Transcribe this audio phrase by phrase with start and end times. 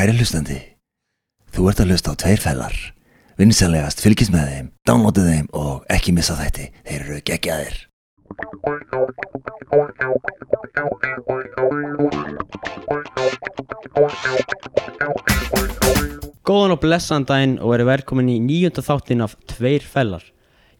[0.00, 0.54] Kæri hlustandi,
[1.52, 2.76] þú ert að hlusta á tveirfellar.
[3.36, 6.70] Vinsanlegast fylgis með þeim, downloadið þeim og ekki missa þætti.
[6.88, 7.76] Þeir eru geggjaðir.
[16.48, 20.24] Góðan og blessan daginn og eru velkomin í nýjönda þáttin af Tveir fellar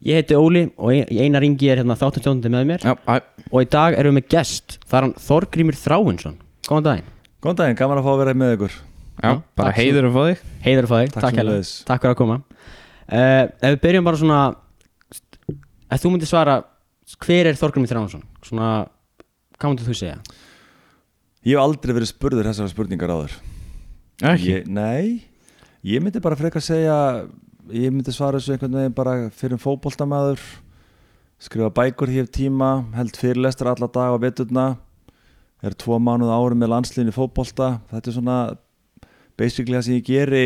[0.01, 3.21] Ég heiti Óli og ein- Einar Ingi er hérna þáttastjóndi með mér Já, æ,
[3.53, 7.11] og í dag erum við með gest, það er hann Þorgrímur Þráinsson Góðan daginn,
[7.43, 8.81] Góðan daginn, gaman að fá að vera með ykkur.
[9.21, 11.71] Já, bara takk heiður að fá þig heiður að fá þig, Takk sömuleiðis.
[11.87, 14.39] Takk fyrir að koma uh, Ef við byrjum bara svona
[15.91, 16.55] Ef þú myndir svara,
[17.25, 18.21] hver er Þorgrímur Þráinsson?
[18.47, 18.67] Svona,
[19.59, 20.19] hvað myndir þú segja?
[21.43, 23.33] Ég hef aldrei verið spurður þessara spurningar áður.
[24.21, 25.25] Ekki, Ég, nei,
[25.83, 26.95] ég myndi bara frekar segja,
[27.73, 30.39] ég myndi svara þessu einhvern veginn bara fyrir fótboltamaður,
[31.41, 34.67] skrifa bækur hér tíma, held fyrirlestur alla dag á veturna,
[35.65, 38.37] er tvo mánuð ári með landslíðin í fótbolta, þetta er svona
[39.37, 40.43] basically það sem ég geri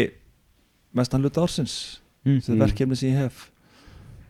[0.95, 2.39] mestan hluta ársins, Mm.
[2.41, 3.51] þetta er verkefni sem ég hef.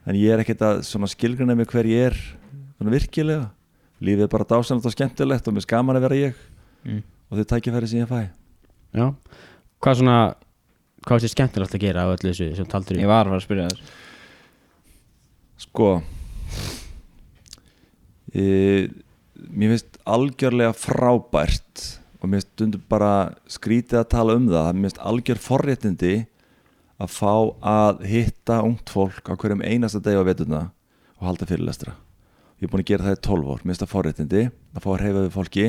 [0.06, 2.18] En ég er ekkert að skilgruna með hver ég er
[2.78, 3.50] svona virkilega.
[4.02, 6.36] Lífið er bara dásanlega og skemmtilegt og mér skaman að vera ég
[6.86, 7.04] Mm.
[7.32, 8.30] og þau tækifæri sem ég fæ.
[8.94, 9.16] Já
[9.82, 10.36] Hvað svona,
[11.06, 13.38] hvað er þetta skemmtilegt að gera á öllu þessu sem taldur ég var að fara
[13.40, 13.82] að spyrja þér
[15.58, 16.04] Sko
[18.34, 18.88] e,
[19.56, 21.84] Mér finnst algjörlega frábært
[22.26, 24.72] og mér stundum bara skrítið að tala um það.
[24.74, 26.16] Mér finnst algjör forréttindi
[26.98, 30.62] að fá að hitta ungt fólk á hverjum einasta degi á veturna
[31.20, 31.94] og halda fyrirlestra
[32.56, 35.02] Ég er búin að gera það í 12 ár, mér það forréttindi að fá að
[35.02, 35.66] reyfa við fólki.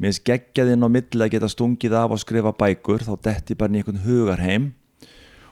[0.00, 3.04] Mér finnst geggjaðinn á milli að geta stungið af og skrifa bækur.
[3.04, 4.70] Þá detti bara einhvern hugarheim.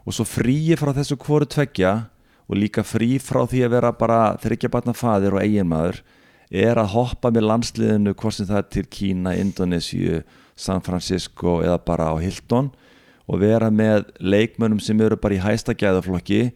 [0.08, 1.92] Og svo fríi frá þessu hvoru tveggja
[2.48, 6.00] og líka frí frá því að vera bara þryggja batna faðir og eiginmaður
[6.52, 10.22] er að hoppa með landsliðinu hvort sem það er til Kína, Indonésiu
[10.56, 12.70] San Francisco eða bara á Hilton
[13.26, 16.50] og vera með leikmönnum sem eru bara í hæsta gæðaflokki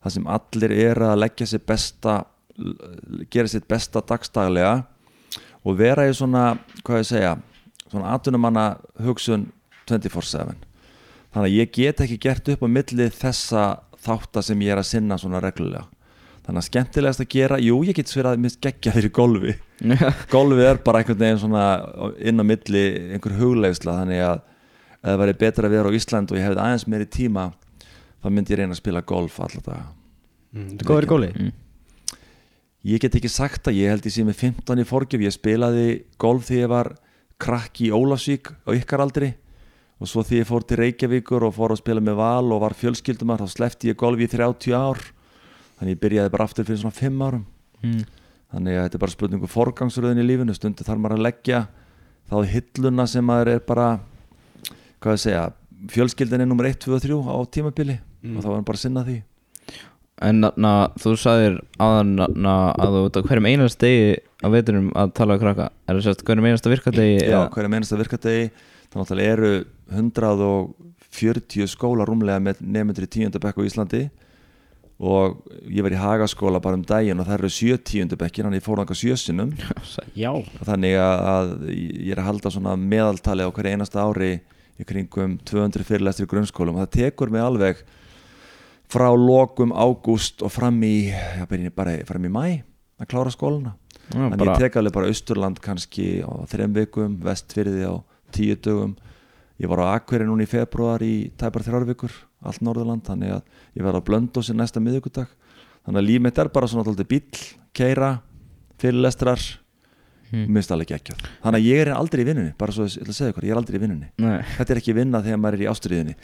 [0.00, 2.20] þar sem allir eru að leggja sér besta
[3.32, 4.84] gera sitt besta dagstaglega
[5.64, 6.54] og vera í svona,
[6.84, 7.36] hvað ég segja
[7.90, 8.66] svona atunumanna
[9.02, 9.48] hugsun
[9.90, 10.54] 24-7
[11.32, 13.64] þannig að ég get ekki gert upp á milli þessa
[14.00, 15.88] þáttar sem ég er að sinna svona reglulega
[16.50, 19.54] þannig að skemmtilegast að gera, jú ég get sverað að mist geggja fyrir golfi.
[20.34, 21.64] Golfið er bara einhvern veginn svona
[22.18, 22.84] inn á milli
[23.14, 24.42] einhver huglegsla þannig að
[25.00, 27.46] ef það væri betra að vera á Ísland og ég hefði aðeins meiri tíma
[28.20, 29.96] þá myndi ég reyna að spila golf alltaf
[30.50, 31.28] Mm, er góður í góli.
[31.30, 31.50] Mm.
[32.90, 35.86] Ég get ekki sagt að ég held ég sé með 15 í forgjöf, ég spilaði
[36.18, 36.94] golf því ég var
[37.40, 39.34] krakki í Ólafsvík á ykkar aldri.
[40.00, 42.74] Og svo því ég fór til Reykjavíkur og fór að spila með val og var
[42.74, 45.02] fjölskyldumar þá slefti ég golf í 30 ár
[45.80, 47.46] þannig ég byrjaði bara aftur fyrir svona 5 árum.
[47.80, 48.04] Mm.
[48.52, 51.60] þannig að þetta er bara spurningu forgangsröðin í lífinu, stundu þarf maður að leggja
[52.28, 53.86] þá hilluna sem maður er bara
[55.00, 55.44] hvað ég segja
[55.88, 57.98] fjölskyldin er nummer 1, 2 og 3 á tímabili.
[58.20, 59.16] Og þá var hann bara að sinna því.
[60.20, 65.14] En na, þú sagðir áðan na, að þú á hverjum einasta degi á veturum að
[65.16, 65.70] tala um krakka.
[65.88, 67.38] Er það sérst hverjum einasta virkadegi Já,
[67.72, 68.50] mennast að virkadegi.
[68.92, 69.52] Þannig að eru
[69.96, 74.02] 140 skóla rúmlega með nefndur í tíundabekk á Íslandi
[75.00, 78.66] og ég var í Hagaskóla bara um daginn og það eru sjö tíundabekkin þannig ég
[78.66, 79.54] fór þangað sjösinum
[80.22, 80.30] Já.
[80.68, 84.34] Þannig að, að ég er að halda svona meðaltali á hverja einasta ári
[84.80, 86.76] í kringum 200 fyrirlestur í grunnskólum.
[86.76, 87.80] Og það tekur mig alveg
[88.90, 92.44] frá lokum ágúst og fram í já, bara fram í mæ
[93.00, 93.76] að klára skóluna
[94.10, 97.94] Þannig bara, ég tek alveg bara Austurland kannski á þreim vikum, vestfyrði á
[98.34, 98.96] tíu dögum.
[99.60, 103.42] Ég var á Akveri núna í februar í tæpar þrjár vikur allt Norðurland, þannig að
[103.76, 105.28] ég var á Blöndósi næsta miðvikudag.
[105.86, 107.40] Þannig að líf mitt er bara svona alltaf bíll,
[107.76, 108.20] keira
[108.80, 109.40] fyrirlestrar.
[110.30, 110.44] Hmm.
[110.44, 110.52] hmm.
[110.54, 113.16] minnst alveg ekki þannig að ég er aldrei í vinnunni, bara svo ég ætla að
[113.16, 114.10] segja ykkur, ég er aldrei í vinnunni.
[114.22, 116.14] Nei, þetta er ekki vinna þegar maður er í ástriðinni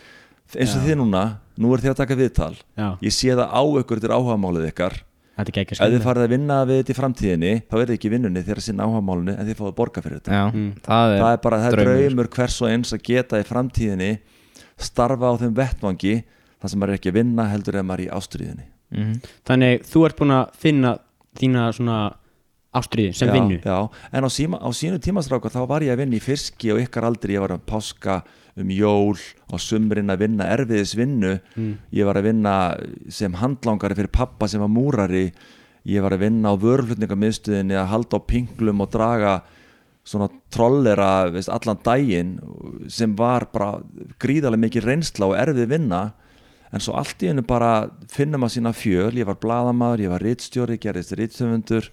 [0.55, 0.84] eins og Já.
[0.87, 1.22] þið núna,
[1.59, 2.55] nú er þið að taka viðtal.
[2.78, 4.94] Já, ég sé það á ykkur til áhugamálið ykkar.
[5.37, 7.94] Þetta er ekki ef þið farið að vinna við þetta í framtíðinni þá er þið
[7.97, 10.38] ekki í vinnunni þegar að sinna áhagamálunni en þið fáið að borga fyrir þetta.
[10.38, 10.71] Já, Mm.
[10.87, 11.99] það er það er bara það er draumur.
[12.06, 14.10] draumur hvers og eins að geta í framtíðinni
[14.78, 16.14] starfa á þeim vettvangi
[16.61, 19.14] þar sem maður er ekki að vinna heldur en maður er í ástriðinni Mhm.
[19.44, 20.90] Þannig þú ert búin að finna
[21.34, 22.14] þína svona
[22.73, 23.88] ástriði sem já, vinnu já.
[24.12, 27.02] en á, síma, á sínu tímastráka þá var ég að vinna í fiski og ykkar
[27.08, 28.23] aldrei ég var að páska
[28.56, 29.19] um jól
[29.50, 31.79] á sumrin að vinna erfiðis vinnu Mm.
[31.93, 32.76] ég var að vinna
[33.11, 35.32] sem handlangari fyrir pappa sem var múrari
[35.84, 39.43] ég var að vinna á vörflutningamiðstöðinni að halda á pinglum og draga
[40.06, 42.37] svona trollera veist, allan daginn
[42.93, 43.81] sem var bara
[44.23, 46.03] gríðarlega mikið reynsla og erfið vinna.
[46.75, 50.23] En svo allt í hennu bara finnum að sína fjöl, ég var bladamaður, ég var
[50.23, 51.91] rittstjóri, gerðist rittöfundur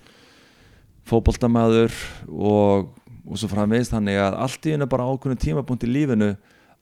[1.09, 1.93] fótboltamaður
[2.31, 2.93] og,
[3.27, 6.31] og svo framvegist þannig að allt í hennu bara ákveðinu tímapunkt í lífinu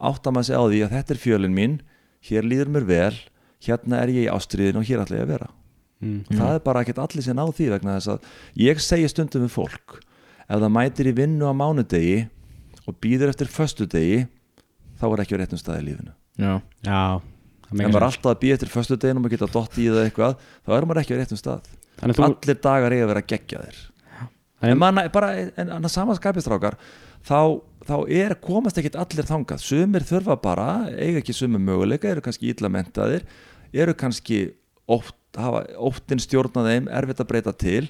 [0.01, 1.79] áttar maður sig á því að þetta er fjölin mín
[2.29, 3.17] hér líður mér vel
[3.65, 5.49] hérna er ég í ástriðin og hér ætla ég að vera.
[6.01, 6.21] Mm.
[6.25, 9.43] og það er bara ekkert allir sem ná því vegna þess að ég segi stundum
[9.45, 9.99] við fólk
[10.51, 12.17] ef það mætir í vinnu á mánudegi
[12.87, 14.23] og býður eftir föstudegi
[14.99, 16.13] þá er ekki á réttum staði í lífinu.
[16.41, 16.53] Já,
[16.85, 17.03] Já,
[17.67, 20.35] það ef maður er alltaf að býða eftir föstudeginum og geta dott í það eitthvað
[20.65, 21.71] þá er maður ekki á réttum stað.
[22.01, 23.79] Þannig þú allir dagar eiga að vera geggjaðir.
[24.61, 26.75] Þannig- en manna, bara, en annars samanskapistrákar
[27.25, 29.63] þá, þá er, komast ekkit allir þangað.
[29.65, 33.25] Sumir þurfa bara, eiga ekki sumir möguleika, eru kannski illa mentaðir
[33.73, 34.53] eru kannski
[34.91, 37.87] oft, hafa óttin stjórna þeim, erfitt að breyta til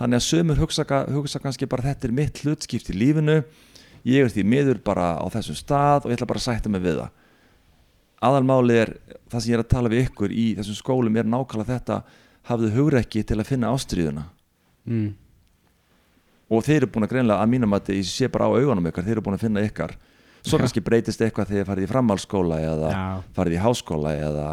[0.00, 3.42] þannig að sumir hugsa, hugsa kannski bara þetta er mitt hlutskipt í lífinu
[4.08, 6.84] ég er því miður bara á þessum stað og ég ætla bara að sætta mig
[6.84, 7.16] við það
[8.30, 8.94] aðalmáli er
[9.32, 11.98] það sem ég er að tala við ykkur í þessum skólum er nákvæmlega þetta
[12.50, 14.24] hafðu hugrekki til að finna ástríðuna
[14.88, 15.10] mm.
[16.52, 19.06] og þeir eru búin að greinlega að mínum að ég sé bara á augunum ykkar,
[19.06, 19.96] þeir eru búin að finna ykkar
[20.40, 20.64] svo Já.
[20.64, 23.04] kannski breytist eitthvað þegar þið farið í framhaldsskóla eða Já.
[23.36, 24.48] farið í háskóla eða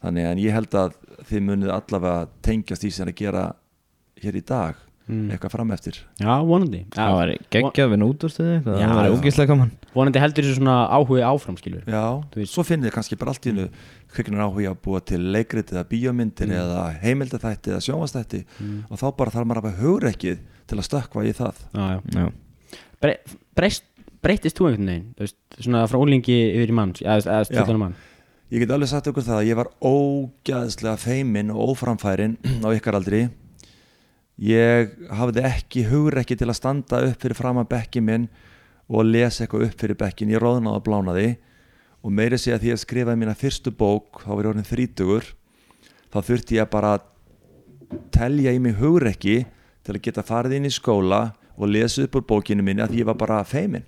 [0.00, 0.96] þannig en ég held að
[1.28, 3.44] þið munið allavega tengjast því sem að gera
[4.22, 5.26] hér í dag Mm.
[5.34, 5.96] eitthvað fram eftir.
[6.20, 6.84] Já, vonandi.
[6.94, 9.14] Það var geggjað við nútustuði Já, Það var já.
[9.16, 9.70] ógeðslega gaman.
[9.96, 12.02] Vonandi heldur þessu svona áhugi áfram skilur Já,
[12.46, 13.64] svo finnið þið kannski bara allt í hennu
[14.14, 18.44] kviknir áhuga að búa til leikrit eða bíómyndir eða heimildaþætti eða sjónvastætti
[18.86, 20.38] og þá bara þarf maður að hafa hugrekkið
[20.70, 21.58] til að stökkva í það.
[21.74, 21.98] Já, já.
[22.14, 22.30] Já,
[23.02, 23.16] Bre
[23.58, 23.84] breyst,
[24.22, 26.94] Breytist þú einhvern veginn veist, Svona frá ólingi yfir í mann
[27.82, 27.94] mann
[28.52, 32.94] Ég get alveg sagt ykkur það að ég var ógæðslega feimin og óframfærin á ykkar
[32.98, 33.24] aldri
[34.40, 38.28] ég hafði ekki hugrekki til að standa upp fyrir fram að bekki minn
[38.90, 41.28] og lesa eitthvað upp fyrir bekkin ég róðnaði og blánaði.
[42.00, 45.26] Og meiri sé að því að skrifaði mína fyrstu bók þá var ég orðin þrítugur
[46.10, 47.06] þá þurfti ég bara að
[48.14, 49.42] telja í mig hugrekki
[49.84, 51.22] til að geta farið inn í skóla
[51.60, 53.84] og lesa upp úr bókinu minni að því ég var bara feimin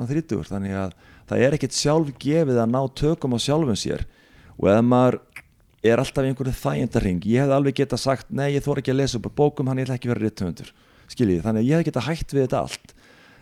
[0.00, 0.48] að þrítugur.
[0.48, 0.96] Þannig að
[1.28, 4.06] það er ekkert sjálf gefið að ná tökum á sjálfum sér.
[4.56, 5.18] Og ef maður
[5.92, 9.00] er alltaf í einhverju þægindarring ég hef alveg geta sagt, nei ég þóra ekki að
[9.02, 10.70] lesa upp bókum hann ætla ekki að vera rittöfundur
[11.12, 12.94] skiljið, þannig að ég hef geta hætt við þetta allt.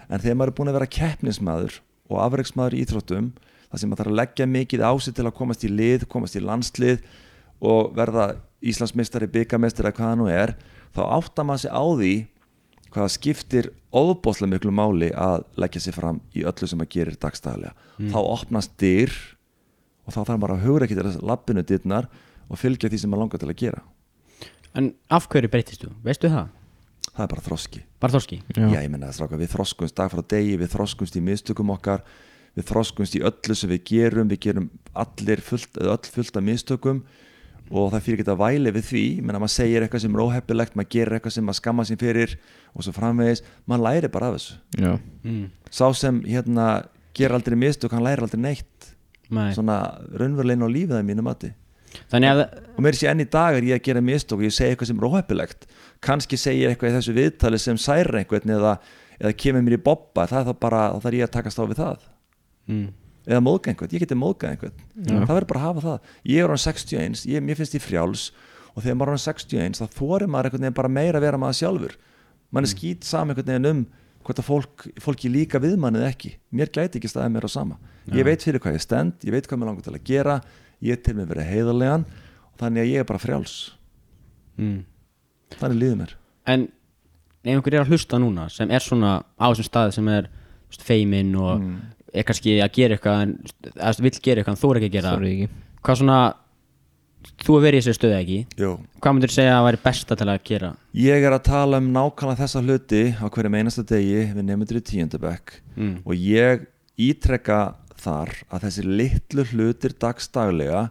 [0.09, 1.79] En þegar maður er búin að vera keppnismæður
[2.11, 3.31] og afreiksmaður í íþróttum
[3.75, 6.37] það sem maður þarf að leggja mikið á sig til að komast í lið komast
[6.39, 7.07] í landslið
[7.65, 8.27] og verða
[8.65, 10.55] Íslandsmeistari, byggamestari eða hvað það nú er
[10.95, 12.13] þá áttar maður sig á því
[12.95, 17.19] hvað það skiptir óbóðslega miklu máli að leggja sér fram í öllu sem maður gerir
[17.21, 17.75] dagstæðlega
[18.13, 19.17] þá opnast dyr
[20.05, 22.09] og þá þarf maður að hugra ekki til þess lappinu dyrnar
[22.49, 23.83] og fylgja því sem maður langar til að gera
[24.75, 25.93] En af hverju breytist þú?
[26.03, 26.49] Veistu það?
[27.15, 28.65] það er bara þroski Bara þorski Já.
[28.67, 32.03] Já, ég menna það stráka, við þroskumst dag frá degi, við þroskumst í mistökum okkar,
[32.59, 34.71] við þroskumst í öllu sem við gerum, við gerum
[35.05, 37.05] allir fullt, eða öll fullt af mistökum
[37.73, 40.75] og það fyrir að væli við því, ég menna maður segir eitthvað sem er óheppilegt,
[40.77, 42.35] maður gerir eitthvað sem maður skamma sín fyrir
[42.75, 44.57] og svo framvegis, maður læri bara af þessu.
[44.77, 44.91] Já,
[45.25, 45.47] mm.
[45.73, 46.67] Sá sem hérna
[47.17, 48.91] ger aldrei mistök, hann læri aldrei neitt,
[49.33, 49.55] Nei.
[49.57, 49.79] svona
[50.13, 51.55] raunverulegin á lífið að mínu mati.
[52.13, 52.45] Þannig að
[52.75, 54.91] Og mér sé enn í dag er ég að gera mistök og ég segi eitthvað
[54.91, 55.67] sem er óheppilegt,
[56.03, 58.73] kannski segi ég eitthvað í þessu viðtali sem særir einhvern eða,
[59.21, 61.65] eða kemur mér í bobba, það er þá bara, þá þarf ég að takast á
[61.71, 62.09] við það.
[62.65, 62.89] Mm.
[63.29, 64.83] eða móðga einhvern, ég geti móðga einhvern.
[65.05, 68.25] Það verður bara að hafa það, ég er hann 61 ég, mér finnst ég frjáls.
[68.75, 71.39] Og þegar maður er hann 61 þá þorir maður einhvern veginn bara meira að vera
[71.39, 71.95] maður sjálfur.
[72.51, 73.85] Mann er skýt saman einhvern veginn um
[74.25, 76.33] hvort að fólk, fólki líka við mann eða ekki.
[76.51, 77.79] Mér gæti ekki staðið mér á sama.
[78.11, 80.39] Ég veit fyrir hvað ég stend, ég veit hvað mér langar til að gera
[80.83, 83.73] ég til mig verið heiðarlegan og þannig að ég er bara frjáls
[84.59, 84.85] Mm.
[85.59, 86.13] þannig líður mér
[86.47, 86.69] En
[87.45, 90.29] ef einhver er að hlusta núna sem er svona á þessum staði sem er
[90.71, 91.77] þú feiminn og Mm.
[92.15, 93.21] er kannski að gera eitthvað
[93.97, 95.49] þú vill gera eitthvað en þú er ekki að gera ekki
[95.83, 96.35] hvað svona
[97.45, 98.71] þú er verið í þessu stöðu ekki Jú.
[99.01, 102.43] hvað myndir segja að væri besta til að gera ég er að tala um nákvæmlega
[102.45, 105.97] þessa hluti á hverjum einasta degi við nefndur í tíundabæk mm.
[106.07, 106.67] og ég
[106.97, 110.89] ítrekka þar að þessi litlu hlutir dagstaglega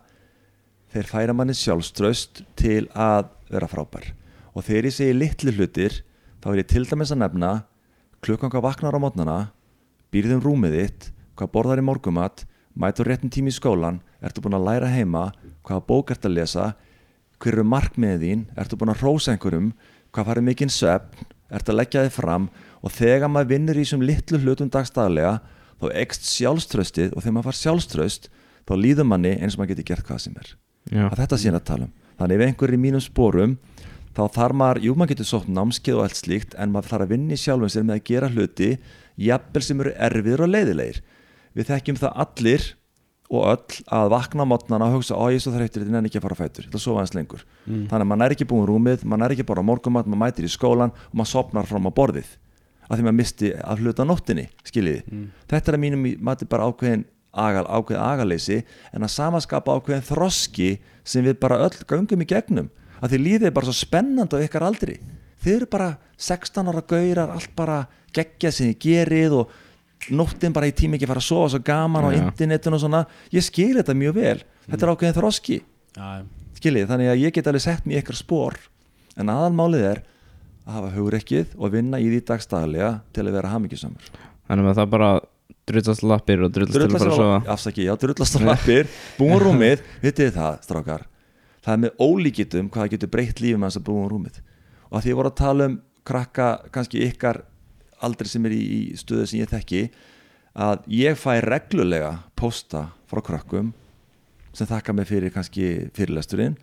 [0.93, 4.11] þeir færa manni sjálfströst til að vera frábær.
[4.53, 6.01] Og þegar ég segi litlu hlutir
[6.43, 7.51] þá er ég til dæmis að nefna
[8.23, 9.37] klukkan hvað vaknar á mótnana
[10.13, 12.43] býrðum rúmið þitt hvað borðar í morgumat
[12.77, 15.29] mætur réttum tími í skólan ertu búin að læra heima
[15.65, 16.67] hvaða bók ertu að lesa
[17.41, 19.71] hver eru markmiðið þín ertu búin að rósa einhverjum
[20.13, 22.47] hvað farið mikinn svefn ertu að leggja þig fram
[22.81, 25.33] og þegar maður vinnur í þessum litlu hlutum dagstaglega
[25.81, 28.29] þá ekst sjálfströstið og þegar maður far sjálfströst
[28.67, 30.53] þá líður manni eins og maður geti gert hvað sem er.
[30.91, 31.95] Já, að þetta sé að tala um.
[32.19, 33.57] Þannig ef einhver er í mínum sporum
[34.13, 37.15] þá þarf maður, jú maður getur sótt námskeið og allt slíkt en maður þarf að
[37.15, 38.69] vinna í sjálfum sér með að gera hluti
[39.23, 41.01] jafnvel sem eru erfiður og leiðilegir.
[41.53, 42.69] Við þekkjum það allir
[43.33, 46.19] og öll að vakna mótnana og hugsa, ó ég er svo þreytur, þetta er ekki
[46.19, 47.45] að fara á fætur þetta er svo aðeins lengur.
[47.65, 50.51] Þannig að maður er ekki búin rúmið, maður er ekki bara morgumat, maður mætir í
[50.53, 52.29] skólan og maður sopnar fram á borðið
[52.93, 55.01] að því maður misti að hluta á nóttinni skiljiði,
[55.49, 58.59] þetta er að mínum mati bara ákveðin agal, ákveðin agaleysi
[58.93, 60.69] en að samaskapa ákveðin þroski
[61.03, 62.69] sem við bara öll göngum í gegnum.
[63.01, 64.99] Að því lífið er bara svo spennandi á ykkar aldri.
[65.43, 67.81] Þið eru bara 16 ára gaurar allt bara
[68.15, 69.57] geggja sem þið gerið og
[70.13, 72.19] nóttin bara í tími ekki fara að sofa svo gaman á Já.
[72.21, 73.03] internetinu og svona.
[73.33, 74.37] Ég skil þetta mjög vel,
[74.69, 75.59] þetta er ákveðin þroski.
[75.97, 76.07] Já,
[76.59, 78.55] skiljið, þannig að ég get alveg sett mér ykkar spór
[79.19, 80.01] en aðalmálið er
[80.63, 84.11] að hafa hugrekkið og vinna í því dagstaglega til að vera hamingisamur
[84.47, 85.09] Þannig að það bara
[85.69, 87.39] drullast lappir og drullast til að fara að sofa.
[87.53, 88.89] afsaki, já, drullast lappir
[89.19, 91.05] búin rúmið, vitið það, strákar?
[91.63, 94.41] Það er með ólíkitum hvað það getur breytt lífum að búin rúmið.
[94.89, 97.39] Og að því ég voru að tala um krakka kannski ykkar
[98.03, 99.85] aldrei sem er í, í stöðu sem ég þekki
[100.53, 103.71] að ég fæ reglulega posta frá krakkum
[104.53, 106.59] sem þakka mig fyrir kannski fyrirlesturinn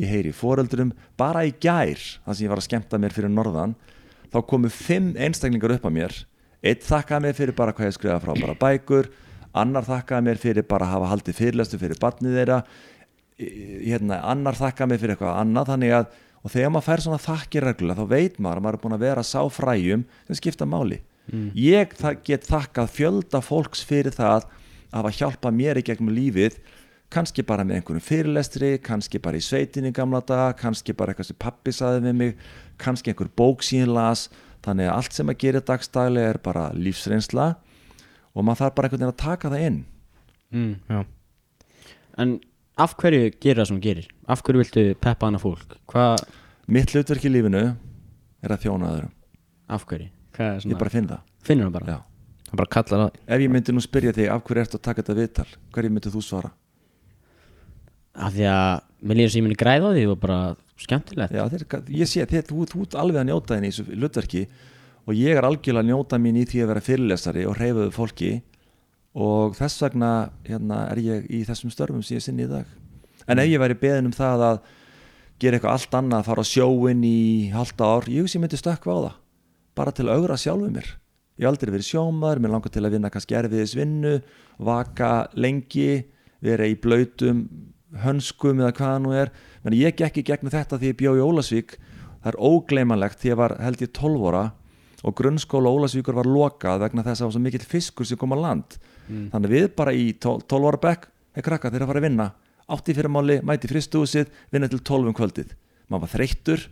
[0.00, 0.92] ég heyri í foreldrum.
[1.20, 3.76] Bara í gær þar sem ég var að skemmta mér fyrir norðan
[4.32, 6.16] þá komu fimm einstaklingar upp að mér.
[6.64, 9.10] Einn þakkaði mér fyrir bara hvað ég skrifa frá bara bækur.
[9.54, 12.60] Annar þakkaði mér fyrir bara að hafa haldið fyrirlestur fyrir barnið þeirra.
[13.38, 15.72] Hérna, annar þakkaði mér fyrir eitthvað annað.
[15.74, 16.12] Þannig að
[16.44, 19.04] og þegar maður fær svona þakkir reglulega þá veit maður að maður er búin að
[19.06, 21.00] vera sá fræjum sem skipta máli.
[21.56, 26.58] Ég það get þakkað fjölda fólks fyrir það að hafa hjálpað mér í gegnum lífið
[27.14, 31.38] kannski bara með einhverjum fyrirlestri kannski bara í sveitinni gamla dag kannski bara eitthvað sem
[31.40, 32.32] pappi saði við mig
[32.82, 34.28] kannski einhver bók síðan las
[34.64, 37.50] þannig að allt sem að gera dagstaglega er bara lífsreynsla
[38.34, 39.80] og maður þarf bara einhvern veginn að taka það inn
[40.54, 40.74] mm.
[40.90, 41.04] Já.
[42.18, 42.34] En
[42.80, 44.08] af hverju gerir það sem gerir?
[44.30, 45.76] Af hverju viltu peppa hana fólk?
[45.90, 46.24] Hvað,
[46.70, 47.62] mitt hlutverk í lífinu
[48.44, 49.14] er að þjóna öðrum
[49.74, 50.10] af hverju?
[50.34, 51.94] Er ég svona, bara finn það finnur það bara?
[51.94, 52.44] Já.
[52.48, 55.02] Það bara kallar að ef ég myndi nú spyrja þig af hverju ertu að taka
[55.02, 56.50] þetta viðtal hverju myndi þú svara
[58.14, 58.70] Af því að
[59.04, 60.38] mér líður sem ég muni græða á því og bara
[60.80, 61.34] skemmtilegt.
[61.34, 64.44] Já, þeir, ég sé að þú, ert alveg að njóta þín í þessu hlutverki
[65.04, 68.30] og ég er algjörlega að njóta mín í því að vera fyrirlesari og hreyfaðu fólki
[69.14, 70.12] og þess vegna
[70.46, 72.70] hérna, er ég í þessum störfum sem ég sinni í dag.
[73.30, 74.64] En ef ég væri beðin um það að
[75.42, 77.20] gera eitthvað allt annað, að fara á sjóin í
[77.54, 79.20] halda ár, ég hugsi ég myndi stökkva á það
[79.74, 80.88] bara til að augra sjálfu mér.
[81.34, 84.12] Ég aldrei verið sjómaður, mér langar til að vinna kannski erfiðis vinnu,
[84.62, 86.04] vaka lengi,
[86.44, 87.42] vera í blöytum
[88.02, 89.30] hönskum eða hvað það nú er.
[89.64, 91.76] Menn ég gekk í gegnum þetta því ég bjó í Ólasvík
[92.24, 94.44] það er ógleymanlegt því ég var held ég 12 ára
[95.04, 98.32] og grunnskóla Ólasvíkur var lokað vegna þess að það var svo mikill fiskur sem kom
[98.32, 98.78] á land.
[99.08, 102.06] Þannig að við bara í 12 12 ára bekk hei krakka þeir að fara að
[102.08, 102.28] vinna.
[102.72, 105.50] Átti fyrir máli, mæti fristúsið vinna til 12 um kvöldið.
[105.92, 106.62] Maður var þreyttur,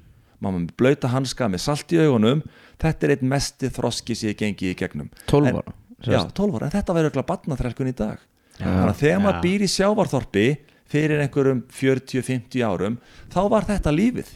[0.40, 2.40] maður var með blöyta hanska með salt í augunum.
[2.80, 5.10] Þetta er einn mesti þroski sem ég gengi í gegnum.
[5.28, 8.18] 12 En- ára Já, 12 ára, en þetta verður örugglega barnaþrælkun í dag.
[8.58, 8.64] Já.
[8.66, 9.42] þannig að þegar maður Já.
[9.44, 10.46] býr í sjávarþorpi
[10.92, 12.99] fyrir einhverjum 40-50 árum
[13.32, 14.34] þá var þetta lífið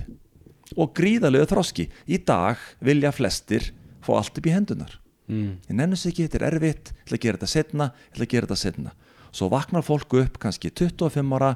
[0.77, 1.87] og gríðalegu þroski.
[2.11, 3.71] Í dag vilja flestir
[4.07, 4.97] fá allt upp í hendunar
[5.31, 5.53] mm.
[5.69, 8.27] ég nennu sig ekki, þetta er erfitt ég ætla að gera þetta setna, ég ætla
[8.27, 8.95] að gera þetta setna
[9.37, 11.53] svo vaknar fólk upp kannski 25 ára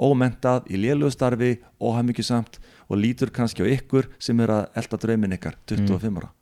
[0.00, 1.52] ómentað í lélugu starfi
[1.82, 6.32] óhæmyggjusamt og lítur kannski á ykkur sem er að elda draumin ykkar 25 ára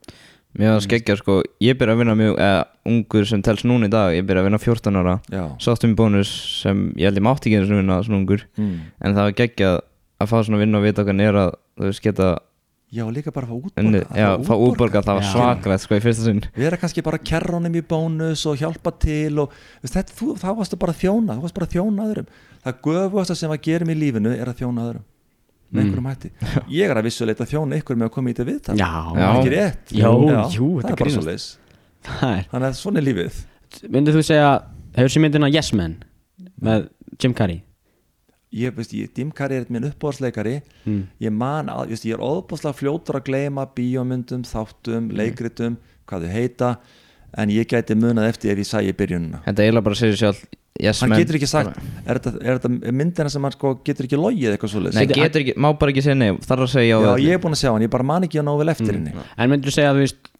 [0.59, 3.93] Mér var skeggja sko, ég byrja að vinna mjög eða ungur sem telst núna í
[3.93, 5.13] dag, ég byrja að vinna 14 ára.
[5.63, 6.33] Sáttum í bónus
[6.65, 8.43] sem ég held ég mátti ekki einu sinni vinna svona ungur.
[8.59, 8.73] Mm.
[8.99, 9.79] En það var geggjað
[10.19, 12.31] að fá svona vinna og vita er að þú veist geta
[12.89, 15.31] Já líka bara að fá útborga Já, fá útborga, það var Já.
[15.35, 16.41] svakalegt sko í fyrsta sinn.
[16.57, 19.53] Vera kannski bara kerrónum í bónus og hjálpa til og
[19.85, 22.33] þetta, þú, þá varstu bara að þjóna þú varstu bara að þjóna öðrum.
[22.65, 25.05] Það göfuasta sem að gerum í lífinu er að þjóna öðrum
[25.69, 26.31] með einhverjum hætti.
[26.79, 29.29] Ég er að vissuleita að þjóna ykkur með að koma í þetta viðtal Já, Já.
[29.29, 29.95] ekki rétt.
[29.95, 30.09] Já,
[30.55, 31.49] jú, það er bara svo leis
[32.09, 33.41] það er þannig að svona er lífið.
[33.95, 34.53] Myndið þú segja,
[34.97, 35.97] hefur sér myndina Yes Man
[36.65, 36.87] með
[37.19, 37.63] Jim Carrey?
[38.55, 40.55] Ég, veist, ég, Dim Carrey er minn uppbóðsleikari
[40.89, 41.01] mm.
[41.21, 45.77] ég man að, veist, ég er óbúslega fljótur að gleyma bíómyndum, þáttum, leikritum
[46.09, 46.71] hvað þau heita
[47.37, 49.43] en ég gæti munað eftir ef ég sæi byrjunina.
[49.45, 50.41] Þetta eiginlega bara segir sjálf
[50.81, 51.23] yes, hann men.
[51.23, 54.73] getur ekki sagt, er þetta, er þetta myndina sem hann sko getur ekki logið eitthvað
[54.73, 57.43] svo Nei, getur ekki, má bara ekki segja nei, þarf að segja já, ég er
[57.43, 59.15] búinn að sjá hann, ég bara man ekki að ná vel eftir henni.
[59.37, 60.31] En myndir þú segja að þú veist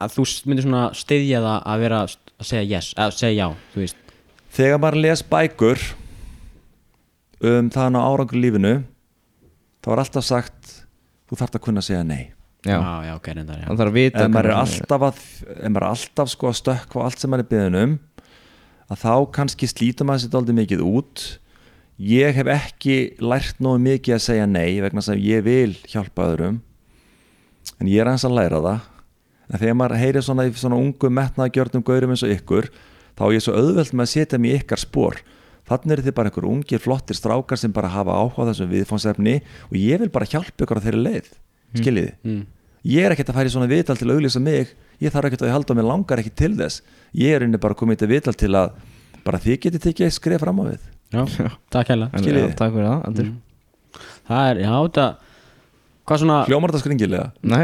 [0.00, 2.16] að þú myndir svona styðja það að vera að
[2.52, 4.04] segja yes, að segja já, þú veist?
[4.50, 5.86] Þegar maður les bækur
[7.50, 8.74] um það á árangur lífinu
[9.80, 10.76] þá er alltaf sagt
[11.30, 12.76] þú þarft að kunna segja nei Já,
[13.06, 13.66] já, ok, reyndar, já.
[13.70, 15.20] Hann þarf að vita ef maður er alltaf, að,
[15.54, 17.94] ef maður er alltaf sko að stökkva á allt sem maður er byggðin um
[18.90, 21.24] að þá kannski slítur maður sér dálítið mikið út.
[22.10, 26.28] Ég hef ekki lært nógu mikið að segja nei vegna þess að ég vil hjálpa
[26.34, 26.60] öðrum.
[27.80, 28.86] En ég er aðeins að læra það.
[29.50, 32.68] En þegar maður heyrir svona í svona ungu metnaðgjörnum gaurum eins og ykkur
[33.20, 35.20] þá er ég svo auðvelt með að setja mig í ykkar spór
[35.68, 39.34] þannig eru þið bara einhver ungir flottir strákar sem bara hafa áhuga á þessum viðfónsefni
[39.68, 41.28] og ég vil bara hjálpa ykkur á þeirri leið
[41.78, 42.12] skiljiði?
[42.26, 42.42] Mm.
[42.90, 44.74] ég er ekkert að færa í svona vital til að auglýsa mig.
[45.00, 46.82] Ég þarf ekkert að halda og mér langar ekki til þess.
[47.16, 48.70] Ég er inni bara komið í þetta vital til að
[49.24, 50.86] bara þið getið tekið eitt skref fram á við.
[51.10, 51.22] Já,
[51.74, 52.10] takk hella.
[52.14, 52.46] Já?
[52.56, 53.34] Takk fyrir það Aldur.
[54.30, 55.10] Það er, já,
[56.10, 57.26] Hvað svona hljómar þetta skringilega?
[57.46, 57.60] Nei,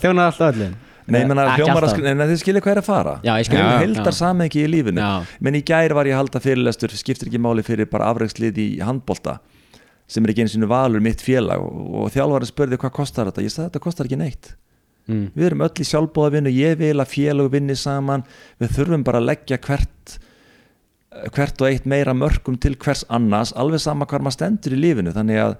[0.00, 0.76] Þjóna alltaf öllum?
[1.02, 1.84] Nei, ég menna Ekki hljómar alltaf.
[1.84, 3.12] að skringilega en þið skiljið hvað er að fara.
[3.26, 3.58] Já, ég skil.
[3.58, 5.02] Já, heldar samhengi í lífinu.
[5.02, 5.34] Já.
[5.44, 8.66] menn í gær var ég að halda fyrirlestur skiptir ekki máli fyrir bara afreikslið í
[8.80, 9.36] handbolta
[10.12, 11.62] sem er ekki einu sinni valur mitt félag.
[11.64, 13.44] Og, og þjálfarinn spurði hvað kostar þetta?
[13.46, 14.52] Ég sagði þetta kostar ekki neitt.
[15.10, 15.24] Mm.
[15.34, 18.22] við erum öll í sjálfbóðavinnu, ég vil að félag vinni saman,
[18.62, 20.12] við þurfum bara að leggja hvert
[21.34, 25.12] hvert og eitt meira mörgum til hvers annars alveg sama hvar maður stendur í lífinu.
[25.16, 25.56] Þannig að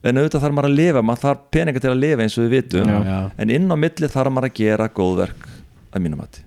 [0.00, 2.54] en auðvitað þarf maður að lifa, maður þarf peninga til að lifa eins og við
[2.56, 3.18] vitum, Já, já.
[3.42, 5.50] en inn á milli þarf maður að gera góðverk
[5.90, 6.46] að mínum mati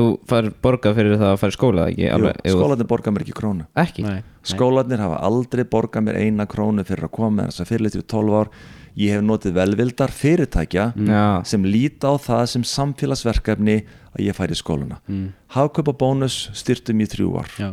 [0.00, 2.08] þú fær borgað fyrir það að fara í skóla ekki?
[2.08, 3.66] Jú, skólarnir borga mér ekki krónu.
[3.78, 4.04] Ekki?
[4.06, 8.08] Nei, skólarnir hafa aldrei borgað mér eina krónu fyrir að koma þess að fyrirlistur í
[8.14, 8.52] 12 ár.
[8.98, 13.76] Ég hef notið velvildar fyrirtækja Já, sem líta á það sem samfélagsverkefni
[14.16, 14.98] að ég færi í skóluna.
[15.06, 15.28] Mm.
[15.54, 17.52] Hagkaupa bónus styrtum í þrjú ár.
[17.54, 17.70] Já,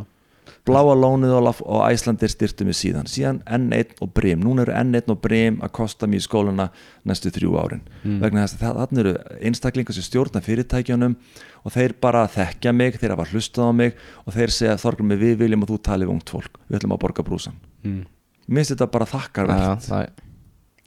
[0.68, 1.50] Bláa lónið og,
[1.88, 3.08] Æslandir styrtum í síðan.
[3.08, 4.42] Síðan N1 og Brim.
[4.44, 6.68] Núna eru N1 og Brim að kosta mér í skóluna
[7.08, 7.84] næstu þrjú árin.
[8.04, 9.14] Vegna þess að þarna eru
[9.48, 11.16] einstaklingar sem stjórna fyrirtækjunum
[11.64, 15.36] og þeir bara þekkja mig, þeir hafa hlustað á mig og þeir segja þorgum við
[15.42, 18.00] viljum að þú tali við ungt fólk, við ætlum að borga brúsan mm.
[18.46, 19.88] mér finnst þetta bara já, þakkarvert.
[19.88, 20.24] það,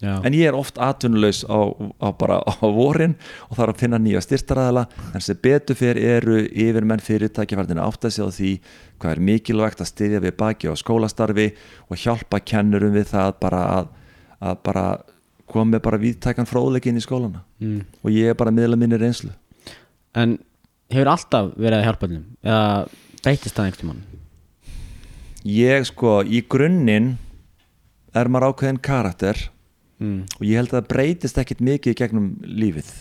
[0.01, 0.15] já.
[0.25, 1.60] en ég er oft atvinnulegs á,
[2.01, 3.15] á bara á vorin
[3.50, 7.86] og þarf að finna nýja styrtaræðala en sem betur fyrir eru yfir menn fyrirtæki færðinu
[7.86, 8.51] átt að segja á því
[9.01, 11.48] hvað er mikilvægt að styðja við baki á skólastarfi
[11.88, 13.91] og hjálpa kennurum við það bara að,
[14.41, 14.86] að bara
[15.51, 17.41] með bara viðtækan fróðleikin í skólana.
[17.60, 17.81] Mm.
[18.03, 19.34] og ég er bara miðla minni reynslu.
[20.15, 20.38] En
[20.91, 22.63] hefur alltaf verið að hjálpa öllum eða
[23.22, 24.01] breytist það einhvern tímann?
[25.41, 27.15] Ég sko í grunninn
[28.13, 29.39] er maður ákveðin karakter
[30.01, 30.20] mm.
[30.39, 32.91] og ég held að það breytist ekkit mikið í gegnum lífið.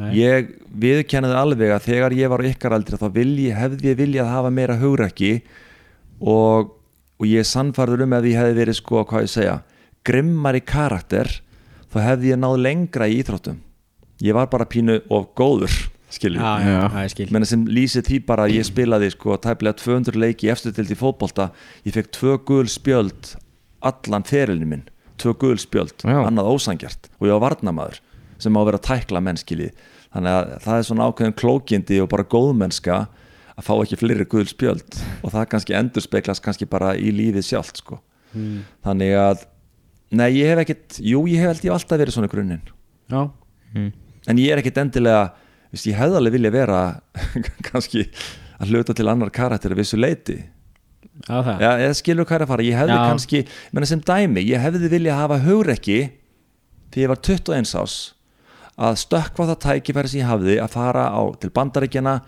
[0.00, 0.12] Nei.
[0.14, 4.52] ég viðkennaði alveg að þegar ég var ykkar aldri þá vilji, hefði ég viljað hafa
[4.54, 5.32] meira hugrekki
[6.22, 6.70] og,
[7.18, 9.56] og ég er sannfarður um ef ég hefði verið sko, hvað ég segja
[10.06, 11.32] grimmari karakter
[11.90, 13.58] þá hefði ég náð lengra í íþróttum.
[14.22, 15.74] Ég var bara pínu of góður
[16.10, 20.72] skilju menn sem lýsið því bara að ég spilaði sko tæplega 200 leiki í efstu
[20.74, 21.50] til í fótbolta
[21.86, 23.34] ég fekk tvö gul spjöld
[23.86, 24.88] allan ferilin minn
[25.20, 26.18] tvö gul spjöld, Já.
[26.24, 28.00] annað ósangjart og ég var varnamaður
[28.40, 29.88] sem á að vera að tækla mennskilið.
[30.10, 32.96] Þannig að það er svona ákveðin klókindi og bara góðmennska
[33.60, 34.96] að fá ekki fleiri gul spjöld.
[35.24, 38.00] Og það kannski endur speklast kannski bara í lífið sjálft sko.
[38.30, 38.62] Mm.
[38.86, 39.40] þannig að,
[40.14, 42.62] nei ég hef ekkit jú ég hef held ég hef alltaf verið svona grunninn.
[43.10, 43.24] Já,
[43.74, 43.88] mm.
[44.30, 45.24] en ég er ekkit endilega
[45.72, 46.78] viðst, ég hefði alveg vilja vera
[47.68, 48.04] kannski
[48.60, 50.38] að hluta til annar karakter að vissu leiti
[51.28, 52.66] já Já, eða skilur hvað er að fara.
[52.66, 53.04] Ég hefði Já.
[53.10, 56.00] kannski, menna sem dæmi ég hefði vilja hafa hugrekki
[56.90, 57.96] því ég var 21 ás
[58.80, 62.20] að stökkva það tækifæri sem ég hafði að fara á, til bandaríkjana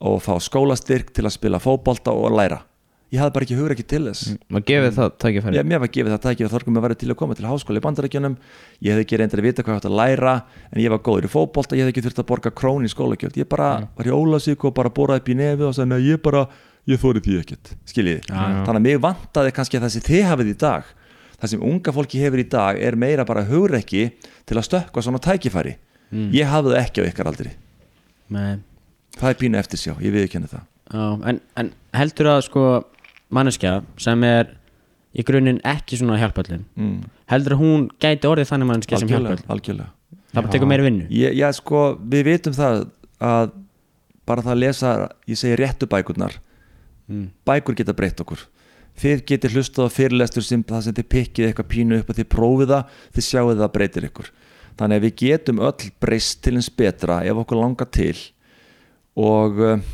[0.00, 2.62] og fá skólastyrk til að spila fótbolta og læra.
[3.10, 4.28] Ég hafði bara ekki hugrekki til þess.
[4.46, 7.16] Maður gefið það tækifæri ég, mér var gefið það tækifæri þorgum að vera til að
[7.18, 8.36] koma til háskóla í bandaríkjunum.
[8.86, 10.34] Ég hefði ekki reyndar að vita hvað ég átt að læra
[10.70, 13.40] en ég var góður í fótbolta, ég hefði ekki þurft að borga krón í skólagjöld.
[13.42, 16.22] Ég bara var í ólasík og bara boraði upp í nefið og sagði, "Nei, ég
[16.22, 16.46] bara,
[16.88, 18.62] ég þóri því ekkert skiljiði, Já, já.
[18.66, 20.90] þannig að mig vantaði kannski það sem þið hafið í dag.
[21.40, 24.10] Það sem unga fólki hefur í dag er meira bara hugrekki
[24.48, 25.76] til að stökkva svona tækifæri.
[26.34, 27.52] Ég hafði það ekki á ykkar aldri.
[28.30, 28.60] Nei.
[29.18, 30.66] það er pínu eftir sjá, ég viðkenni það.
[30.90, 32.64] Já, en, en heldur að sko
[33.34, 34.52] manneskja sem er
[35.14, 36.98] í grunninn ekki svona að hjálpa öllum mm.
[37.32, 39.90] heldur að hún gæti orðið þannig manneskja sem hjálpa algjörlega, öllum algjörlega.
[40.30, 41.08] Það bara tekur meiri vinnu?
[41.14, 42.84] Ég, já, sko, við vitum það
[43.30, 43.52] að
[44.30, 44.92] bara það að lesa
[45.30, 46.38] ég segi réttu bækurnar
[47.10, 47.28] mm.
[47.46, 48.46] bækur geta breytt okkur.
[49.00, 52.28] Þið getið hlustað á fyrirlestur sem það sem þið pikkið eitthvað pínu upp og þið
[52.34, 54.30] prófið það þið sjáuð það breytir ykkur.
[54.80, 58.16] Þannig að við getum öll breyst til eins betra ef okkur langar til.
[59.20, 59.86] Og uh,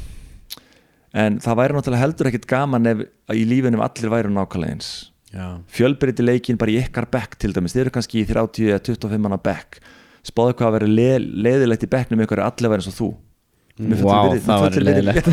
[1.17, 4.91] en það væri náttúrulega heldur ekkit gaman ef í lífinu ef allir væru nákvæmlega eins.
[5.69, 7.75] Fjölbreyti leikin bara í ykkar bekk til dæmis.
[7.77, 9.81] Þið eru kannski í 30 eða 25 manna bekk.
[10.27, 11.11] Spáðu hvað að vera le
[11.47, 13.11] leiðilegt í bekknum ykkur er allir væri eins og þú
[13.77, 15.27] Með fullri Vá, virði- það með var leiðilegt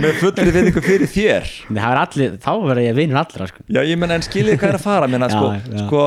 [0.00, 1.50] með fullri við ykkur fyrir þér.
[1.68, 3.64] Það allir, þá verður ég vinur allra sko.
[3.68, 5.82] já ég menna en skiljið hvað er að fara menna, Já, sko, já.
[5.84, 6.02] sko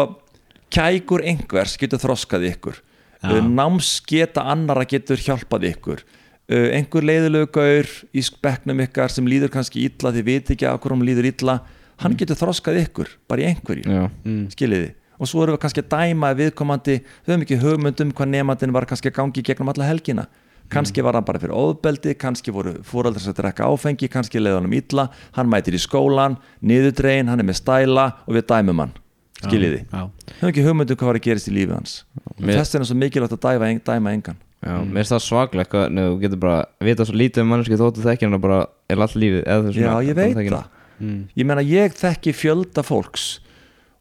[0.75, 2.79] kækur einhvers getur þroskað ykkur.
[3.21, 3.29] Já.
[3.35, 6.01] uh, námsgeta annara getur hjálpað ykkur.
[6.49, 10.81] Uh, einhver leiðilegu gaur í bekknum ykkar sem líður kannski illa þið veit ekki að
[10.83, 11.59] hverjum líður illa
[12.01, 13.85] hann getur þroskað ykkur bara í einhverju.
[13.85, 14.41] Já, mm.
[14.57, 18.31] skiljiði og svo erum við kannski að dæma viðkomandi við höfum ekki hugmynd um hvað
[18.33, 20.25] nefandinn var kannski að gangi gegnum alla helgina
[20.73, 24.77] kannski var hann bara fyrir óðbeldi kannski voru fóreldrar sem drekka áfengi kannski leiði honum
[24.77, 28.95] illa, hann mætir í skólan niðurdregin, hann er með stæla og við dæmum hann.
[29.35, 31.95] Skiljiði, höfum ekki hugmyndu hvað var að gerist í lífi hans.
[32.39, 34.39] Þess er svo mikilvægt að dæma, dæma engan.
[34.65, 38.31] Já, mér finnst það hvernig þú getur bara vita svo lítið um manneski þóttu þekkir
[38.31, 39.43] hana bara er allt lífið
[39.77, 40.47] já, ég veit það.
[40.47, 40.61] hana.
[40.97, 41.19] mm.
[41.37, 43.25] ég meina ég þekki fjölda fólks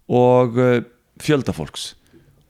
[0.08, 0.78] og uh,
[1.20, 1.90] fjölda fólks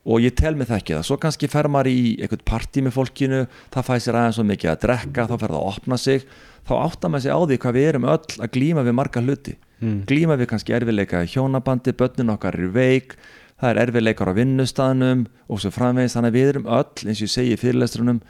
[0.05, 1.05] og ég tel mig þekki það.
[1.09, 4.73] Svo kannski fer maður í eitthvað partí með fólkinu það fæ sér aðeins svo mikið
[4.73, 6.27] að drekka þá fer það að opna sig.
[6.65, 9.57] Þá áttar maður sig á því hvað við erum öll að glíma við marga hluti.
[9.85, 10.05] Mm.
[10.09, 13.17] glíma við kannski erfiðleika í hjónabandi börnin okkar eru veik
[13.59, 16.15] það er erfiðleikar á vinnustaðnum og svo framvegis.
[16.17, 18.23] Þannig að við erum öll eins og ég segi í fyrirlestrunum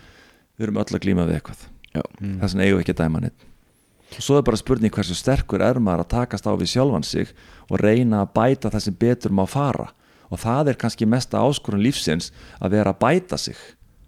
[0.57, 1.69] við erum öll að glíma við eitthvað.
[1.95, 2.39] Mm.
[2.41, 3.51] þess vegna eigum við ekki dæma neitt
[4.23, 7.31] svo er bara spurning hversu sterkur er maður að takast á við sjálfan sig
[7.69, 9.89] og reyna að bæta það sem betur má fara
[10.31, 13.57] og það er kannski mesta áskorun lífsins að vera að bæta sig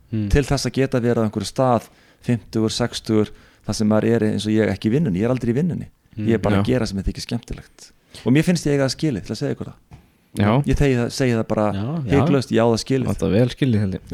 [0.06, 0.28] Mm.
[0.30, 1.88] til þess að geta verið á einhverju stað
[2.22, 3.30] 50, 60
[3.66, 5.88] þar sem maður er eins og ég ekki í vinnunni, ég er aldrei í vinnunni.
[6.16, 6.62] Ég er bara já.
[6.62, 7.88] að gera sem þetta ekki skemmtilegt.
[8.22, 9.98] Og mér finnst ég það skilið til að segja ykkur það.
[10.36, 11.66] Já, ég það, segi það bara
[12.06, 12.62] heiklaust, já.
[12.70, 13.10] það skilið.
[13.10, 13.48] Þetta vel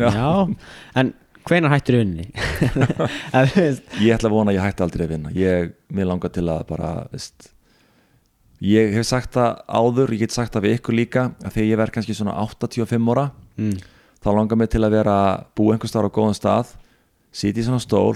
[0.01, 0.33] Já.
[1.03, 1.13] en
[1.45, 2.27] hvenær hættur unni?
[3.37, 5.35] Ef þú veist ég ætla að vona að ég hætti aldrei að vinna.
[5.37, 7.52] Ég, mér langar til að bara veist,
[8.63, 11.81] ég hef sagt það áður ég get sagt það við ykkur líka að þegar ég
[11.81, 13.27] verð kannski svona 85 ára
[13.59, 13.81] mm.
[14.23, 15.17] þá langar mér til að vera
[15.59, 16.77] búa einhver staðar á góðan stað
[17.33, 18.15] sitja í svona stól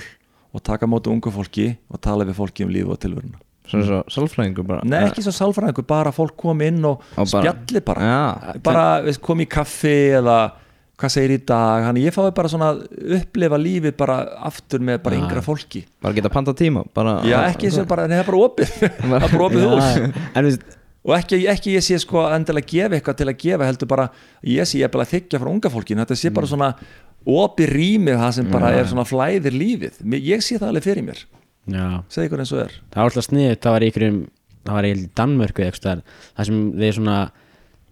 [0.56, 4.00] og taka móti ungu fólki og tala við fólki um lífi og tilvöruna Svona svo
[4.14, 4.85] sálfræðingur bara.
[4.87, 8.04] Nei, ekki svo sálfræðingur, bara fólk kom inn og, Og bara- spjalli bara.
[8.06, 8.85] Já, bara
[9.18, 10.37] kom í kaffi eða
[10.96, 12.70] hvað segir í dag, hann ég fái bara svona
[13.18, 14.16] upplifa lífið bara
[14.48, 15.85] aftur með bara yngra fólki.
[16.02, 18.74] Bara geta panta tíma bara, Já, ekki eins og bara, það er bara opið.
[19.02, 20.61] Það er bara opið hús.
[21.06, 24.09] og ekki, ekki ég sé sko endilega gefa eitthvað til að gefa heldur bara,
[24.42, 26.72] ég sé ég er bara að þykja frá unga fólkinu, þetta sé bara svona
[27.26, 31.22] opið rýmið það sem bara er svona flæðir lífið, ég sé það alveg fyrir mér.
[31.66, 32.74] Já, segi ykkur eins og er.
[32.94, 34.18] Það var alltaf sniðut það var í ykkurum,
[34.66, 37.16] það var í Danmörku eitthvað það sem við svona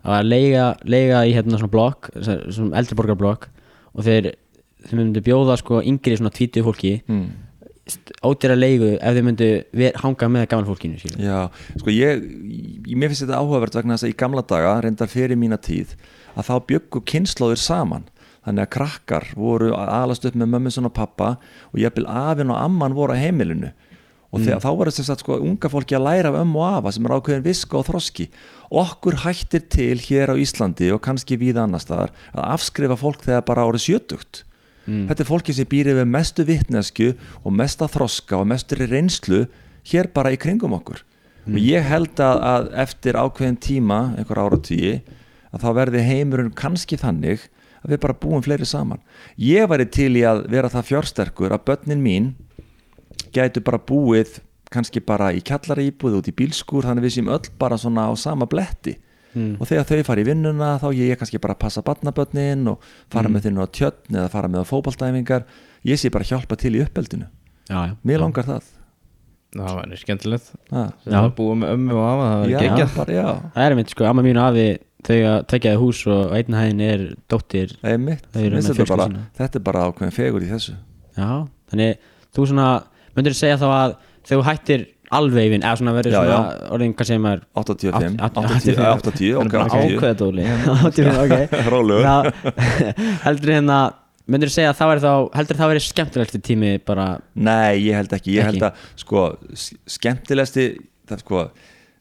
[0.04, 3.48] að leiga, leiga í hérna svona blokk, svona eldriborgarblokk
[3.94, 4.30] og þeir,
[4.84, 7.26] þeir myndu bjóða sko yngri svona tvítuð fólki mm.
[8.26, 11.00] ódýra leigu ef þeir myndu ver, hanga með gaman fólkinu.
[11.16, 11.46] Já,
[11.80, 12.26] sko ég,
[12.84, 15.96] ég mér finnst þetta áhugavert vegna þess að í gamla daga, reyndar fyrir mína tíð
[16.34, 18.10] að þá byggu kynnslóðir saman
[18.44, 21.36] þannig að krakkar voru að alast upp með mömmu svona pappa
[21.70, 23.72] og jafnvel afinn og amman voru á heimilinu
[24.34, 26.92] og þegar, þá var þess að sko unga fólki að læra af ömmu og afa
[26.94, 28.26] sem er ákveðin viska og þroski.
[28.74, 33.46] Okkur hættir til hér á Íslandi og kannski víða annar staðar að afskrifa fólk þegar
[33.46, 34.42] bara árið sjötugt.
[34.84, 39.46] Þetta er fólki sem býr yfir mestu vitnesku og mesta þroska og mestur reynslu
[39.88, 41.00] hér bara í kringum okkur.
[41.48, 44.94] Og ég held að, að eftir ákveðin tíma einhver áratvíi
[45.54, 47.46] að þá verði heimurinn kannski þannig
[47.84, 49.02] að við bara búum fleiri saman.
[49.36, 52.30] Ég væri til í að vera það fjársterkur að börnin mín
[53.34, 54.38] gætu bara búið
[54.74, 58.12] kannski bara í kjallara íbúð út í bílskúr þannig við séum öll bara svona á
[58.18, 58.96] sama bletti.
[59.34, 63.26] Og þegar þau fara í vinnuna þá ég, ég kannski bara passa barnabörnin og fara
[63.30, 65.46] með þeirnum á tjötn eða fara með á fótballtæfingar
[65.90, 67.26] ég sé bara hjálpa til í uppeldinu.
[67.66, 67.94] Já, já.
[68.06, 68.68] Mér langar það.
[69.54, 70.52] Það var skemmtilegt.
[70.70, 70.84] Ha.
[71.06, 71.18] Já.
[71.20, 72.94] að búa með ömmu og afa það var já, geggjað.
[72.96, 74.64] bara, já, Það er einmitt sko, amma mín og afi
[75.04, 77.74] þau að tekjaði hús og einn hæðin er dóttir.
[77.82, 80.74] Mér finnst með þetta, bara, þetta er bara ákveðin fegur í þessu.
[81.18, 81.30] Já,
[81.70, 82.68] þannig þú svona
[83.16, 86.38] myndir segja þá að þegar þú hættir alveg í vinn, eða svona verður svona
[86.74, 90.46] orðin, hvað segir maður 85, Átt- 80, 80, ok, bara 80 ákveðadóli
[90.88, 91.34] 85, ok.
[92.08, 92.30] Það-
[93.26, 93.78] heldur hérna
[94.32, 97.06] myndir segja að það væri þá heldur það væri skemmtilegsti tími bara?
[97.36, 100.66] Nei, ég held ekki, ég held að sko, s- skemmtilegasti
[101.10, 101.42] það, sko,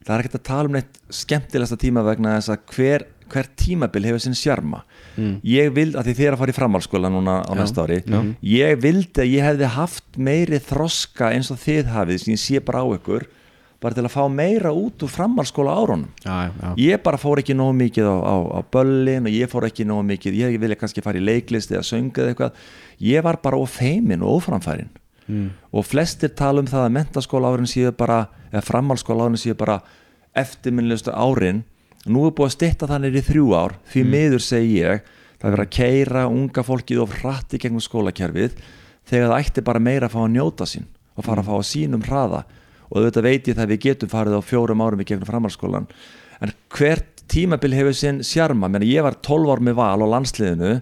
[0.08, 4.08] það er ekkert að tala um neitt skemmtilegasta tíma vegna þess að hver, hver tímabil
[4.10, 4.82] hefur sinn sjarma
[5.13, 5.36] Mm.
[5.45, 8.02] ég vildi, að því þið er að fara í framhalskóla núna á næsta ári,
[8.41, 12.63] ég vildi að ég hefði haft meiri þroska eins og þið hafið, sem ég sé
[12.63, 13.28] bara á ykkur
[13.84, 16.08] bara til að fá meira út úr framhalskóla árunum.
[16.23, 19.67] Já, já, ég bara fór ekki nógu mikið á, á, á böllin og ég fór
[19.67, 22.62] ekki nógu mikið ég vilja kannski fara í leiklist eða sönga eða eitthvað.
[23.04, 24.88] Ég var bara ófeimin og óframfærin
[25.28, 25.49] mm.
[25.71, 29.82] og flestir tala um það að mentaskóla árin séu bara eða framhalskóla árin séu bara
[30.39, 31.63] eftirminnilegustu árin
[32.10, 35.06] nú er búið að stytta þannig í þrjú ár því miður segi ég
[35.44, 38.58] það er verið að keira unga fólkið of hratt í gegnum skólakerfið
[39.10, 40.86] þegar það ætti bara meira að fá að njóta sín
[41.18, 42.44] og fara að fá að sínum hraða.
[42.88, 45.88] Og auðvitað veit ég það að við getum farið á fjórum árum í gegnum framhalskólan
[46.44, 48.70] en hvert tímabil hefur sinn sjarma?
[48.72, 50.74] Menn ég var 12 ár með val á landsliðinu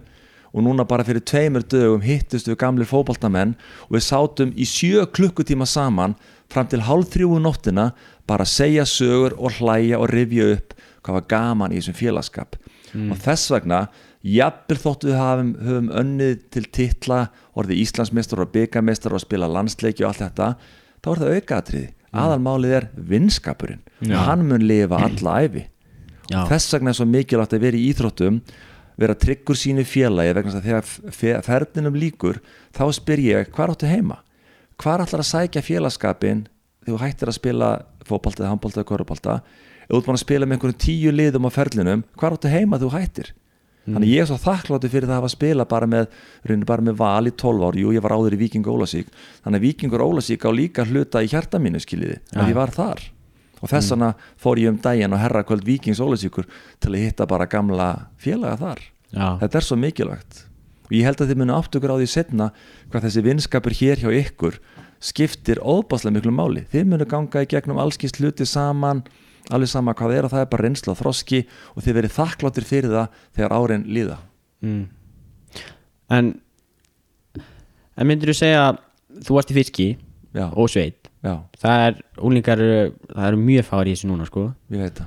[0.51, 3.55] og núna bara fyrir tveimur dögum hittust við gamlir fótboltamenn
[3.87, 6.17] og við sátum í sjö klukkutíma saman
[6.51, 7.91] fram til hálf þrjúu nóttina
[8.27, 12.55] bara segja sögur og hlæja og rifja upp hvað var gaman í þessum félagskap.
[12.93, 13.81] Og þess vegna
[14.21, 17.19] jafnvel þóttu við hafum, höfum önnið til titla,
[17.57, 20.49] orðið Íslandsmeistar og byggameistar og spila landsleiki og allt þetta
[21.01, 23.79] þá er það aukaðatriði aðalmálið er vinskapurinn.
[24.03, 24.17] Já.
[24.27, 25.63] hann mun lifa alla æfi
[26.29, 26.43] Já.
[26.51, 28.41] þess vegna er svo mikilvægt að vera í íþróttum
[29.01, 32.41] vera tryggur sínu félagi vegna þess að þegar fe- ferðinum líkur
[32.75, 34.19] þá spyr ég, hvað áttu heima?
[34.77, 36.43] Hvað ætlar að sækja félagskapin
[36.83, 37.69] þegar þú hættir að spila
[38.05, 41.47] fótbolta eða handbolta eða korupolta ef þú ert búin að spila með einhverjum tíu liðum
[41.47, 43.31] á ferlinum hvað áttu heima þú hættir?
[43.81, 46.11] Þannig að ég er svo þakkláttur fyrir það að hafa spila bara með,
[46.69, 47.77] bara með val í 12 ár.
[47.81, 49.09] Jú, ég var áður í Víking Ólasík
[49.41, 52.37] þannig að Víkingur Ólasík á líka hluta í hjarta mínu skiljiði, Já.
[52.43, 53.01] að ég var þar.
[53.61, 56.45] Og þess vegna fór ég um daginn og herrakvöld Víkings Ólasíkur
[56.81, 57.89] til að hitta bara gamla
[58.21, 58.85] félaga þar.
[59.11, 60.43] Já, þetta er svo mikilvægt.
[60.85, 62.51] Og ég held að þið munu áttugur á því setna
[62.91, 64.61] hvað þessi vinskapur hér hjá ykkur
[65.01, 66.67] skiptir óbáslega miklu máli.
[66.69, 69.01] Þið munu ganga í gegnum allskist hluti saman
[69.55, 71.41] alveg sama hvað það er og það er bara reynsla og þroski
[71.75, 74.17] og þið verið þakkláttir fyrir það þegar árin líða.
[74.61, 74.83] Mm.
[76.11, 76.33] En
[77.99, 78.65] En myndir þú segja
[79.21, 79.87] Þú varst í fiski
[80.31, 81.09] já, og sveit?
[81.21, 84.45] Já, Það er, úlingar Það eru mjög fári í þessu núna sko.
[84.71, 85.01] Það.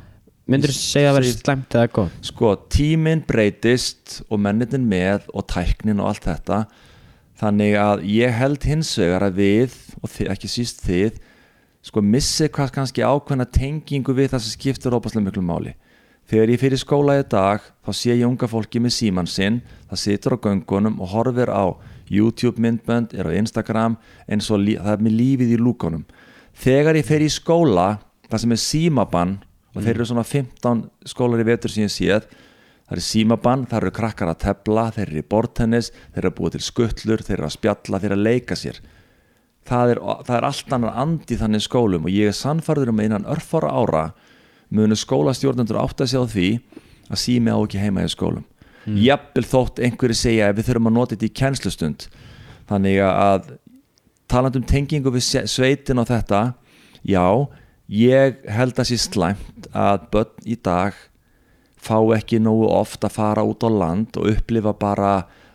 [0.53, 2.19] Myndir þú segja að vera Sveit- slæmt eða gott?
[2.29, 6.59] Sko, tíminn breytist og mennitin með og tæknin og allt þetta.
[7.41, 11.17] Þannig að ég held hins vegar að við og þið, ekki síst þið
[11.85, 15.75] sko missi hvað kannski ákveðna tengingu við það sem skiptir óbærslega miklu máli.
[16.25, 20.01] Þegar ég fyrir skóla í dag þá sé ég unga fólki með síman sinn það
[20.01, 21.77] situr á göngunum og horfir á
[22.09, 26.07] YouTube myndbönd, er á Instagram eins og það er með lífið í lúkonum
[26.57, 27.99] þegar ég í skóla
[28.31, 29.37] það sem er símabann
[29.75, 32.29] og þeir eru svona 15 skólar í vetur sem ég séð
[32.85, 36.37] það er símabann, það eru krakkar að tepla þeir eru í bortennis, þeir eru að
[36.39, 38.81] búa til skuttlur þeir eru að spjalla, þeir eru að leika sér
[39.69, 43.09] það er, það er allt annar andi þannig skólum og ég er sannfærður um að
[43.09, 44.05] innan örfára ára
[44.75, 46.49] munu skólastjórnendur átt að sjá því
[47.09, 48.45] að sími á ekki heima í skólum
[48.85, 48.99] mm.
[49.07, 52.07] jafnvel þótt einhverju segja við þurfum að nota þetta í kennslustund
[52.71, 53.51] þannig að
[54.31, 56.43] talandi um tengingu við sveitin og þetta
[57.05, 57.25] já,
[57.89, 60.97] ég held að sé slæmt að börn í dag
[61.85, 65.15] fá ekki nógu oft að fara út á land og upplifa bara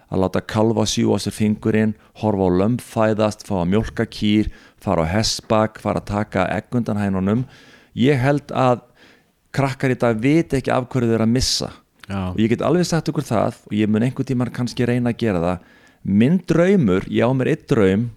[0.09, 4.49] að láta kalfa sjú á sér fingurinn horfa á lömpfæðast, fá að mjólka kýr
[4.81, 7.45] fara á hessbak, fara að taka eggundan hænunum.
[7.97, 8.85] Ég held að
[9.55, 11.71] krakkar í dag viti ekki af hverju eru að missa.
[12.09, 15.13] Já, og ég get alveg sagt ykkur það og ég mun einhvern tímann kannski reyna
[15.13, 15.67] að gera það.
[16.09, 18.09] Minn draumur, ég á mér eitt draum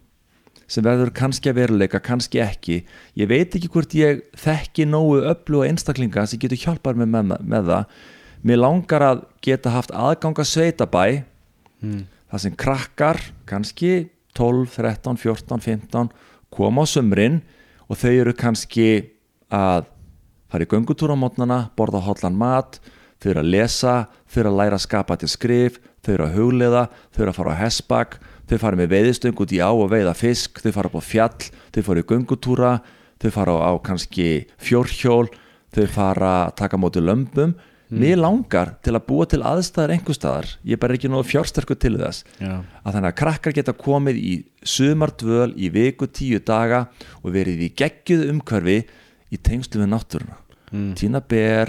[0.72, 2.78] sem verður kannski að veruleika kannski ekki,
[3.18, 7.68] ég veit ekki hvort ég þekki nógu öfluga einstaklinga sem getur hjálpað mér með, með
[7.68, 7.98] það.
[8.42, 11.04] Mér langar að geta haft aðganga sveitabæ
[11.82, 12.02] mm.
[12.32, 13.92] það sem krakkar kannski
[14.38, 16.12] 12, 13, 14, 15
[16.52, 17.40] koma á sömrin
[17.88, 18.88] og þau eru kannski
[19.52, 19.88] að
[20.52, 22.80] fara í göngutúr á mótnana, borða hóllan mat
[23.22, 23.94] þau eru að lesa,
[24.28, 27.38] þau eru að læra að skapa til skrif, þau eru að hugleiða þau eru að
[27.38, 28.16] fara á hessbak,
[28.50, 31.50] þau fara með veiðistöng út í á og veiða fisk þau fara upp á fjall,
[31.72, 32.72] þau fara í göngutúra
[33.22, 34.28] þau fara á, kannski
[34.60, 35.28] fjórhjól
[35.72, 37.04] þau fara að taka móti
[37.92, 41.76] lömbum mér langar til að búa til aðstæðar einhverstaðar, ég er bara ekki nógu fjársterku
[41.76, 42.24] til þess.
[42.40, 46.86] Já, að þannig að krakkar geta komið í sumardvöl í viku tíu daga
[47.20, 48.78] og verið í geggjuð umhverfi
[49.32, 50.38] í tengslu við náttúruna.
[50.72, 50.94] Mm.
[50.96, 51.68] tína ber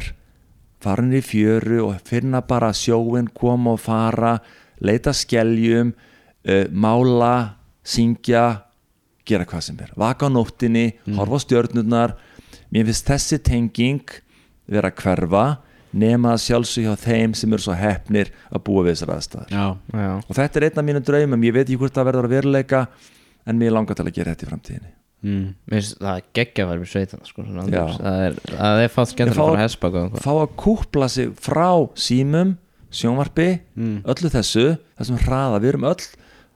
[0.83, 4.37] farin í fjöru og finna bara sjóin koma og fara
[4.83, 8.63] leita skeljum uh, mála, syngja
[9.27, 12.15] gera hvað sem er, vaka á nóttinni horfa á stjörnurnar.
[12.71, 14.17] Mér finnst þessi tenging
[14.67, 15.45] vera að hverfa
[15.93, 19.65] nema að sjálfsög hjá þeim sem eru svo hefnir að búa við þessar aðstæður já,
[19.93, 22.35] Já, og þetta er einn af mínu draumum, ég veit ekki hvort það verður að
[22.37, 22.83] veruleika
[23.45, 24.91] en mér langar til að gera þetta í framtíðinni
[25.23, 25.45] mm.
[25.69, 27.83] mér finnst það er geggja að vera með sveitana sko, svona Já.
[27.83, 28.01] andurs.
[28.01, 30.25] það er, er fátt skemmt að að hespa og eitthvað.
[30.25, 32.57] fá að kúpla sig frá símum
[32.93, 34.03] sjónvarpi, Mm.
[34.05, 34.67] öllu þessu
[34.99, 36.03] þessum hraða, við erum öll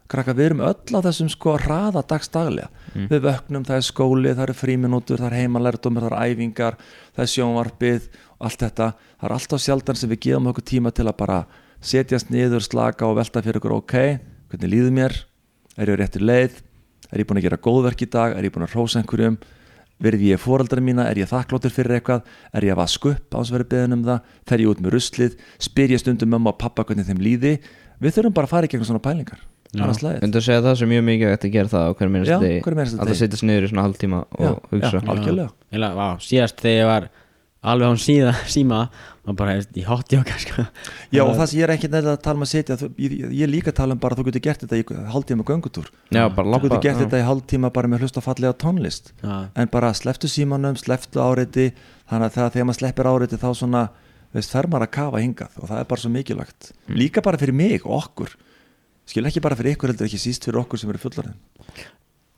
[0.07, 2.69] krakka, við erum öll á þessum sko hraða dagstaglega,
[3.09, 6.77] við vöknum, það er skóli það eru fríminútur, það er heimalerdumur það er æfingar,
[7.17, 8.07] það er sjónvarpið
[8.43, 11.39] allt þetta, það er alltaf sjaldan sem við gefum okkur tíma til að bara
[11.81, 13.95] setjast niður, slaka og velta fyrir okkur ok,
[14.51, 15.17] hvernig líður mér?
[15.77, 16.61] Er ég á réttir leið,
[17.11, 19.37] er ég búin að gera góðverk í dag, er ég búin að hrósa einhverjum?
[19.97, 22.25] Verði ég fóreldra mína, er ég þakkláttur fyrir eitthvað?
[22.53, 24.31] Er ég að vaska upp á þess að vera beðin um það?
[24.49, 27.53] Fer ég út með ruslið, spyr ég stundum mömmu og pappa hvernig þeim líði?
[27.97, 29.41] Við þurfum bara að fara í gegnum svona pælingar.
[29.73, 33.01] Myndu að segja að það sem mjög mikið að gera það á hverju minnast einasta
[33.01, 34.91] að það setjast niður í svona hálftíma og Já, hugsa.
[35.01, 35.09] Já.
[35.11, 35.49] Algjörlega.
[36.23, 37.09] Síðast þegar ég var
[37.65, 38.79] alveg án síða, síma
[39.27, 40.65] og bara í hotjóka sko.
[41.11, 43.43] Já og það sem ég er ekki nefnilega að tala um að setja ég, ég
[43.43, 45.91] er líka að tala um bara að þú getur gert þetta í hálftíma göngutúr.
[46.13, 47.03] Já, bara þú getur gert já.
[47.03, 49.11] þetta í hálftíma bara með hlusta fallega tónlist.
[49.23, 51.69] Já, en bara sleftu símanum, sleftu áreiti
[52.07, 53.83] þannig að þegar, þegar maður sleppir áreiti þá svona,
[54.37, 56.71] veist, fer maður að kafa hingað og það er bara svo mikilvægt.
[56.93, 58.37] Líka bara fyrir mig og okkur.
[59.07, 61.39] Skil ekki bara fyrir ykkur heldur ekki síst fyrir okkur sem eru fullarinn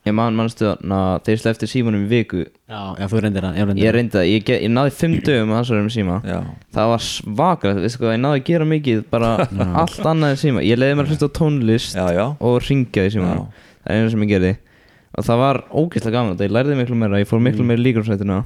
[0.08, 2.46] Ég man, manstu þarna þeir slefti símanum í viku.
[2.72, 5.52] Já, já, þú reyndir það Ég reyndir Ég reyndi það, ég, ég náði fimm dögum
[5.52, 6.20] að hans með síma.
[6.24, 6.38] Já,
[6.78, 9.32] Það var svaklega, veistu hvað, ég náði að gera mikið bara
[9.84, 10.64] allt annað en síma.
[10.64, 13.50] Ég leiði mér að hlusta á tónlist já, já, og ringja í símanum.
[13.84, 14.54] Það er einu sem ég gerði.
[15.20, 18.44] Og það var ógeðslega gaman ég lærði miklu meira, ég fór miklu meira í líkansveitina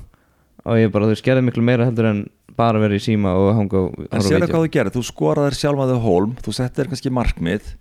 [0.63, 2.21] Og ég bara, þú veist, gerði miklu meira heldur en
[2.55, 4.47] bara vera í síma og hanga og En vídeó.
[4.47, 7.73] hvað þú gerir, þú skoraðir sjálfaðu hólm þú settir kannski markmið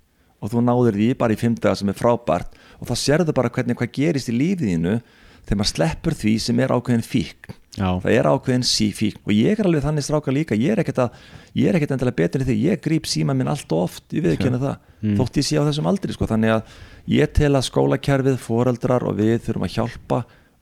[0.43, 3.79] og þú náðir því bara í fimmdaga sem er frábært og þá sérðu bara hvernig
[3.79, 4.99] hvað gerist í lífiðinu
[5.47, 9.57] þegar maður sleppur því sem er ákveðin fík Já, það er ákveðin sífík og ég
[9.57, 11.23] er alveg þannig stráka líka, ég er ekkert, að,
[11.57, 14.27] ég er ekkert endilega betur en því, ég gríp síma minn allt of oft, ég
[14.27, 14.91] viðkynna það.
[15.17, 16.75] Þótt ég sé á þessum aldri, sko, þannig að
[17.15, 20.19] ég tel að skólakerfið, foreldrar og við þurfum að hjálpa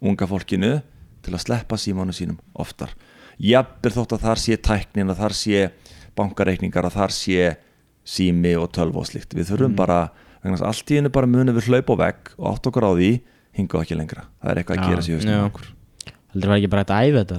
[0.06, 0.70] unga fólkinu
[1.26, 2.94] til að sleppa símánu sínum oftar.
[3.42, 5.66] Jafnvel þótt að þar sé tæknin að þar sé
[6.14, 7.52] bankareikningar að þar sé
[8.06, 10.04] sími og tölv og slikt við þurfum bara,
[10.44, 12.92] þess að allt í hennu bara munum við hlaupa á vegg og átt okkur á
[12.96, 13.10] því
[13.58, 15.76] hingað ekki lengra, það er eitthvað að gera sér
[16.30, 17.38] heldur það ekki bara að æfa þetta?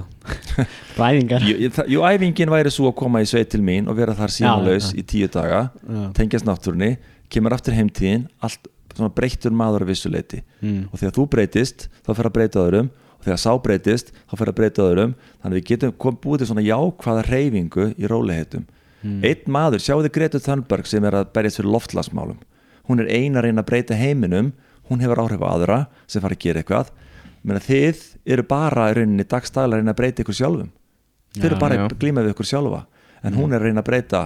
[1.08, 4.34] Æfingar Jú, jú, æfingin væri svo að koma í sveit til mín og vera þar
[4.36, 4.52] já.
[4.92, 6.02] í tíu daga Já.
[6.18, 6.98] tengjast náttúrunni,
[7.32, 10.84] kemur aftur heimtíðin allt svona breyttur maður að vissuleiti Mm.
[10.92, 12.90] og þegar þú breytist þá fer að breyta öðrum.
[13.18, 15.14] Og þegar sá breytist þá fer að breyta öðrum.
[15.42, 18.68] Þannig að við getum kom, búið til svona jákvæða reyfingu í róliheitum
[19.02, 22.36] einn maður, sjáu þið Gretu Thunberg sem er að berjast fyrir loftlasmálum
[22.88, 24.52] hún er eina að reyna að breyta heiminum
[24.90, 26.92] hún hefur áhrif á aðra sem fara að gera eitthvað.
[27.42, 28.02] Menna, þið
[28.34, 30.70] eru bara í rauninni dagstæðlega að reyna að breyta ykkur sjálfum.
[31.38, 31.82] Þið eru bara já.
[31.86, 32.84] að glíma við ykkur sjálfa.
[33.22, 34.22] En hún er að reyna að breyta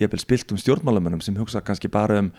[0.00, 2.32] ég vil spilt um stjórnmálamönnum sem hugsa kannski bara um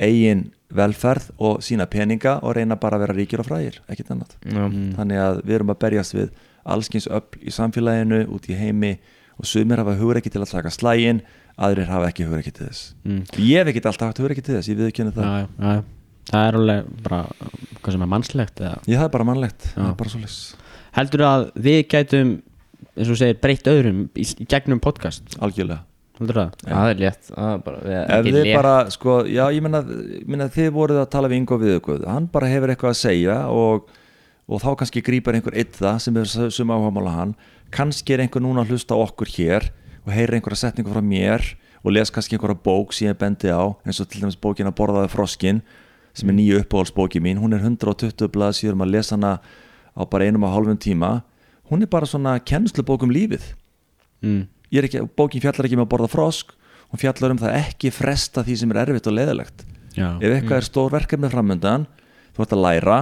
[0.00, 4.36] eigin velferð og sína peninga og reyna bara að vera ríkir og frægir, ekkert annað.
[4.46, 4.62] Já.
[4.96, 6.30] þannig að við erum að berjast við
[6.64, 8.94] allskins öll í samfélaginu, út í heimi
[9.40, 11.22] og sumir hafa hugreiki til að taka slægin
[11.60, 12.82] aðrir hafa ekki hugreiki til þess.
[13.04, 13.22] Mm.
[13.46, 15.28] ég hef ekki alltaf haft hugreiki til þess, ég viðkynna það.
[15.28, 17.20] Já, já, já, það er alveg bara
[17.80, 18.80] hvað sem er mannslegt eða?
[18.86, 20.24] Ég það er bara mannlegt, er bara
[20.96, 22.32] heldur að við gætum
[22.96, 25.36] eins og segir breytt öðrum í, í gegnum podcast?
[25.42, 25.84] Algjörlega.
[26.20, 26.64] Heldur það?
[26.66, 28.56] Það er létt, er bara við, ef ekki þið létt.
[28.58, 32.50] bara, sko, já, ég menna, þið voruð að tala við Ingo við ykkur hann bara
[32.50, 33.88] hefur eitthvað að segja og,
[34.50, 37.34] og þá kannski grípar einhver eitt það sem er sum áhamála hann.
[37.72, 39.70] Kannski er einhver núna að hlusta okkur hér
[40.10, 41.46] og heyrir einhverja setningu frá mér
[41.84, 44.76] og les kannski einhverja bók sem ég bendi á eins og til dæmis bókin að
[44.82, 45.62] borðaði froskin
[46.12, 47.38] sem er nýju uppáhaldsbóki mín.
[47.38, 49.38] Hún er 120 blað síðan að lesa hana
[49.94, 51.22] á bara einum og hálfum tíma.
[51.70, 53.54] Hún er bara svona kennslubók um lífið.
[54.20, 54.48] Mm.
[54.70, 56.52] ég er ekki, bókin fjallar ekki með að borða frosk
[56.90, 59.64] hún fjallar um það ekki fresta því sem er erfitt og leðilegt
[59.96, 61.86] Já, ef eitthvað er stór verkefni framöndan
[62.36, 62.98] þú ert að læra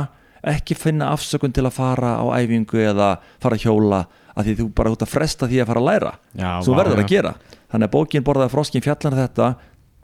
[0.54, 3.10] ekki finna afsökun til að fara á æfingu eða
[3.42, 4.04] fara hjóla
[4.38, 6.12] að því þú bara út að fresta því að fara að læra.
[6.38, 7.04] Já, svo vá, verður já.
[7.04, 7.32] að gera.
[7.68, 9.48] Þannig að bókin borðaði froskin fjallar um þetta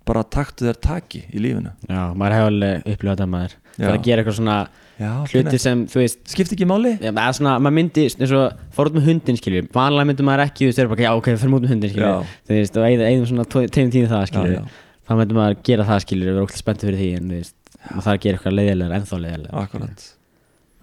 [0.04, 1.72] bara taktu þér taki í lífinu.
[1.88, 3.54] Já, maður hefur alveg upplifað þetta maður.
[3.74, 4.58] Það er að gera eitthvað svona
[4.94, 6.92] Já, hluti sem, þú veist skipti ekki máli.
[7.00, 10.44] Já, eða svona, maður myndi, eins og fór út með hundin skiljum, vanlega myndi maður
[10.44, 13.46] ekki, þú veist, ok, við fyrir út með hundin skiljum, þú veist, og eigðum svona
[13.50, 14.68] tveim tími það skiljum,
[15.02, 17.56] þá myndi maður gera það skiljum, við erum ógæslega spenntið fyrir því, en þú veist,
[17.88, 20.06] maður þarf að gera eitthvað leiðilegar, ennþá leiðilegar, akkurat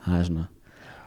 [0.02, 0.46] það er svona,
[0.84, 1.00] já,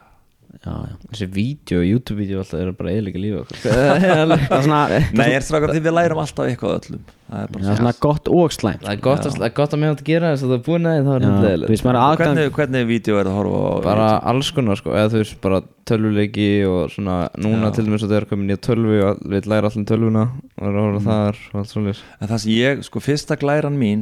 [0.49, 4.79] já, Þessi vídeo, YouTube-vídeó alltaf eru bara eðlika lífa okkur það er svona,
[5.13, 7.03] nei, er strákar því við lærum alltaf eitthvað öllum.
[7.25, 9.53] Það er bara það er svona gott og slæmt, Það er gott að, það er
[9.59, 12.19] gott að meðan að gera þess að það er búin að það er er aðgang,
[12.21, 15.37] hvernig, hvernig vídeo er það að horfa á Bara alls konar sko, eða þú veist
[15.45, 17.73] bara tölvuleiki og svona núna Já.
[17.77, 20.73] til dæmis að það er komin í tölvu og við læra allir tölvuna og er
[20.73, 24.01] að horfa þar og allt svolítið En það sem ég, sko, fyrsta glæran mín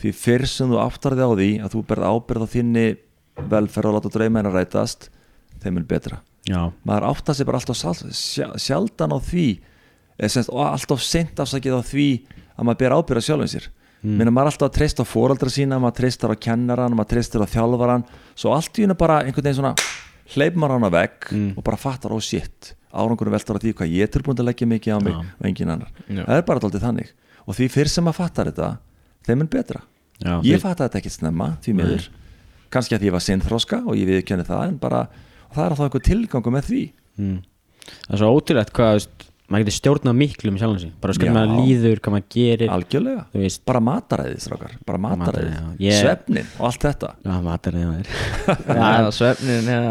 [0.00, 2.86] því fyrr sem þú áttarði á því að þú berð ábyrð á þinni
[3.52, 5.08] velferð og láta drauma hennar rætast
[5.62, 6.20] þeim er betra.
[6.46, 9.46] Já, maður áttar sig bara alltaf sjaldan á því
[10.30, 12.08] semst, og alltaf seint afsakið á því
[12.56, 13.68] að maður ber ábyrð á sjálfum sér.
[14.04, 14.18] Mm.
[14.20, 17.42] minna maður er alltaf að treysta á foreldra sína maður treystar á kennaran, maður treystar
[17.42, 18.04] á þjálfaran
[18.36, 19.72] svo allt í hennu bara einhvern veginn svona
[20.36, 23.94] hleyp maður hann að vegg og bara fattar á shit árangurum veltar á því hvað
[23.96, 25.20] ég er tilbúin að leggja mikið á mig Já.
[25.20, 25.90] og engin annar.
[26.08, 26.22] Já.
[26.24, 27.10] það er bara alltaf þannig.
[27.46, 28.68] Og því fyrr sem maður fattar þetta
[29.26, 29.82] þeim er betra.
[30.16, 32.08] Já, ég fattaði þetta ekkert snemma því miður.
[32.72, 35.04] Kannski að því ég var sinnþróska og ég viðkenni það en bara,
[35.52, 36.82] það er alltaf einhver tilgangu með því.
[37.20, 37.38] Mm.
[37.86, 39.06] það er svo ótrúlegt hvað,
[39.46, 43.82] maður getur stjórnað miklu sjálfum sig, bara hvernig maður líður, hvað maður gerir, algjörlega, bara
[43.86, 44.74] mataræðið strákar.
[44.88, 45.00] Bara
[45.52, 45.62] já.
[45.86, 47.12] Ég- svefnin og allt þetta.
[47.22, 48.10] Já, maður maður,
[48.80, 49.84] Já, svefnin, já.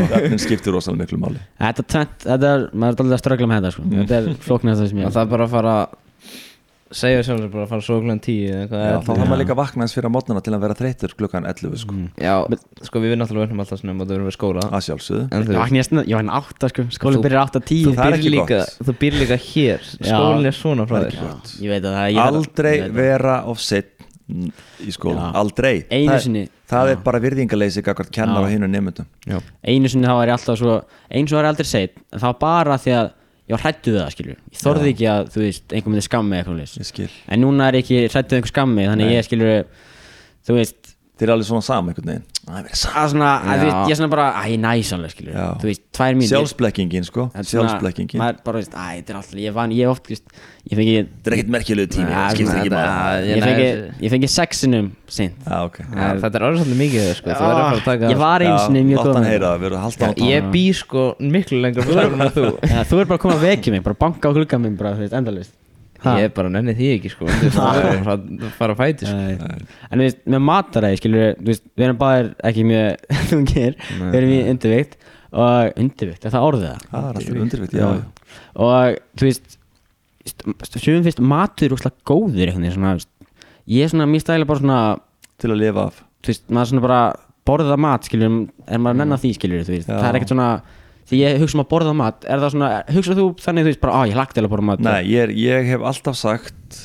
[0.00, 1.44] Svefnin skiptir rosalega miklu máli.
[1.60, 3.86] Þetta tvent, þetta er, maður er alltaf að ströggla með þetta sko.
[3.92, 5.76] Þetta er flóknast það sem ég það er bara að fara
[6.94, 9.40] segja sjálfur bara að fara svo klukkan tíu eða hvað Já, er þá þarf maður
[9.42, 12.34] líka að vakna eins fyrir að mótnana til að vera þreytur klukkan 11 sko, Já,
[12.86, 14.64] sko við náttúrulega verðum alltaf svona um að það verðum við skóla.
[14.70, 15.24] Að sjálfsögðu.
[15.26, 16.84] En Ég þú, vakna ég snöð, ég vakna átta sko.
[16.94, 18.78] Skólinn Þú- byrjar átta þú tíu það er býr ekki líka gott.
[18.86, 19.80] Þú býr líka hér.
[19.98, 21.58] Skólinn er svona frá er þér.
[21.66, 23.92] Ég veit að það ég aldrei ég veit að- vera of seitt
[24.30, 24.52] mm,
[24.86, 25.34] í skóla, Já.
[25.42, 25.74] aldrei.
[25.90, 26.90] Einu það, sinni- það Já.
[26.92, 28.46] er bara virðingaleysi gagvart kennar Já.
[28.46, 30.78] og hinu nefndum Já, einu sinni þá var ég alltaf svo
[31.10, 33.10] eins og var ég aldrei seitt en það var bara því að
[33.46, 37.42] ég hrættu það skilju ég þorði ekki að þú veist einhver myndi skammi eitthvað en
[37.44, 39.14] núna er ég ekki hrættu við einhver skammi þannig Nei.
[39.14, 39.52] ég skilju
[40.46, 40.85] þú veist
[41.16, 42.24] þeir eru alveg svona sama einhvern veginn.
[42.46, 43.86] Það er verið sama að svona að, þú veist, Já.
[43.86, 45.46] ég er svona bara að ég næs alveg skilju Já.
[45.62, 48.20] þú veist tvær mín sjálfsblekkingin sko, sjálfsblekkingin.
[48.20, 50.26] maður bara veist að þetta er alltaf ég vann ég oft þú veist
[50.70, 53.32] ég fengi þetta er ekkert merkjulegu tími, Ja, það skiptir svona, ekki þetta- máli Ég
[53.32, 54.04] ég næ fengi þessu.
[54.06, 55.34] ég fengi sexinum seint.
[55.46, 55.76] Já, ok.
[55.80, 57.26] Já, þetta er orðið svolítið mikið sko.
[57.26, 59.32] Þú verður að fara að taka ég var einu sinni mjög látt góð hann með
[59.32, 62.34] heyra, við erum að halda á Já, Ég bý sko miklu lengur frá saman en
[62.36, 62.46] þú.
[62.76, 64.94] Já, þú er bara að koma að vekja mig, bara banka á glugga minn bara,
[64.94, 65.52] þú veist, endalist
[66.20, 67.26] Ég bara nenni því ekki sko.
[67.28, 69.50] Þú veist, Það er bara að fara að fæti sko.
[69.90, 74.18] En þú veist, með mataræði, skilur þú veist, við erum báðir ekki mjög þungir, við
[74.20, 74.96] erum í undirvikt
[75.36, 76.86] og undirvikt, er það orðið það?
[76.92, 77.88] það er alltaf undirvitt, já,
[78.66, 79.58] Og þú veist,
[80.80, 83.12] sjöfum fyrst matur er úrslega góður svona, þú veist,
[83.76, 84.80] ég er svona, stæla bara svona,
[85.42, 86.00] til að lifa af.
[86.24, 87.00] Þú veist, maður svona bara
[87.46, 89.98] borða mat, skilur, er maður að nenna því, skilur, þú veist, Já.
[90.00, 90.48] það er ekkert svona,
[91.10, 93.80] því ég hugsa um að borða mat, er það svona, hugsa þú þannig, þú veist,
[93.84, 94.80] bara, á, ég lagt til að borða mat?
[94.86, 96.82] Nei, ég, er, ég hef alltaf sagt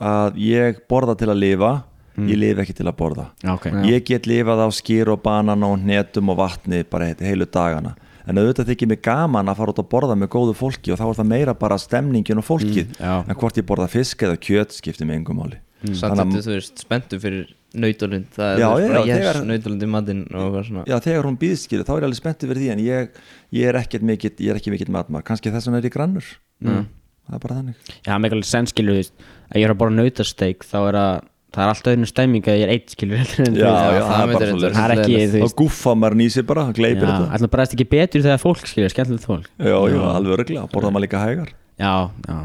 [0.00, 1.72] að ég borða til að lifa
[2.20, 3.24] ég lifi ekki til að borða.
[3.40, 7.22] Já, ok, ég get lifað á skýr og banana og hnetum og vatni bara heit-
[7.24, 7.94] heilu dagana.
[8.28, 11.06] En auðvitað þykir mig gaman að fara út að borða með góðu fólki og þá
[11.06, 12.92] er það meira bara stemningin og fólkið.
[13.00, 13.24] Já.
[13.26, 15.56] en hvort ég borða fisk eða kjöt skiptir mig engum máli.
[15.96, 18.26] Samt Þannig að- þú veist spenntu fyrir nautalund.
[18.36, 20.84] Það Já, er já, bara já, yes, nautalund í matinn og eitthvað svona.
[20.86, 23.08] Já, þegar hún býðst skilur, þá er ég alveg spenntið fyrir því en ég,
[23.56, 26.30] ég er ekkert mikill, ég er ekki mikill matmar kannski þess vegna er ég grannur.
[26.60, 26.86] Mm.
[27.26, 27.90] það er bara þannig.
[28.06, 30.98] Já, með eitthvað sens skilur þú veist að ég er að borða nautasteik þá er
[31.00, 31.12] að
[31.50, 33.58] það er alltaf öðrum stemming að ég er eitt skilur Já, veist.
[33.58, 37.02] já, það er myndir bara það er ekki, þá gúffa maður nýsi bara, hann gleipir
[37.02, 37.28] Já, þetta.
[37.38, 39.50] ætlum bara að ekki betur þegar fólk skilur, skemmtilegt fólk.
[39.58, 41.50] Já, já, alveg örglega, borða maður líka hægar.
[41.80, 41.94] Já,
[42.28, 42.38] já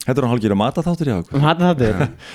[0.00, 1.40] Þetta er hann hálfgjör að mata þáttur hjá okkur.
[1.44, 1.88] Hattu þáttur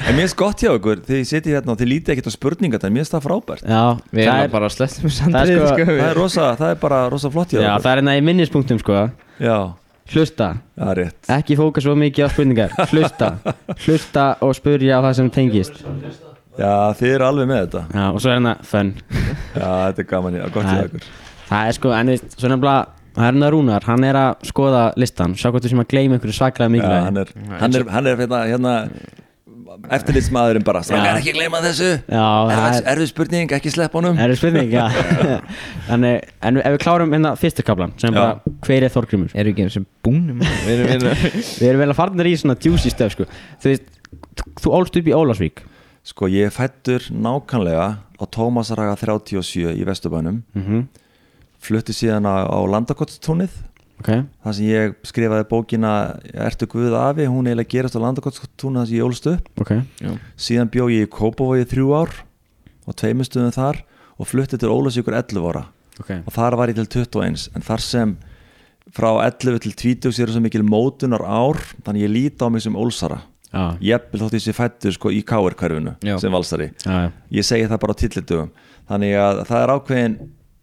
[0.06, 2.84] En mér finnst gott hjá okkur, þið sitið hérna og þið lítið ekkert á spurningar,
[2.86, 3.64] en mér finnst það frábært.
[3.66, 3.82] Já,
[4.14, 6.78] Við það erum er, bara með það er sko- sko, Það er, rosa, það er
[6.86, 7.84] bara rosa flott hjá já, okkur.
[7.88, 9.00] það er hérna í minnispunktum sko.
[9.42, 9.58] Já,
[10.14, 10.48] Hlusta,
[10.78, 11.30] það er rétt.
[11.34, 12.76] Ekki fóka svo mikið á spurningar.
[12.94, 13.30] Hlusta,
[13.88, 15.80] hlusta og spurja á það sem tengist.
[16.62, 17.82] Já, þið eru alveg með þetta.
[17.98, 18.92] Já, og svo er hérna fun.
[19.58, 21.10] Já, þetta er gaman, já, hjá Það er- okkur.
[21.50, 22.14] Það er sko, en
[23.18, 25.36] er hérna Rúnar, hann er að skoða listan.
[25.40, 27.04] Sjá hvort þú sem að gleyma einhverju svaklega Já, mikilvægi.
[27.06, 28.74] hann er, hann er, hann er hérna, hérna
[29.96, 30.82] eftirlitsmaðurinn bara.
[30.86, 31.90] Strákar ekki gleyma þessu.
[32.08, 34.18] Já, það Erfið er- erfið spurning, ekki slepp honum.
[34.20, 34.86] Það er spurning, já.
[35.90, 38.20] Þannig, en ef við klárum hérna fyrstu kaplan sem Já.
[38.20, 39.32] bara, hver er Þorgrymur?
[39.36, 40.42] Erum við ekki eins og búnum?
[40.68, 43.28] Við erum vel að farnir í svona juicy stöf sko.
[43.64, 43.90] Þú veist,
[44.64, 45.64] þú ólst upp í Ólasvík
[46.06, 50.44] Sko, ég er fættur nákvæmlega á Tómasaraga 37 í Vesturbænum.
[50.54, 50.86] Mm
[51.66, 53.54] Flutti síðan á, á Landakotstúnið
[53.96, 54.10] Ok,
[54.44, 55.92] þar sem ég skrifaði bókina
[56.46, 59.48] Ertu Guð afi, hún eiginlega gerast á Landakotstúnið þar sem ég ólst upp.
[59.64, 59.72] Ok.
[60.36, 62.12] Síðan bjó ég í Kópavogi þrjú ár
[62.86, 63.80] og tveimur stöðum þar
[64.20, 65.64] og flutti til Ólasvíkur 11 ára.
[66.04, 68.16] Ok, og þar var ég til 21 en þar sem
[68.96, 72.76] frá 11 til 20 sér svo mikil mótunar ár þannig ég líti á mig sem
[72.76, 73.24] Ólsara.
[73.56, 76.18] Já, jafnvel þótt ég sé fættur sko í Já.
[76.20, 76.74] sem valsari.
[76.84, 78.52] Já, ég segi það bara á tillitugum
[78.90, 80.18] þannig að það er ákveðin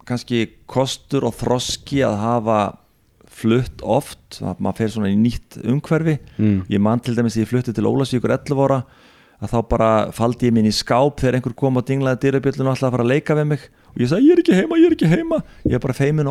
[0.09, 2.61] kannski kostur og þroski að hafa
[3.32, 6.18] flutt oft að maður fer svona í nýtt umhverfi.
[6.36, 6.59] Mm.
[6.70, 8.82] ég man til dæmis ég flutti til Ólasvíkur 11 ára
[9.42, 12.74] að þá bara faldi ég minn í skáp þegar einhver kom og dinglaði dyrabjöllun og
[12.74, 13.64] alltaf að fara að leika við mig.
[13.92, 15.38] Og ég sagði ég er ekki heima, ég er ekki heima.
[15.66, 16.30] Ég er bara feimin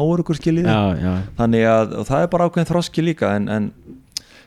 [0.71, 1.11] já, já.
[1.41, 3.67] þannig að það er bara ákveðin þroski líka en, en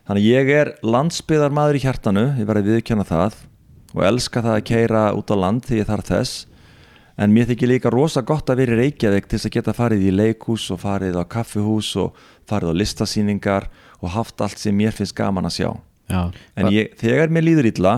[0.08, 3.38] þannig að ég er landsbyðarmaður í hjartanu ég verði að viðkjanna það
[3.94, 6.42] og elska það að keira út á land því ég þarf þess
[7.16, 10.06] en mér þykir líka rosa gott að vera í Reykjavík til þess að geta farið
[10.08, 12.18] í leikhús og farið á kaffihús og
[12.50, 13.68] farið á listasýningar
[14.00, 15.70] og haft allt sem mér finnst gaman að sjá
[16.10, 16.22] já.
[16.58, 17.94] en ég, þegar mér líður illa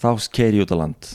[0.00, 1.14] þá keiri ég út á land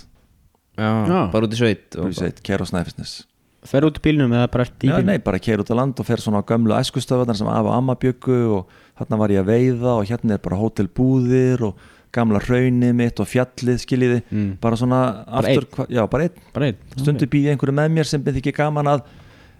[0.81, 1.19] Já, Já.
[1.31, 3.21] bara út í sveit og og keir á Snæfisnes
[3.67, 5.09] Fer út í bílnum eða bara ert í Já, bílnum?
[5.11, 7.75] nei, bara keir út á land og fer svona á gömlu æskustöðvarnar sem af og
[7.75, 12.39] amma byggu og þarna var ég að veiða og hérna er bara hótelbúðir og gamla
[12.43, 14.57] hraunið mitt og fjallið skiljiði Mm.
[14.61, 16.37] bara svona Bara aftur, hva- já, bara einn.
[16.53, 19.03] Bara einn stundu býði einhverju með mér sem byrði ekki gaman að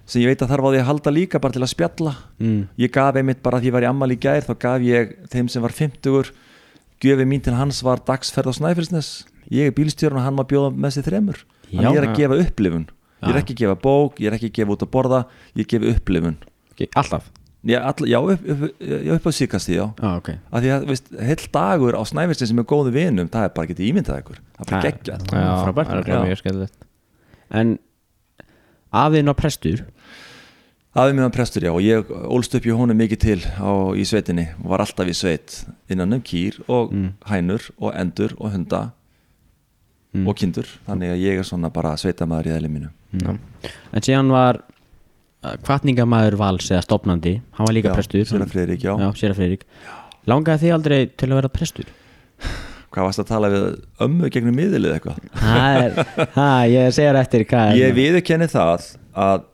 [0.06, 2.16] sem ég veit að þarf á því að halda líka bara til að spjalla.
[2.40, 2.68] Mm.
[2.78, 5.50] ég gaf einmitt bara því ég var í ammali í gær þá gaf ég þeim
[5.50, 6.32] sem var 50
[7.02, 9.26] gjöfi mín til hans var dagsferð á Snæfellsnes.
[9.50, 11.38] Ég er bílstjórn og hann má bjóða með sér þremur.
[11.76, 12.88] Hann er að gefa upplifun.
[13.24, 15.26] Ég er ekki að gefa bók, ég er ekki að gefa út að borða
[15.56, 16.38] ég gefi upplifun.
[16.74, 17.30] Okay, Alltaf?
[17.64, 19.86] Já, all, já, upp, upp, já upp á síkasti já.
[20.02, 20.30] Já, ok.
[20.52, 23.68] Að því að veist, heil dagur á Snæfellsnes sem er góðu vinum það er bara
[23.68, 24.40] ekki ímyndað ykkur.
[24.58, 25.26] Það er bara geggjað.
[25.30, 26.22] Það er Já.
[26.26, 26.78] mjög skemmtilegt.
[27.52, 27.80] En
[28.92, 29.84] afiðin á prestur.
[30.92, 34.04] Afi mér var prestur, já, og ég ólst upp í honum mikið til á, í
[34.04, 34.50] sveitinni.
[34.60, 37.14] Og var alltaf í sveit innan um kýr og Mm.
[37.30, 38.92] hænur og endur og hunda
[40.14, 40.28] Mm.
[40.28, 40.68] og kindur.
[40.86, 42.90] Þannig að ég er svona bara sveitamæður í eðli mínu.
[43.14, 43.38] Já.
[43.94, 44.60] En síðan var
[45.42, 48.94] kvartningamæður vals eða stopnandi Hann var líka prestur Séra Friðrik, já.
[49.00, 49.66] já Séra Friðrik
[50.30, 51.88] Langaði þið aldrei til að vera prestur?
[52.92, 53.64] Hvað varst að tala við
[54.06, 55.24] ömmu gegnum miðilið eitthvað?
[56.38, 58.86] Ha, ég segir eftir hvað Ég viðurkenni það
[59.18, 59.48] að,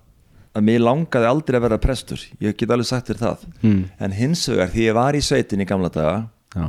[0.57, 3.79] að mér langaði aldrei að vera prestur Ég get alveg sagt þér það mm.
[4.03, 6.19] En hins vegar, því ég var í sveitin í gamla daga
[6.57, 6.67] Já,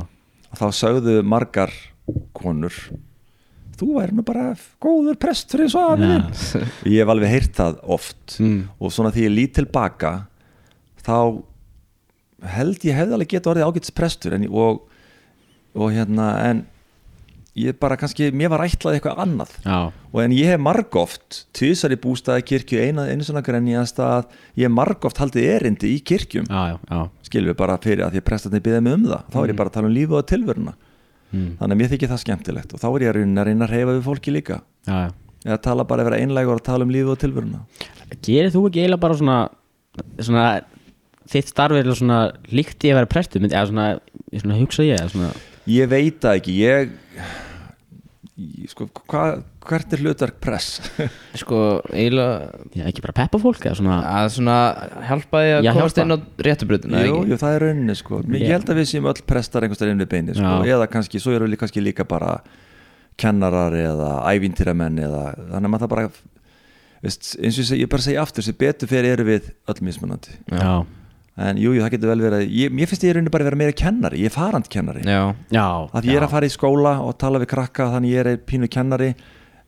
[0.61, 1.75] þá sögðu margar
[2.37, 2.75] konur
[3.79, 4.47] þú væri nú bara
[4.83, 6.19] góður prestur eins og Já.
[6.29, 8.59] þinn ég hef alveg heyrt það oft Mm.
[8.79, 10.11] og svona því ég lít tilbaka
[11.03, 11.15] þá
[12.55, 14.83] held ég hefði alveg geta orðið ágætis prestur en, og,
[15.75, 16.61] og hérna en
[17.59, 19.79] ég bara kannski, mér var ætlað eitthvað annað já,
[20.13, 24.69] og en ég hef margóft tvisar í bústaði kirkju eina, einu svona grenjast að ég
[24.69, 27.01] hef margóft haldið erindi í kirkjum já, já, já.
[27.27, 29.59] skilur við bara fyrir að því að prestarnir byggði mig um það þá er ég
[29.59, 30.75] bara að tala um lífið og tilveruna
[31.29, 31.49] Mm.
[31.59, 33.73] þannig að mér þykir það skemmtilegt og þá er ég að reyna að reyna að
[33.75, 34.55] reyfa við fólki líka
[34.87, 35.09] já, já.
[35.45, 37.63] eða tala bara að vera einlægur og tala um lífið og tilveruna
[38.25, 39.35] Gerir þú ekki eiginlega bara svona
[40.17, 40.45] svona
[41.29, 43.85] þitt starf er svona líkt í að vera prestur myndi, eða svona,
[44.33, 45.29] svona hugsa ég svona,
[45.69, 47.37] ég veit það ekki ég, ég
[48.71, 49.23] sko, hva,
[49.67, 50.79] hvert er hlutverk press
[51.41, 51.59] Sko,
[51.91, 54.55] eiginlega já, ekki bara peppa fólk eða svona að svona
[55.09, 56.05] hjálpa því að Já, komast hjálpa.
[56.05, 56.17] inn á
[56.47, 58.53] réttubrutina jú, jú, það er rauninni sko ég Já.
[58.55, 60.55] held að við séum öll prestar einhverstað inn við beini sko.
[60.63, 60.73] Já.
[60.77, 62.37] eða kannski, svo eru við kannski líka bara
[63.19, 66.05] kennarar eða ævintýramenn eða þannig að maður það bara
[67.03, 69.81] veist, eins og ég, segi, ég bara segja aftur sem betur fyrir eru við öll
[69.89, 70.71] mismunandi já,
[71.39, 72.45] en jú, jú, það getur vel verið.
[72.59, 75.03] Ég, mér finnst ég í rauninni bara að vera meira kennari ég er farand kennari
[75.05, 75.65] Já, já,
[75.95, 78.71] að ég er að fara í skóla og tala við krakka þannig ég er pínu
[78.71, 79.13] kennari.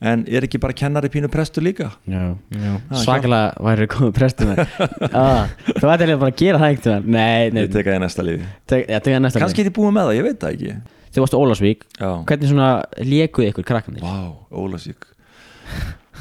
[0.02, 1.92] En er ekki bara kennari pínu prestur líka?
[2.10, 2.32] Já.
[2.58, 2.72] já.
[3.04, 4.64] Svakalega væri komið prestur með.
[5.12, 8.02] Ah, þú ætti eiginlega bara að gera það veginn nei, nei, ég teka það í
[8.02, 10.76] næsta lífi kannski er ég búið með það, ég veit það ekki.
[11.12, 12.70] Þið varstu Ólasvík, já, hvernig svona
[13.04, 15.10] lékuð ykkur krakkanir vá, Ólasík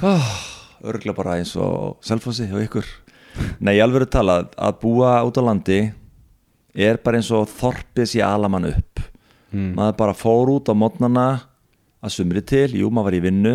[0.03, 0.33] oh,
[0.91, 2.89] örgla bara eins og selfossi og ykkur
[3.61, 5.81] nei, ég alveg er talað að búa út á landi
[6.75, 9.07] er bara eins og þorpið sé alamann upp.
[9.51, 9.73] Mm.
[9.75, 11.27] maður bara fór út á mótnana
[11.99, 13.55] að sumri til, jú maður var í vinnu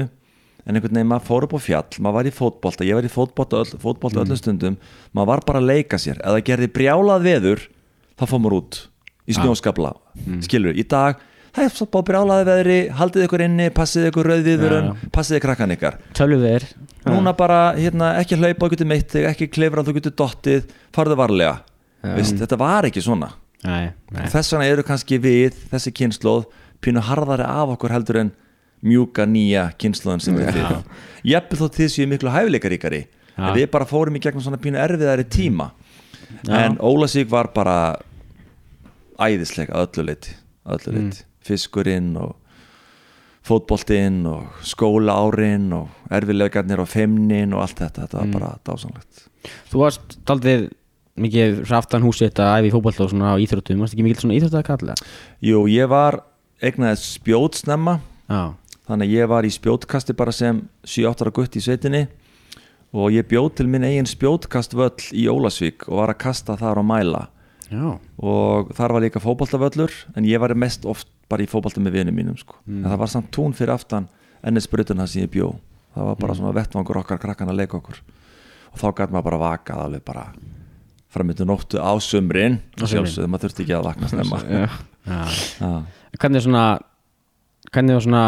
[0.65, 3.11] en einhvern veginn maður fór upp á fjall maður var í fótbolta, ég var í
[3.13, 4.75] fótbolta, öll, fótbolta öllum stundum,
[5.15, 6.19] maður var bara að leika sér.
[6.19, 7.63] Eða gerði brjálað veður
[8.19, 8.81] þá fór maður út
[9.25, 9.93] í snjóskabla
[10.45, 11.23] skilur, í dag
[11.55, 15.09] það er svo bara brjálaði veðri, haldið ykkur inni passið ykkur rauðviðvörun, Já.
[15.15, 15.97] passið krakkan ykkar.
[16.17, 16.67] Tölvuðir
[17.05, 21.19] núna bara, hérna, ekki hlaupa, þú getur meitt þig ekki klifra, þú getur dottið farðu
[21.21, 21.57] varlega,
[22.15, 23.31] Vist, þetta var ekki svona.
[23.65, 24.25] Nei, nei.
[24.29, 26.43] þess vegna eru kannski við þessi kynnslóð
[26.85, 28.31] pínu harðari af okkur heldur en
[28.85, 30.75] mjúka nýja kynnslóðan sem við þið
[31.31, 33.05] jafnvel þó þið séu miklu hæfileikaríkari.
[33.35, 33.49] Já.
[33.49, 35.71] en við bara fórum í gegnum svona pínu erfiðari tíma.
[36.47, 37.97] En Ólasík var bara
[39.19, 40.35] æðisleika öllu leiti,
[40.65, 41.25] öllu leiti.
[41.45, 42.33] Fiskurinn og
[43.45, 49.27] fótboltinn og skólaárin og erfiðleikarnir og femnin og allt þetta, þetta var bara dásanlegt
[49.69, 50.69] þú varst daldið
[51.21, 53.79] mikið raftan húsi þetta æfi fótboll og svona á íþróttum.
[53.79, 54.95] Varst ekki mikið svona íþrótt að kalla
[55.43, 56.19] Jú, ég var
[56.63, 57.99] eignaði spjót snemma.
[58.27, 58.55] Já,
[58.89, 62.05] þannig að ég var í spjótkasti bara sem 7-8 ára gutt í sveitinni.
[62.95, 66.87] Og ég bjóð til minn eigin spjótkastvöll í Ólasvík og var að kasta þar og
[66.87, 67.25] mæla.
[67.65, 71.99] Já, og þar var líka fótboltavöllur en ég var mest oft bara í fótbolta með
[71.99, 72.59] vinum mínum sko.
[72.67, 74.09] en það var samt tún fyrir aftan
[74.45, 75.53] ennisbrutuna sem ég bjó.
[75.95, 78.01] Það var bara svona vettvangur okkar krakkan að leika okkur.
[78.73, 80.25] Og þá gæti maður bara vakað alveg bara
[81.15, 82.59] framöndu nóttu á sumrin.
[82.77, 84.41] Á og sjálfsögðu, maður þurfti ekki að vakna snemma.
[86.19, 86.65] Hvernig svona
[87.73, 88.25] hvernig var svona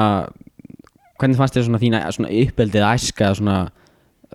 [1.17, 3.57] hvernig fannst þér svona þína svona uppeldið æska svona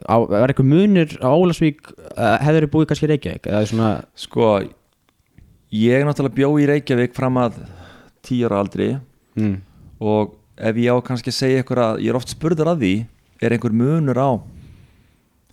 [0.09, 4.53] á, var eitthvað munur á Ólasvík hefur þið búið kannski í Reykjavík svona Sko
[5.73, 7.61] ég náttúrulega bjó í Reykjavík fram að
[8.25, 8.95] tíu ára aldri.
[9.39, 9.61] Mm,
[10.03, 12.95] og ef ég á kannski að segja ykkur að ég er oft spurður að því
[13.43, 14.31] er einhver munur á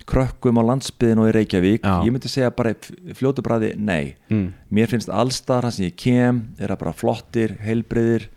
[0.09, 1.83] krökkum á landsbyðin og í Reykjavík?
[1.85, 2.01] Já.
[2.01, 2.73] ég myndi segja bara
[3.17, 4.15] fljótu bræði nei.
[4.31, 8.29] Mm, mér finnst allstar það sem ég kem er að bara flottir, heilbriðir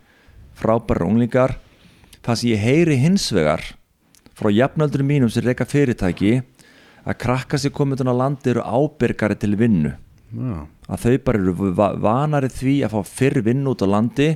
[0.59, 1.57] frábæra unglingar.
[2.23, 3.65] Það sem ég heyri hins vegar
[4.37, 6.41] frá jafnöldur mínum sem reyka fyrirtæki
[7.03, 9.93] að krakka sér komið á landi eru ábyrgari til vinnu
[10.33, 10.57] já,
[10.89, 14.29] að þau bara eru va- vanari því að fá fyrr vinn út á landi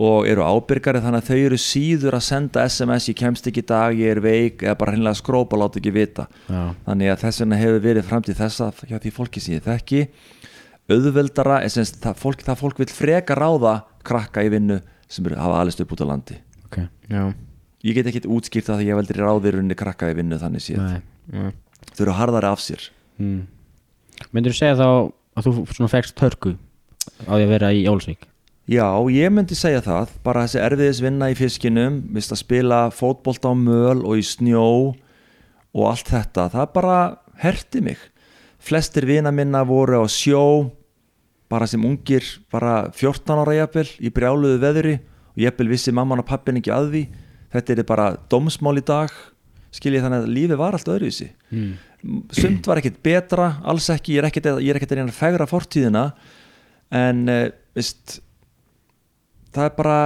[0.00, 3.66] og eru ábyrgari þannig að þau eru síður að senda SMS ég kemst ekki í
[3.68, 6.28] dag, ég er veik eða bara hreinlega skrópa láta ekki vita.
[6.48, 9.66] Já, þannig að þess vegna hefur verið fram til þessa hjá því fólki sem ég
[9.66, 10.06] þekki.
[10.90, 13.74] Er sagt, það fólk, það fólk vil freka ráða
[14.06, 14.80] krakka í vinnu
[15.10, 16.38] sem eru, hafa alist upp út á landi.
[16.66, 16.78] Ok.
[17.10, 17.22] Já,
[17.84, 20.80] ég get ekki útskýrt því ég veldur ráðir unni krakka í vinnu þannig séð,
[21.94, 22.88] þau eru harðari af sér.
[23.20, 23.44] Mm.
[24.30, 24.88] Myndir þú segja þá
[25.36, 26.56] að þú svona fegst törku
[27.24, 28.30] á því að vera í Ólasvík
[28.70, 30.12] Já, ég myndi segja það.
[30.22, 34.66] Bara þessi erfiðis vinna í fiskinum vist að spila fótbolta á möl og í snjó
[35.74, 36.44] og allt þetta.
[36.52, 36.98] Það bara
[37.42, 37.98] herti mig.
[38.62, 40.70] Flestir vina minna voru á sjó
[41.50, 42.22] bara sem ungir
[42.54, 44.94] bara 14 ára jafnvel í brjáluðu veðri.
[45.34, 47.04] Og jafnvel vissi mamman og pappin ekki að því.
[47.50, 49.10] Þetta er bara dómsmál í dag
[49.74, 51.32] skiljið þannig að lífið var allt öðruvísi.
[51.50, 51.74] Mm.
[52.32, 56.04] Sumt var ekkert betra alls ekki, ég er er ekkert að reyna að fegra fortíðina
[56.90, 58.20] en uh, veist
[59.54, 59.98] það er bara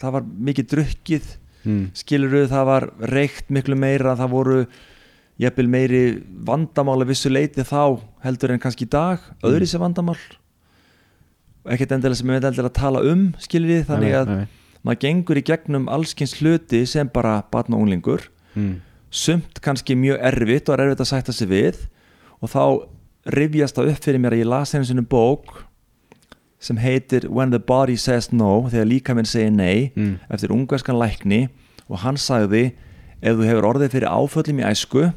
[0.00, 1.34] það var mikið drukkið
[1.66, 1.88] Mm.
[1.92, 4.58] skiluru það var reykt miklu meira það voru
[5.42, 6.02] jafnvel meiri
[6.46, 10.16] vandamála vissu leiti þá heldur en kannski í dag öðri sem vandamál
[11.68, 14.78] ekkert endilega sem við veit endilega að tala um skiluru þannig að Nei, nei.
[14.86, 18.78] maður gengur í gegnum allskins hluti sem bara batn og unglingur Mm.
[19.10, 21.76] Sumt kannski mjög erfitt og er erfitt að sætta sig við
[22.42, 22.62] og þá
[23.34, 25.64] rifjast það upp fyrir mér að ég las einu sinni bók
[26.60, 30.18] sem heitir When the Body Says No þegar líka minn segir nei Mm.
[30.30, 31.48] eftir ungverskan lækni
[31.88, 32.72] og hann sagði
[33.22, 35.12] ef þú hefur orðið fyrir áföllum í æsku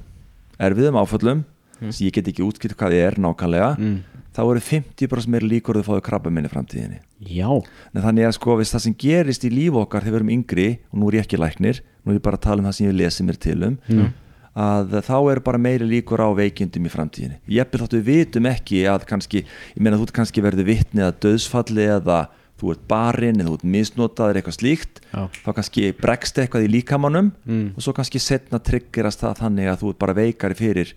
[0.60, 1.44] erfiðum áföllum
[1.92, 4.04] sem ég get ekki útskipt hvað þið er nákvæmlega Mm.
[4.32, 8.36] Þá eru 50% meir líkur að þú fáið krabba minni framtíðinni Já en þannig að
[8.38, 11.26] sko það sem gerist í líf okkar þegar við erum yngri og nú er ég
[11.28, 13.58] ekki læknir nú er ég bara að tala um það sem ég lesi mér til
[13.68, 14.12] um Mm.
[14.56, 18.48] að þá eru bara meiri líkur á veikindum í framtíðinni ég eppil þáttu við vitum
[18.52, 22.18] ekki að kannski ég meina þú ert kannski verður vitni að döðsfalli eða
[22.60, 25.24] þú ert barinn eða þú ert misnotaður eitthvað slíkt Já.
[25.46, 27.72] þá kannski bregst eitthvað í líkamannum Mm.
[27.78, 30.94] og svo kannski setna triggerast það þannig að þú ert bara veikari fyrir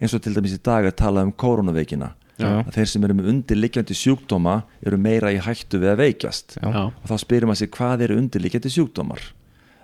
[0.00, 2.50] eins og til dæmis í dag er talað um koronaveikina Já.
[2.66, 6.82] að þeir sem eru með undirliggjandi sjúkdóma eru meira í hættu við að veikjast Já.
[6.90, 9.22] Og þá spyrir maður sig hvað eru undirliggjandi sjúkdómar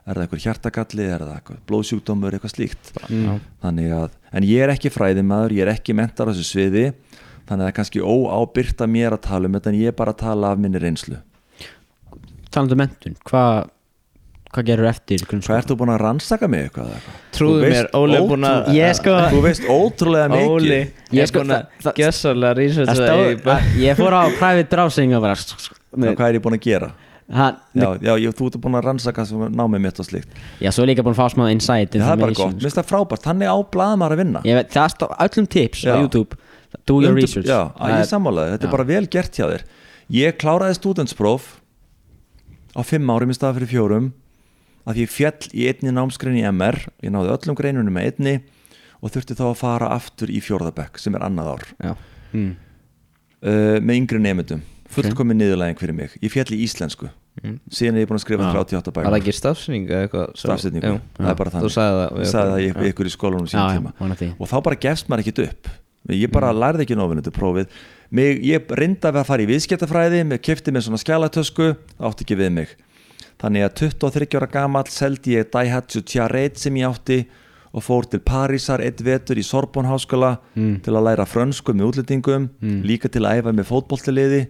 [0.03, 3.41] er það eitthvað hjartagalli, er það eitthvað blóðsjúkdómur, eitthvað slíkt Mm.
[3.63, 6.85] þannig að, en ég er ekki fræðimaður ég er ekki mentar á þessu sviði
[7.47, 9.97] þannig að það er kannski óábyrgt að mér að tala um þetta en ég er
[9.99, 11.19] bara að tala af minni reynslu
[12.53, 13.71] Talandi um mentun Hvað
[14.53, 17.21] Hvað gerur eftir hvað ertu búin að rannsaka mig eitthvað, eða eitthvað?
[17.33, 18.67] Trúðu mér, Óli er búin að
[18.99, 20.51] sko- þú veist ótrúlega mikið.
[20.53, 20.81] Óli
[21.13, 23.07] Ég er sko- búin að Það researcha
[23.47, 26.93] það ég fór á private browsing og bara Já, hvað er ég búin að gera?
[27.33, 30.29] Hann, já, já, ég, þú ert búin að rannsaka sem námið mitt og slíkt.
[30.61, 32.67] Já, svo er líka búin að fá smá insight Já, það er bara gott, mér
[32.67, 34.43] finnst það frábært, þannig á blaðmar að vinna.
[34.45, 35.97] Það er öllum tips á.
[35.97, 36.37] YouTube.
[36.85, 37.47] Do your research.
[37.49, 39.65] Já, ég sammálaði, þetta er bara vel gert hjá þér.
[40.13, 41.47] Ég kláraði stúdentspróf
[42.77, 44.13] á fimm árum í stað fyrir fjórum
[44.89, 48.35] að ég fjall í einni námsgrein í MR ég náði öllum greinunum með einni
[49.03, 51.65] og þurfti þá að fara aftur í fjórðabekk sem er annað ár.
[51.79, 51.93] Já,
[52.33, 52.53] mm.
[53.47, 54.63] uh, með yngri nefndum
[54.93, 56.15] fullkomin niðurlæging fyrir mig.
[56.23, 57.11] Ég fjall í íslensku.
[57.41, 57.55] Mm.
[57.73, 58.57] síðan er ég búin að skrifa Já.
[58.61, 60.35] 38 var það ekki stafsynning eða eitthvað?
[60.85, 60.97] Jú.
[61.17, 61.73] það er bara Þú þannig.
[61.73, 62.19] sagði það.
[62.19, 63.93] Ég sagði það ég, ykkur í skólanum já, tíma.
[64.37, 65.71] og þá bara gefst maður ekkit upp.
[66.13, 67.73] Ég bara lærði ekki nófinu til prófið.
[68.13, 72.27] Mig, ég reynda við að fara í viðskiptafræði með kefti með svona skjálatösku það átti
[72.27, 72.77] ekki við mig
[73.43, 77.21] þannig að 23 ára gamall seldi ég Daihatsu Tiaret sem ég átti
[77.73, 80.81] og fór til Parísar eitt vetur í Sorbonne háskóla Mm.
[80.85, 82.51] til að læra frönsku með útlendingum
[82.85, 84.43] líka til að æfa með fótboltaliði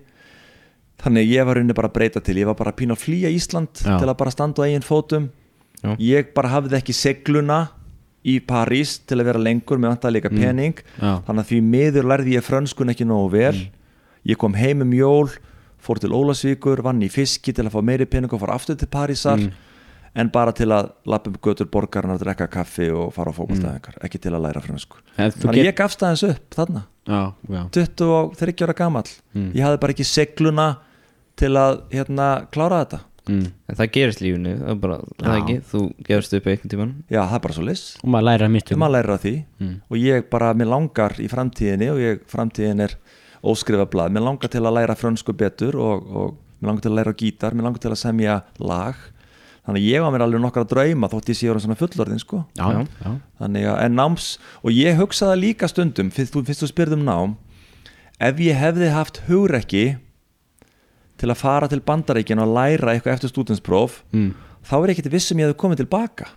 [1.02, 3.30] þannig ég var rauninni bara að breyta til ég var bara að pína að flýja
[3.34, 3.98] Ísland Já.
[3.98, 5.30] til að bara standa á eigin fótum
[5.82, 5.96] Já.
[5.98, 7.60] ég bara hafði ekki segluna
[8.24, 11.22] í París til að vera lengur með vantaði líka pening Já.
[11.26, 13.56] þannig að því miður lærði ég frönskun ekki nógu vel
[14.30, 15.30] ég kom heim um jól
[15.82, 18.88] fór til Ólasvíkur, vann í fiski til að fá meiri pening og fara aftur til
[18.92, 19.42] Parísar
[20.14, 23.96] en bara til að lappa um götur borgarna og drekka kaffi og fara á fókbaltæðingar
[24.04, 24.60] ekki til að læra
[25.32, 26.82] þú þannig get- ég gafst aðeins upp þarna.
[27.08, 27.62] Já, já.
[27.72, 29.08] 23 ára gamall.
[29.34, 29.52] Mm.
[29.54, 30.66] ég hafði bara ekki segluna
[31.36, 33.00] til að hérna klára þetta.
[33.30, 33.52] Mm.
[33.70, 36.94] En það gerist í lífinu, það er bara, það ekki Þú gefst upp einhvern tíman
[37.06, 39.34] já það er bara svo lis Og maður læra maður lærir að því.
[39.62, 39.76] Mm.
[39.86, 42.96] og ég bara, mér langar í framtíðinni og ég, framtíðin er
[43.42, 46.98] óskrifa blað, mér langar til að læra frönsku betur og, og mér langar til að
[47.00, 48.98] læra gítar mér langar til að semja lag.
[49.62, 52.40] Þannig að ég var mér alveg nokkra drauma þótt ég sé orðin svona fullorðin sko.
[52.58, 52.80] Já, Já.
[53.04, 54.28] já, þannig að en náms
[54.62, 57.36] og ég hugsaði líka stundum fyrst þú, fyrst þú spyrð um nám
[58.22, 59.84] ef ég hefði haft hugrekki
[61.22, 64.30] til að fara til bandaríkin og læra eitthvað eftir stúdinspróf mm.
[64.66, 66.30] þá er ég ekkert vissum ég hefði komið tilbaka.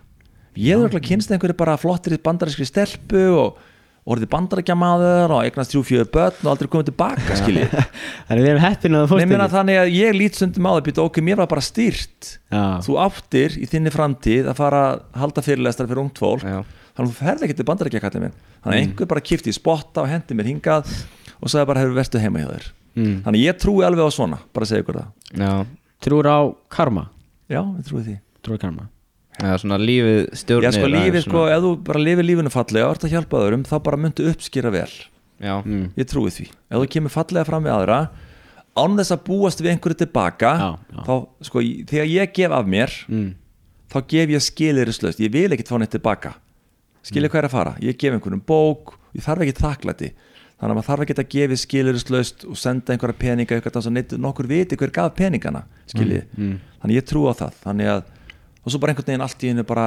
[0.54, 3.58] Ég hefði örugglega kynst einhverju bara flottir í bandarískri stelpu og
[4.06, 8.62] orðið bandaríkjamaður og eignast þrjú fjögur börn og aldrei komið tilbaka skiljið Þannig við erum
[8.62, 11.50] heppin að það fórst þannig að ég lít stundum á það býta ok, mér var
[11.50, 12.30] bara stýrt.
[12.54, 16.46] Já, þú áttir í þinni framtíð að fara að halda fyrirlestar fyrir ungt fólk.
[16.46, 16.62] Já,
[16.96, 18.36] þannig að þú ferð ekki til bandaríkja kallið minn.
[18.36, 18.72] Þannig Mm.
[18.72, 20.88] að einhver bara kipti í spotta og hendi mér hingað
[21.42, 22.64] og sagði bara hefur verstu heima hjá þér.
[22.96, 23.16] Mm.
[23.26, 25.10] þannig ég trúi alveg á svona, bara segja ykkur það.
[25.38, 25.52] Já.
[26.02, 26.38] Trúur á
[26.72, 27.04] karma?
[27.50, 28.16] Já, ég trúi því.
[28.42, 28.88] Trúur á karma
[29.36, 32.94] Já, svona lífið stjórnir já, sko, lífið, sko, ef þú bara lifir lífinu fallega og
[32.96, 34.88] ert að hjálpa öðrum, þá bara myndu uppskýra vel.
[34.88, 35.12] Svona.
[35.36, 35.82] Já, mm.
[36.00, 37.98] ég trúi því, ef þú kemur fallega fram við aðra
[38.76, 41.00] án þess að búast við einhverju tilbaka Já, já.
[41.04, 41.14] þá,
[41.48, 43.28] sko, í- þegar ég gef af mér mm.
[43.92, 46.34] þá gef ég skilirislaust ég vil ekkert fá neitt tilbaka.
[47.06, 48.96] Skilja hvað er að fara, ég gef einhverjum bók.
[49.14, 50.08] Ég þarf ekki þakklæti.
[50.56, 54.22] Þannig að maður þarf ekki að gefa skilirislaust og senda einhverja peninga eitthvað þannig að
[54.24, 56.54] nokkur viti hver gaf peningana skilji, mm.
[56.80, 57.58] þannig ég trú á það.
[57.66, 58.06] Þannig að,
[58.66, 59.86] og svo bara einhvern veginn allt í hennu bara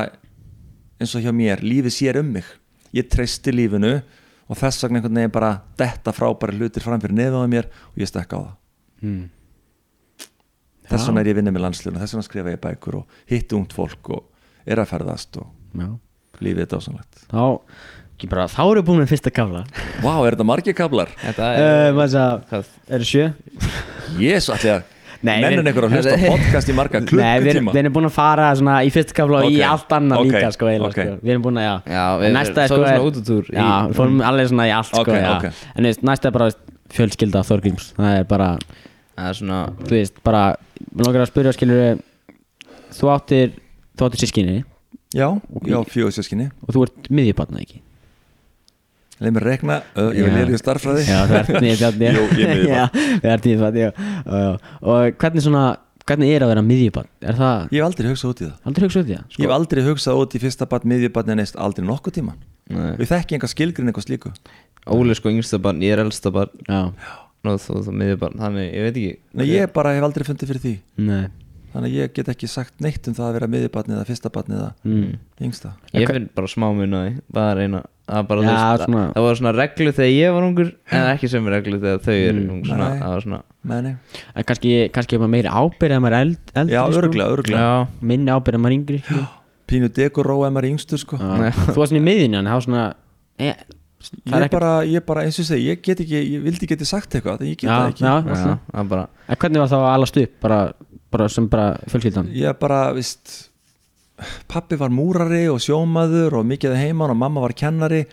[0.99, 2.47] eins og hjá mér, lífið sér um mig
[2.95, 3.97] ég treysti lífinu
[4.49, 8.09] og þess vegna einhvern veginn bara detta frábæri hlutir fram fyrir neðaði mér og ég
[8.09, 8.55] stekka á það
[8.99, 9.29] Mm.
[10.89, 13.71] þess vegna er ég vinnið með landslunum, þess vegna skrifa ég bækur og hitti ungt
[13.77, 14.25] fólk og
[14.67, 15.47] er að ferðast og
[15.79, 15.87] Já.
[16.43, 17.45] lífið er dásanlegt þá,
[18.17, 19.61] ekki bara, þá eru búin með fyrsta kafla
[20.03, 21.13] Vá, er þetta margir kablar?
[21.21, 22.73] Þetta uh, er maður sagði, Hvað?
[22.97, 23.27] eru sjö?
[24.19, 24.83] Jésu, allir að
[25.19, 27.73] Við- einhver að hlusta podcast í marga Nei, við erum, klukkutíma.
[27.75, 30.69] við erum búin að fara svona í fyrsta kafla og í allt annað líka sko,
[30.93, 31.05] sko.
[31.19, 33.65] við erum búin að, já, Já, En við næsta er sko svona útútúr í- já,
[33.89, 35.17] við fórum alveg svona í allt sko,
[35.75, 36.49] en veist, næsta er bara
[36.95, 38.49] fjölskylda Þorgríms, það er bara
[39.19, 40.43] Það er svona þú veist, bara,
[40.95, 41.99] við langar að spyrja skilur
[42.95, 43.51] þú áttir
[43.99, 44.57] þú áttir sískinni
[45.19, 45.27] Já,
[45.91, 47.81] fjögur sískinni og þú ert miðjubarnað ekki
[49.19, 50.37] Leif mér rekna, uh, ég vil Já.
[50.39, 51.49] lera í starffræði Já, þú ert
[53.59, 53.93] er já.
[54.79, 55.63] og hvernig svona,
[56.07, 57.09] hvernig er að vera miðjubarn?
[57.19, 58.55] Er það, Ég hef aldrei hugsað út í það.
[58.69, 61.41] Aldrei hugsa út í það Ég hef aldrei hugsað út í fyrsta barn, miðjubarn en
[61.43, 62.39] neist aldrei nokkuð tíman
[62.69, 62.93] Nei.
[62.99, 64.31] Við þekki enga skilgrin eitthvað slíku.
[64.93, 66.51] Óli er sko yngsta barn, ég er elsta barn.
[66.69, 66.81] Já,
[67.49, 69.13] og þú þú miður barn, þannig ég veit ekki.
[69.39, 70.73] Nei, ég bara hef aldrei fundið fyrir því.
[71.07, 71.23] Nei.
[71.69, 74.55] Þannig að ég get ekki sagt neitt um það að vera miðjubarn eða fyrsta barn
[74.57, 75.09] eða mm.
[75.45, 75.73] yngsta.
[75.93, 79.51] Ég finn bara smá munaði, bara reyna Það, bara, Já, veist, svona- það var svona
[79.59, 82.61] reglu þegar ég var ungur en ekki sem reglu þegar þau eru Mm.
[82.65, 82.99] svona, Nei.
[82.99, 83.95] það var svona Nei, nei
[84.35, 87.01] En kannski, kannski er maður meiri ábyrð ef maður er eld, eldri Já, sko.
[87.01, 89.25] örglega, örglega Já, minni ábyrð ef maður er yngri sko.
[89.69, 91.51] Pínu dekoró ef maður er yngstur sko Já.
[91.51, 92.85] þú varst svona í miðinu en það var svona
[93.39, 93.53] e,
[94.25, 96.85] það er Ég bara, ég bara, eins og segi, ég get ekki, ég vildi geti
[96.87, 98.15] sagt eitthvað, en ég get Já, það ekki já.
[98.25, 100.59] já, það en hvernig var það að alast upp bara,
[101.11, 103.48] bara sem bara fjölskyldan Ég bara, vist
[104.51, 108.05] Pappi var múrari og sjómaður og mikið að heiman og mamma var kennari.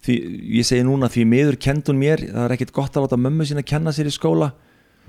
[0.00, 0.16] Því,
[0.60, 3.64] ég segi núna því miður kendun mér, það er ekkit gott að láta mömmu sína
[3.66, 4.52] kenna sér í skóla.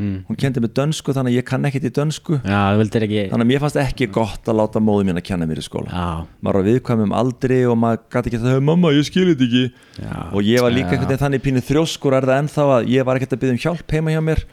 [0.01, 0.23] Mm.
[0.27, 2.39] hún kendi mig dönsku þannig að ég kann ekkit í dönsku.
[2.79, 5.61] Vildir ekki þannig að mér fannst ekki gott að láta móðu mín að kenna mér
[5.61, 5.91] í skóla.
[5.91, 9.47] Já, maður var viðkvæmum aldri og maður gæti ekki að það mamma, ég skil þetta
[9.47, 9.63] ekki.
[10.01, 13.19] Já, og ég var líka veginn þannig pínu þrjóskur er það ennþá að ég var
[13.19, 14.43] ekkert að byggja um hjálp heima hjá mér.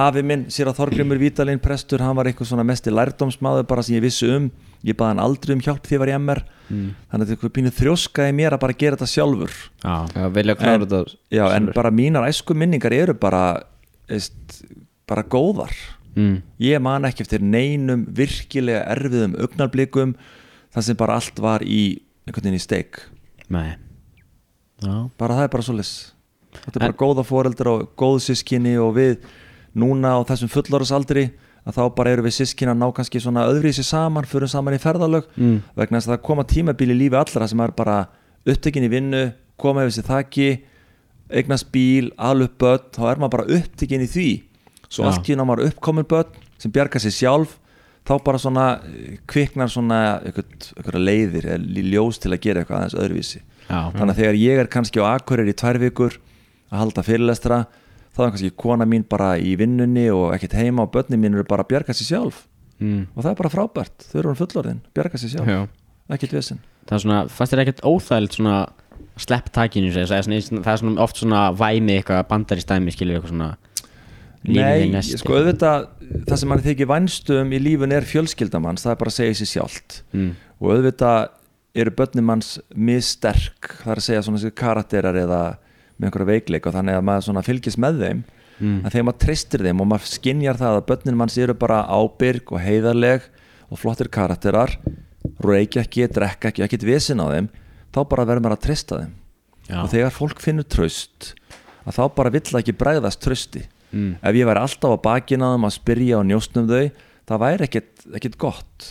[0.00, 3.98] Afi minn, sér að Þorgrimur Vítalinn prestur, hann var eitthvað svona mesti lærdómsmaður bara sem
[3.98, 4.46] ég vissi um,
[4.86, 6.90] ég baði hann aldrei um hjálp því ég var í MR mm.
[7.10, 9.56] þannig að þetta er pínu þrjóska í mér að bara gera þetta sjálfur.
[9.84, 9.94] Já.
[10.16, 11.00] Já, vilja klára En- þetta
[11.36, 13.44] já, en bara mínar æsku minningar eru bara
[14.10, 14.62] veist,
[15.08, 15.74] bara góðar.
[16.10, 16.40] Mm.
[16.58, 20.16] ég man ekki eftir neinum virkilega erfiðum augnablikum
[20.74, 22.98] þar sem bara allt var í einhvern veginn í steik.
[23.46, 23.76] Nei.
[24.82, 25.76] Já, bara það er bara svo
[26.50, 29.20] þetta er bara góða foreldra og góð sískinni og við
[29.78, 31.28] núna á þessum fullorðsaldri
[31.70, 34.50] að þá bara eru við sískinni að ná kannski svona öðru í sig saman, fyrir
[34.50, 35.56] saman í ferðalög mm.
[35.78, 37.96] vegna þess að það koma tímabíl í lífi allra sem er bara
[38.48, 39.22] upptökin í vinnu
[39.60, 40.50] koma yfir sér þakki
[41.30, 44.28] eignast bíl, alveg börn þá er maður bara upptökin í því
[44.90, 45.10] svo Já.
[45.10, 47.58] allt í náma maður uppkomin börn sem bjarga sér sjálf
[48.08, 51.48] þá bara svona eh, kviknar svona eitthvað leiðir
[51.90, 55.12] ljós til að gera eitthvað aðeins öðruvísi já, þannig að þegar ég er kannski á
[55.12, 56.16] Akureyri í tvær vikur
[56.70, 57.60] að halda fyrirlestra
[58.20, 61.46] þá er kannski kona mín bara í vinnunni og ekkert heima og börnin mín eru
[61.48, 62.44] bara að bjarga sér sjálf.
[62.80, 63.08] Mm.
[63.12, 65.58] og það er bara frábært, þau eru hann fullorðin bjarga sér sjálf, Já,
[66.16, 68.54] ekkert vesinn það er svona, fannst þér ekkert óþægild svona
[69.20, 72.94] slepp takinu það er, svona, það er svona oft svona væmi eitthvað bandar í stæmi
[72.94, 73.50] skilur eitthvað svona
[74.48, 75.90] Nei, sko auðvitað
[76.24, 79.50] það sem mann þykir vænstum í lífun er fjölskyldamanns, það er bara að segja sér
[79.50, 79.98] sjálft.
[80.16, 80.30] Mm.
[80.56, 81.18] og auðvitað
[81.84, 85.42] eru börnum manns missterk það er að segja svona karakterar eða
[86.00, 88.22] með einhverja veikleik og þannig að maður fylgist með þeim
[88.60, 88.82] Mm.
[88.84, 92.50] en þegar maður treystir þeim og maður skinjar það að börnin manns eru bara ábyrg
[92.52, 93.22] og heiðarleg
[93.72, 94.74] og flottir karakterar
[95.40, 97.48] reykja ekki, drekka ekki, ekkert vesin á þeim
[97.94, 99.14] þá bara verður maður að treysta þeim.
[99.70, 101.30] Já, og þegar fólk finnur traust
[101.86, 103.62] að þá bara vill ekki bregðast trausti.
[103.90, 104.12] Mm.
[104.22, 104.98] ef ég væri alltaf á
[105.56, 106.84] þeim að spyrja og njóstnum þau
[107.30, 108.04] það væri ekkert,
[108.38, 108.90] gott.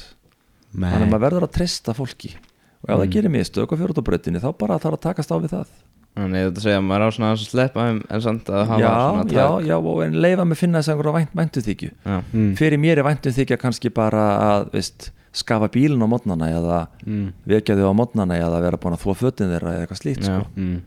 [0.73, 1.11] Þannig að Nei.
[1.13, 2.33] maður verður að treysta fólki.
[2.81, 3.79] Og ef það gerir mistök og
[4.09, 5.71] brautinni þá bara þarf að takast á við það
[6.17, 8.89] þannig þetta segja að maður á svona að sleppa þeim en samt að hafa já,
[8.89, 11.89] svona já, tak já, og en leifa mig finna þess að einhverja vænt, væntu þykju
[11.93, 12.17] já.
[12.33, 12.49] mm.
[12.59, 17.31] fyrir mér er væntu þykja kannski bara að veist, skafa bílinn á mótnana eða Mm.
[17.47, 20.33] vekja þau á mótnana eða vera búin að þvó fötin þeirra eða eitthvað slíkt Já.
[20.33, 20.47] sko.
[20.57, 20.81] Mm.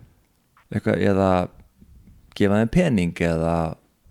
[0.75, 1.31] eitthvað, eða
[2.37, 3.55] gefa þeim pening eða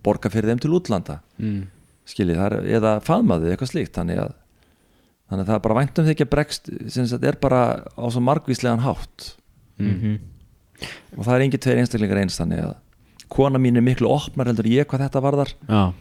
[0.04, 1.68] borga fyrir þeim til útlanda Mm.
[2.08, 4.34] skiljið, er, eða faðmaðu eitthvað slíkt þannig að
[5.32, 7.62] þannig að það er bara væntum þykja bregst sem þetta er bara
[7.96, 9.36] á svo margvíslegan hátt
[9.80, 10.18] Mhm.
[11.18, 12.76] Og það er engin tveir einstaklingar eins þannig að
[13.32, 15.54] kona mín er miklu opnar heldur ég hvað þetta varðar.
[15.68, 15.94] Já,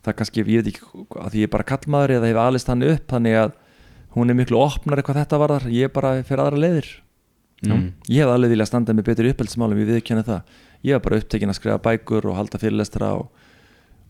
[0.00, 2.70] það er kannski, ég veit ekki að því ég er bara kallmaður eða hef alist
[2.72, 3.56] hann upp þannig að
[4.16, 5.68] hún er miklu opnar hvað þetta varðar.
[5.70, 6.92] Ég er bara fyrir aðra leiðir.
[7.64, 7.94] Mm.
[8.12, 11.48] ég hef alveg viljað standa með betur uppeldsmálum ég viðkjanna það, ég hef bara upptekin
[11.48, 13.30] að skrifa bækur og halda fyrirlestra og,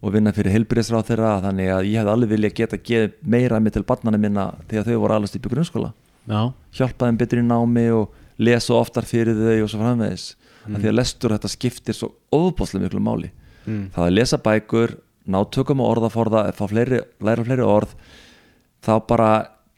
[0.02, 3.76] og vinna fyrir heilbyrðisráð þeirra þannig að ég hef alveg viljað geta geð meira með
[3.76, 5.92] til barnana minna þegar þau voru alveg upp í grunnskóla.
[6.26, 6.40] Já,
[6.80, 10.26] hjálpa þeim betur í námi og lesa oftar fyrir þau og svo framvegis
[10.66, 10.76] mm.
[10.80, 13.30] því að lestur þetta skiptir svo ofbáslega miklu máli
[13.66, 13.90] mm.
[13.94, 17.94] það að lesa bækur, ná tökum á orðaforða fá fleiri, læra fleiri orð
[18.86, 19.30] þá bara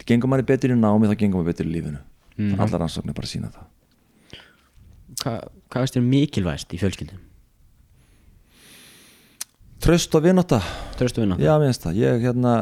[0.09, 2.05] gengur manni betur í námi þá gengur manni betur í lífinu
[2.39, 2.53] Mm.
[2.63, 3.65] allar rannsóknir bara sína það
[5.25, 5.33] Hva,
[5.75, 7.19] Hvað veist þér mikilvægst í fjölskyldum?
[9.83, 10.61] tröst og vinnóta
[10.99, 11.37] Tröstu vinna?
[11.39, 12.53] já, mér finnst það, ég hérna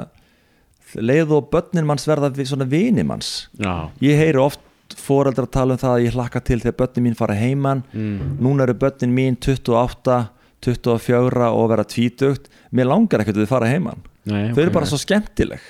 [0.96, 4.60] leið og börnin manns verða vi- svona vini manns Já, ég heyri oft
[4.96, 7.82] foreldrar tala um það að ég hlakka til þegar börnin mín fara heiman.
[7.92, 8.36] Mm.
[8.42, 10.18] núna eru börnin mín 28
[10.66, 12.48] 24 og vera tvítugt.
[12.74, 14.00] Mér langar ekkert að þau fara heiman.
[14.26, 15.62] Nei, þau eru bara svo skemmtileg.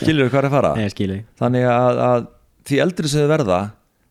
[0.00, 0.72] Skilur þú hvað er að fara?
[0.76, 2.26] Nei, þannig að, að
[2.68, 3.60] því eldri sem þau verða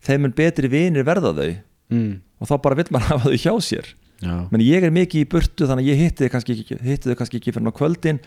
[0.08, 1.50] þeim mun betri vinir verða þau.
[1.94, 2.12] Mm.
[2.40, 3.92] og þá bara vill maður hafa þau hjá sér.
[4.52, 7.20] Menn ég er mikið í burtu þannig að ég hitti þau kannski, ekki- hitti þau
[7.22, 8.18] kannski ekki fyrir á kvöldin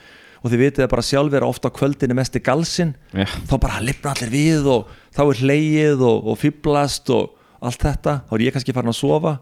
[0.43, 3.27] og þið vitið það bara sjálfur að ofta á kvöldin er mest í galsin Já.
[3.49, 8.17] þá bara lifna allir við og þá er hleyið og, og fýblast og allt þetta,
[8.27, 9.37] þá er ég kannski farin að sofa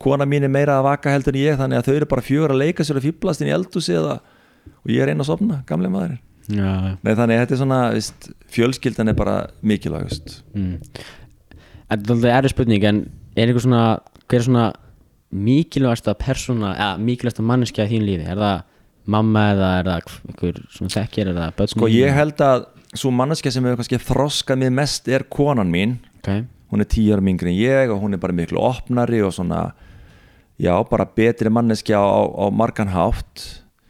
[0.00, 2.54] kona mín er meira að vaka heldur en ég þannig að þau eru bara fjögur
[2.54, 4.18] að leika sér að fýblast inn í eldhúsi eða
[4.80, 6.16] og ég er einn að sofna, gamlega maður
[6.50, 6.70] já.
[7.04, 10.78] Nei, þannig að þetta er svona, vist, fjölskyldan er bara mikilvægust Mm.
[11.90, 12.98] Þetta er spurning en
[13.34, 13.84] er einhver svona
[14.30, 14.66] hver er svona
[15.30, 18.62] mikilvægasta persóna eða mikilvægasta manneskja í þín lífi er það
[19.10, 23.52] mamma eða er það einhver svona þekkir eða börn Sko ég held að svo manneskja
[23.54, 26.44] sem hefur kannski þroskað mér mest er konan mín okay.
[26.72, 29.70] hún er tíu ára mingri en ég og hún er bara miklu opnari og svona
[30.60, 33.44] já, bara betri manneskja á, á margan hátt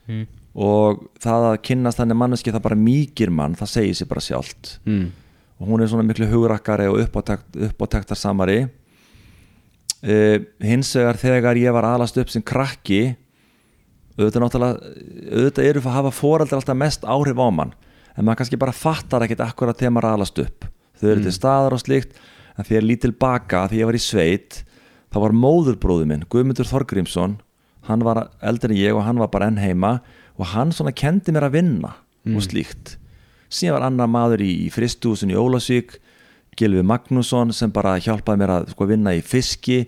[0.07, 0.27] mm.
[0.55, 4.77] og það að kynnast þannig manneskja það bara mýkir mann, það segir sér bara sjálft
[4.87, 5.09] Mm.
[5.61, 8.63] og hún er svona miklu hugrakkari og uppátekt, uppátektar samari
[10.05, 13.17] uh, hins vegar þegar ég var alast upp sem krakki
[14.19, 14.91] auðvitað náttúrulega
[15.31, 17.75] auðvitað eru að hafa foreldrar alltaf mest áhrif á mann
[18.17, 20.67] en maður kannski bara fattar ekkit akkurat þegar maður er alast upp.
[21.01, 22.19] Þau eru til staðar og slíkt
[22.57, 24.61] en því ég er lítil baka því ég var í sveit
[25.11, 27.39] þá var móðurbróðu minn, Guðmundur Þorgrímsson
[27.89, 29.99] hann var eldri en ég og hann var bara enn heima
[30.37, 31.95] og hann svona kendi mér að vinna
[32.29, 32.99] og slíkt.
[33.51, 35.97] Síðan var annar maður í, í fristúsin í Ólasvík
[36.59, 39.85] Gilvi Magnússon sem bara hjálpaði mér að sko, vinna í fiski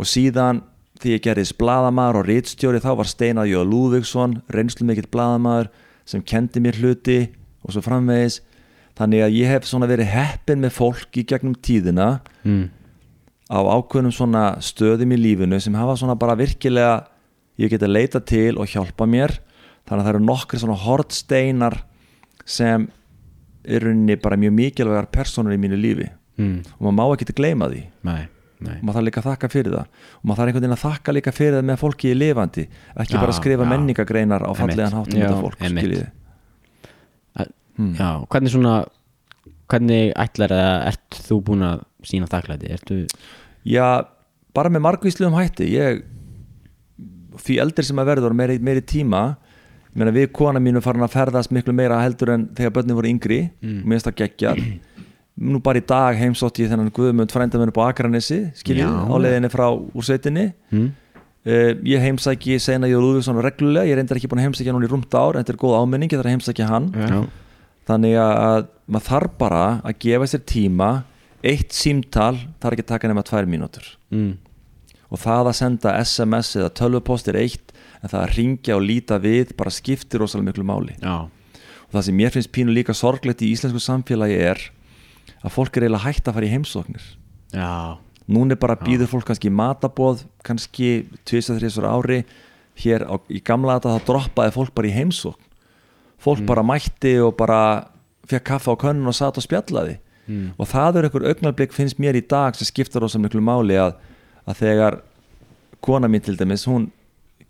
[0.00, 0.62] og síðan
[1.00, 5.70] því ég gerðist bladamaður og rítstjóri þá var Steinar Jóa Lúðvíksson reynslu mikill bladamaður
[6.08, 7.18] sem kendi mér hluti
[7.64, 8.40] og svo framvegis.
[8.98, 12.68] Þannig að ég hef svona verið heppin með fólk í gegnum tíðina Mm.
[13.50, 17.06] á ákveðnum svona stöðum í lífinu sem hafa svona bara virkilega
[17.58, 19.38] ég geta leita til og hjálpa mér.
[19.88, 21.78] Þannig að það eru nokkri svona hortsteinar
[22.44, 22.88] sem
[23.64, 26.10] er rauninni bara mjög mikilvægar personur í mínu lífi.
[26.40, 26.62] Mm.
[26.80, 27.80] og maður má ekki gleyma því.
[28.08, 28.28] Nei,
[28.60, 30.84] nei og maður þarf líka að þakka fyrir það og maður þarf einhvern veginn að
[30.84, 33.70] þakka líka fyrir það með fólki í lifandi ekki Já, bara að skrifa já.
[33.74, 34.62] menningagreinar á Einmitt.
[34.62, 36.08] fallegan hátt um Já, þetta fólk.
[37.80, 37.94] Hmm.
[37.96, 38.74] Já, hvernig svona
[39.70, 42.98] hvernig ætlar eða ert þú búin að sína þakklæti ertu,
[43.64, 44.08] Já,
[44.56, 46.02] bara með margvíslegum hætti ég,
[47.40, 49.22] því eldri sem að verður og meiri, meiri tíma
[49.90, 53.10] ég meina við kona mínu farin að ferðast miklu meira heldur en þegar börnin voru
[53.10, 53.80] yngri mm.
[53.84, 54.62] mér finnst það geggjað
[55.38, 59.68] nú bara í dag heimsótt ég þennan Guðmund frændamennu á Akranessi, skiljið, á leiðinni frá
[59.70, 60.90] úr sveitinni hm?
[61.40, 64.90] Uh, ég heimsæki Sena Jóður Lúðvíksson reglulega, ég reyndar ekki búin að heimsækja núna í
[64.92, 67.20] rúmt ár en þetta er góð áminning, ég þarf að heimsækja hann Já.
[67.88, 70.88] þannig að maður þarf bara að gefa sér tíma
[71.40, 74.34] eitt símtal þarf ekki að taka nema tvær mínútur Mm.
[75.08, 77.72] og það að senda SMS eða tölvupost er eitt
[78.02, 81.24] en það að ringja og líta við bara skiptir rosalega miklu máli Já.
[81.24, 84.60] og það sem mér finnst pínu líka sorglegt í íslensku samfélagi er
[85.40, 87.04] að fólk er eiginlega hægt að fara í heimsóknir.
[87.50, 87.98] Já.
[88.30, 92.20] núna er bara býður fólk kannski matabóð kannski 2-3 ári.
[92.80, 95.48] Hér á, í gamla þetta þá droppaði fólk bara í heimsókn.
[96.20, 97.90] Fólk bara mætti og bara
[98.30, 99.98] fekk kaffa á könnun og satt og spjallaði.
[100.30, 100.52] Mm.
[100.60, 103.96] og það er einhver augnablik finnst mér í dag sem skiptar rosa miklu máli að,
[104.46, 104.96] að þegar
[105.82, 106.90] kona mín til dæmis hún,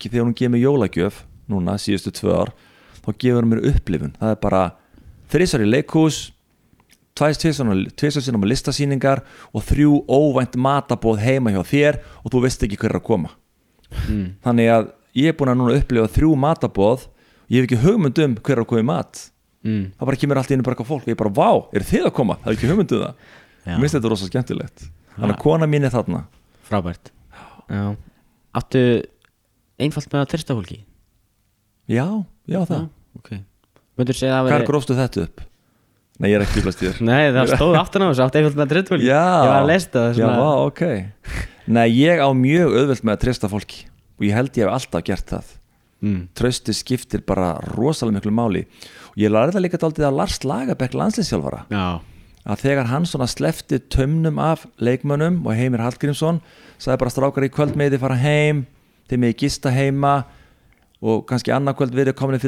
[0.01, 1.19] þegar hún gefur mér jólagjöf
[1.51, 2.53] núna síðustu tvö ár
[3.03, 4.15] þá gefur hún mér upplifun.
[4.21, 4.63] Það er bara
[5.33, 6.21] þrísar í leikhús
[7.19, 12.79] tveisar sinum á listasýningar og þrjú óvænt matabóð heima hjá þér og þú veist ekki
[12.81, 13.35] hver er að koma.
[14.07, 14.37] Mm.
[14.45, 17.09] þannig að ég er búin að núna upplifa þrjú matabóð
[17.51, 19.25] ég hef ekki hugmynd um hver er að koma í mat.
[19.67, 19.91] Mm.
[19.99, 22.15] það bara kemur allt inn bara eitthvað fólk og ég bara, vá, er þið að
[22.17, 22.39] koma?
[22.45, 23.27] Það er ekki hugmyndu það.
[23.67, 23.73] Já.
[23.75, 24.87] Mér finnst þetta rosa skemmtilegt.
[25.17, 26.23] Þannig að kona mín er þarna.
[26.71, 27.11] Frábært.
[27.71, 27.83] Já,
[28.57, 28.81] Áttu
[29.79, 30.81] einfalt með að trista fólki?
[31.91, 32.07] Já,
[32.51, 32.89] já það.
[33.19, 33.31] Ok.
[33.99, 35.43] Möndur segja að Hvar veri grófstu þetta upp?
[36.21, 36.99] Nei, ég er ekki fýblast í þér.
[37.09, 39.61] Nei, það stóð aftan á þessu, átt einfalt með að trista fólki Já, Ég var
[39.63, 40.83] að lesta það Já, vá, ok.
[41.71, 43.79] Nei, ég á mjög auðvelt með að treysta fólki
[44.21, 45.55] og ég held ég hef alltaf gert það.
[46.05, 46.19] Mm.
[46.37, 48.67] Trausti skiptir bara rosalega miklu máli.
[49.15, 51.87] Og ég lærði það líka daldið að Lars Lagerbæk landslýsjálfara Já,
[52.45, 56.43] að þegar hann svona slefti tömnum af leikmönnum og Heimir Hallgrímsson
[56.77, 58.63] sagði bara strákar í kvöld með þið fara heim
[59.09, 60.15] þeir með gista heima
[61.01, 62.41] og kannski annað kvöld verið komin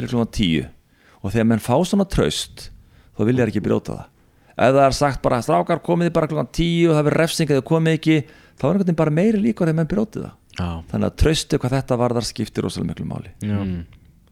[1.23, 2.72] og þegar menn fá svona traust
[3.13, 4.09] þá vilja þær ekki brjóta það.
[4.53, 7.65] Ef það er sagt bara strákar komið bara klúma tíu og það verður refsing eða
[7.65, 10.33] komið ekki þá er einhvern veginn bara meiri líkur þegar menn brjóti það.
[10.53, 13.31] Já, þannig að traustu hvað þetta varðar skiptir rosalega miklu máli.
[13.41, 13.57] Já.
[13.57, 13.79] mm.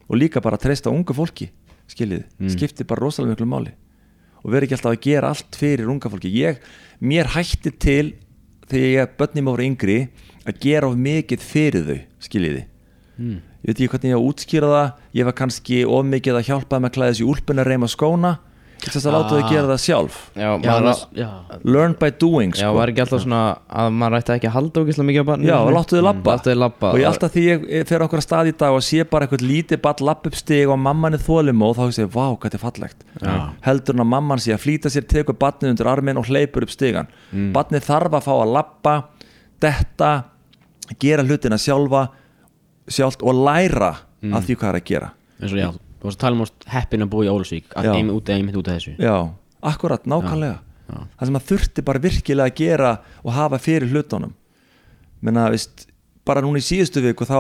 [0.06, 1.50] og líka bara að treysta ungu fólki
[1.90, 3.74] skiljið, skiptir bara rosalega miklu máli.
[4.42, 6.30] Og verður ekki alltaf að gera allt fyrir unga fólki.
[6.34, 6.62] Ég,
[7.02, 8.14] mér hætti til
[8.70, 9.98] þegar ég börnum ára yngri
[10.46, 12.64] að gera of mikið fyrir þau skiljiði.
[13.22, 13.42] Mm.
[13.62, 14.94] ég veit ekki hvernig ég á að útskýra það.
[15.18, 18.32] Ég var kannski of mikið að hjálpa þeim að klæða þessi úlpun að reyma skóna
[18.90, 21.28] þess að láta þau gera það sjálf Já, já, maður, já.
[21.64, 22.72] learn by doing já, sko.
[22.78, 23.42] var ekki alltaf svona
[23.82, 26.36] að maður ætti ekki að halda ógislega mikið á barninu Já, og láttu þau labba.
[26.36, 28.86] Láttu þau labba og ég alltaf því ég fer okkur að stað í dag og
[28.88, 32.06] sé bara eitthvað lítið ball lapp upp stig og mamman er þólum og þá hugsa
[32.06, 33.36] ég, vá, hvað þetta er fallegt Já.
[33.68, 36.74] heldur hann að mamman sé að flýta sér tekur barnið undir arminn og hleypur upp
[36.74, 37.52] stigan mm.
[37.56, 38.96] barnið þarf að fá að lappa
[39.62, 40.12] detta
[41.00, 42.08] gera hlutina sjálfa
[42.92, 43.94] sjálft og læra
[44.30, 45.70] af því hvað er að gera eins og já,
[46.02, 48.70] þú varst að tala um heppin að búa í Ólusvík að einmitt út, einmitt út
[48.72, 48.98] af þessu.
[48.98, 49.16] Já,
[49.72, 50.60] akkurat, nákvæmlega.
[50.92, 52.92] Það sem að þurfti bara virkilega að gera
[53.22, 54.34] og hafa fyrir hlutunum.
[55.22, 55.86] Menna, veist,
[56.28, 57.38] bara núna í síðustu viku þá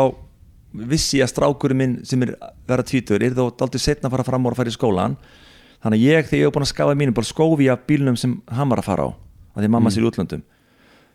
[0.71, 2.35] vissi ég að strákurinn minn sem er
[2.69, 5.17] vera tvítur, er þó aldrei setna að fara fram og að fara í skólan
[5.81, 8.37] þannig að ég, þegar ég hef búin að skafa mínum bara skófi af bílnum sem
[8.47, 10.43] hann var að fara á að því mamma sér í útlöndum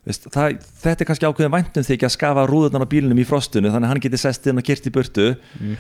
[0.07, 3.25] Veist, það, þetta er kannski ákveðin væntum því ekki að skafa rúðunan á bílunum í
[3.27, 5.25] frostinu þannig að hann geti sest inn og kyrt í burtu.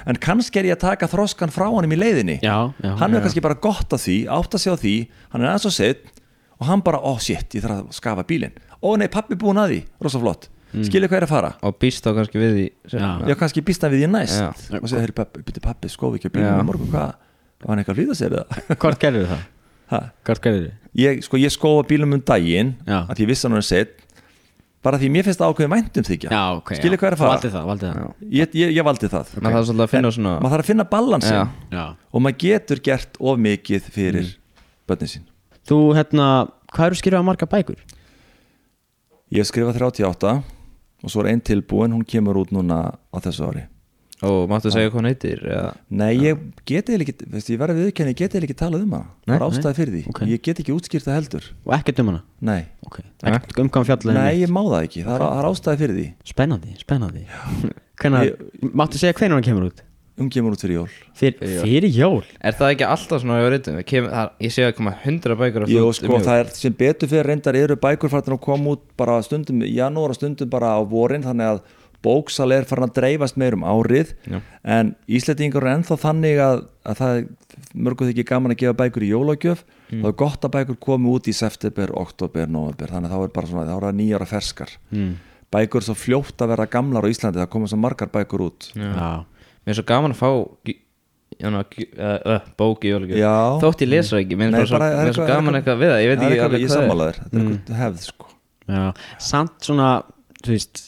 [0.02, 2.40] En kannski er ég að taka þroskan frá honum í leiðinni.
[2.42, 3.24] Já, já, hann er já.
[3.28, 4.94] kannski bara gott að því, átt að segja því
[5.30, 6.10] hann er aðeins og sett
[6.56, 8.58] og hann bara, ó oh, shit, ég þarf að skafa bílinn.
[8.82, 10.48] Ó nei, pappi búinn að því, rosa flott.
[10.72, 10.82] Mm.
[10.88, 13.36] skilja hvað er að fara, Og býst þá kannski við því Já.
[13.38, 14.72] kannski býst hann við því næst.
[14.80, 16.66] Og segja, heyri pappi, byrju pappi, skofi ekki á hann að
[20.66, 20.74] þið?
[20.98, 23.04] ég, sko, ég skofa bílum um daginn Já.
[23.06, 24.02] að ég vissi hann er sett
[24.86, 27.34] bara því mér finnst það ákveðin væntum þykja já, ok, skilja hvað er að fara
[27.34, 30.62] valdi það, valdi það ég, ég, ég valdi það Maður þarf að finna svona þarf
[30.62, 31.44] að finna balansin Já.
[31.74, 31.84] já.
[32.12, 34.60] og maður getur gert of mikið fyrir mm.
[34.86, 35.26] börnin sín
[35.66, 36.26] þú, hérna,
[36.74, 37.80] hvað eru skrifað marga bækur?
[39.34, 40.34] Ég skrifað 38
[41.02, 43.66] og svo er einn tilbúin, hún kemur út núna á þessu ári.
[44.24, 45.72] Og máttu segja hvað hún heitir eða?
[45.92, 48.94] Nei, ég geti eiginlega ekki, veist, ég verði viðkenni, ég geti eiginlega ekki talað um
[48.96, 49.10] hana.
[49.26, 50.02] Nei, Það er ástæði fyrir því.
[50.12, 50.20] ok.
[50.30, 51.48] Ég get ekki útskýrt það heldur.
[51.66, 52.22] og ekkert um hana?
[52.40, 52.96] Nei, ok,
[53.28, 55.04] ekkert um hvað fjallið Nei, ég má það ekki.
[55.04, 56.06] Það er, ástæði fyrir því.
[56.32, 57.26] spennandi, spennandi
[58.00, 58.32] Hvenær,
[58.72, 59.84] máttu segja hvenær hann kemur út?
[60.16, 60.92] Hún kemur út fyrir jól.
[61.12, 63.76] Fyr, fyrir jól Er það ekki alltaf svona á reytum?
[64.40, 67.76] Ég sé að koma hundra bækur um sko, það er sem betur fyrir reyndar eru
[67.76, 71.50] bækur farin að koma út bara stundum í janúar og stundum bara á vorin þannig
[71.52, 71.60] að
[72.04, 74.40] bóksal er farin að dreifast meir um árið Já.
[74.64, 77.20] en Íslandingur er ennþá þannig að, að það
[77.74, 80.00] mörgum þykir gaman að gefa bækur í jólagjöf Mm.
[80.02, 83.28] þá er gott að bækur komi út í september, oktober, november þannig að þá er
[83.36, 85.12] bara svona, þá er það nýjara ferskar mm.
[85.54, 88.66] bækur er svo fljótt að vera gamlar á Íslandi það koma svo margar bækur út
[88.74, 88.82] Já.
[88.82, 89.12] já,
[89.62, 90.30] Mér er svo gaman að fá
[90.66, 90.82] gj-
[91.46, 93.34] uh, uh, bók í jólugjöf Já.
[93.62, 96.26] Þótt ég lesa ekki Mér er svo, er svo gaman eitthvað- við það Ég veit
[96.26, 98.26] ekki alveg ég hvað er sammála þér þetta er eitthvað hefð sko
[99.30, 99.90] samt svona,
[100.42, 100.82] þú veist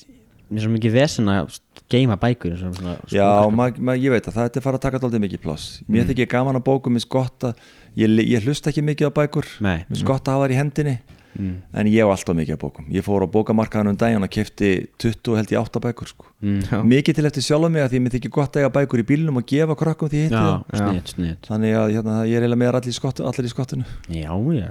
[0.50, 4.26] mér er svo mikið vesen að geima bækur svona, svona, Já, ma, ma, ég veit
[4.28, 6.08] að það er fara að taka dálítið mikið pláss Mér Mm.
[6.12, 7.54] þykir gaman að bókum, mér gott að
[7.96, 9.84] ég, ég hlusta ekki mikið á bækur Nei.
[9.88, 10.98] Mér gott að hafa þær í hendinni
[11.38, 11.60] Mm.
[11.76, 14.88] En ég hef alltaf mikið á bókum Ég fór á bókamarkaðan um daginn og kefti
[14.98, 16.24] 20 held ég 8 bækur sko.
[16.42, 16.62] mm.
[16.66, 16.80] Já.
[16.82, 19.36] Mikið til eftir sjálf mig að því mér þykir gott að eiga bækur í bílnum
[19.38, 22.72] og gefa krökkum því já, það snið, snið Þannig að hérna, ég er eiginlega með
[22.72, 24.68] allir í, skottu, allir í skottinu já, já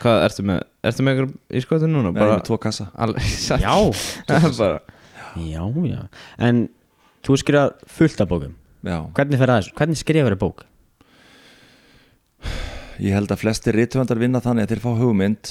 [0.00, 1.22] Hvað, ertu með, ertu með
[1.54, 2.10] í skotu núna?
[2.16, 3.30] Bara, með tvo kassa Alveg,
[3.68, 3.74] já,
[4.58, 4.80] bara
[5.46, 6.00] já, já.
[6.38, 6.66] En
[7.26, 8.56] þú skrifar fullt af bókum.
[8.86, 10.66] Já, hvernig fer þessu, hvernig skrifar þér bók?
[12.98, 15.50] ég held að flestir rithöfandar vinna þannig að þeir fá hugmynd.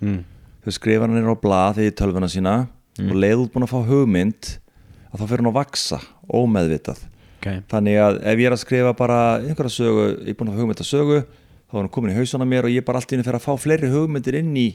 [0.00, 0.20] Mm.
[0.64, 2.54] þau skrifa hann inn á blað í tölvuna sína
[3.00, 4.48] og leið út búin að fá hugmynd
[5.10, 5.98] að þá fyrir hann að vaksa
[6.28, 7.02] ómeðvitað.
[7.40, 7.62] Okay.
[7.72, 10.60] þannig að ef ég er að skrifa bara einhverja sögu, ég er búin að fá
[10.60, 13.16] hugmynd að sögu þá er hann komin í hausana mér og ég bara allt í
[13.16, 14.66] henni fyrir að fá fleiri hugmyndir inn í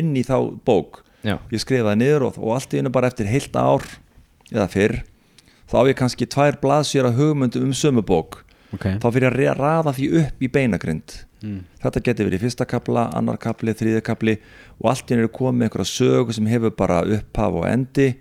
[0.00, 3.30] inn í þá bók Já, ég skrifaði niður og, og allt í henni bara eftir
[3.30, 3.84] heilt ár
[4.52, 4.96] eða fyrr
[5.70, 8.42] þá á ég kannski tvær blaðsjör að hugmyndu um sömu bók
[8.72, 8.96] Okay.
[8.96, 11.12] þá fyrir ég að raða því upp í beinagrind
[11.42, 11.64] Mm.
[11.82, 14.34] þetta getur verið fyrsta kapla, annar kapli, þriði kapli
[14.78, 18.12] og allt í henni er komið einhverja sögu sem hefur bara upphaf og endi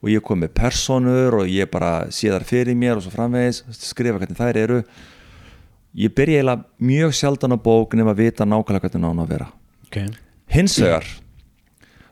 [0.00, 3.60] og ég kom með personur og ég bara sé þar fyrir mér og svo framvegis
[3.76, 4.78] skrifa hvernig þær eru
[6.00, 9.50] ég byrja eiginlega mjög sjaldan á bók nema að vita nákvæmlega hvernig nána að vera
[9.90, 10.08] okay.
[10.56, 11.04] hins vegar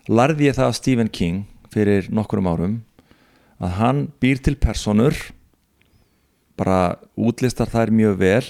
[0.09, 2.79] lærði ég það af Stephen King fyrir nokkurum árum
[3.61, 5.17] að hann býr til personur
[6.61, 8.47] bara útlistar þær mjög vel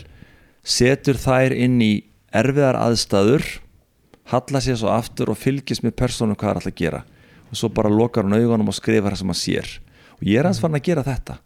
[0.66, 1.92] setur þær inn í
[2.36, 3.46] erfiðar aðstæður
[4.30, 7.02] halla sér svo aftur og fylgist með persónum hvað það er alltaf að gera.
[7.50, 9.70] Og svo bara lokar hann augunum og skrifar það sem hann sér.
[10.20, 11.38] Og ég er hans farin að gera þetta.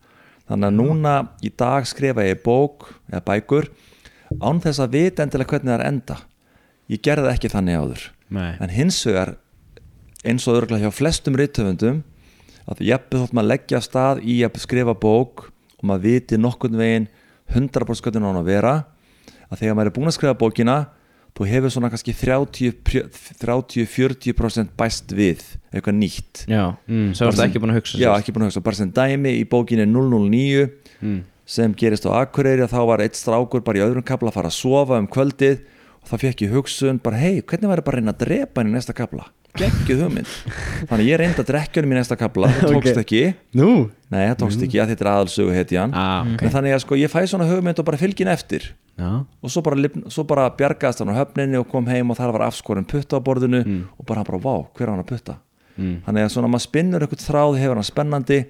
[0.44, 3.70] Þannig að núna í dag skrifa ég bók eða bækur
[4.44, 6.18] án þess að vita endilega hvernig það er enda.
[6.92, 8.04] Ég gerði það ekki þannig áður.
[8.34, 8.56] Nei.
[8.58, 9.34] en hins vegar
[10.24, 12.02] eins og örgulega hjá flestum rithöfundum
[12.70, 17.08] að jafnveg þótt maður leggja stað í að skrifa bók og maður viti nokkurn veginn
[17.52, 18.74] 100% hvernig hann á að vera
[19.50, 20.78] að þegar maður er búin að skrifa bókina
[21.34, 22.72] þú hefur svona kannski 30
[23.42, 25.42] 30-40% bæst við
[25.74, 26.44] eitthvað nýtt.
[26.46, 28.90] Já, Mm, svo ertu ekki búin að hugsa já, ekki búin að hugsa, bara sem
[28.90, 30.70] dæmi í bókinni 009
[31.02, 31.20] mm.
[31.44, 34.52] sem gerist á Akureyri og þá var eitt strákur bara í öðrum kapla að fara
[34.52, 35.64] að sofa um kvöldið
[36.00, 38.70] og þá fekk ég hugsun bara hei, hvernig væri bara að reyna að drepa hann
[38.70, 39.26] í næsta kapla
[39.58, 40.30] geggjuð hugmynd.
[40.90, 43.02] Þannig ég reyndi að drekja hann í næsta kapla það tókst Ok.
[43.04, 43.20] ekki,
[43.60, 43.68] Nú?
[44.10, 45.94] nei það tókst ekki að þetta er aðalsögu heiti hann.
[45.94, 46.42] Ah, ok.
[46.42, 48.72] En þannig að sko ég fæ svona hugmynd og bara fylgin eftir.
[48.98, 49.10] Já,
[49.42, 49.76] og svo bara,
[50.10, 53.24] svo bara bjargaðist hann á höfninni og kom heim og þar var afskorinn putta á
[53.26, 53.62] borðinu
[53.98, 55.38] og bara hann bara, vá, hver hann að putta?
[55.74, 55.96] Mm.
[56.06, 58.44] þannig að svona maður spinnur eitthvað þráð hefur hann spennandi.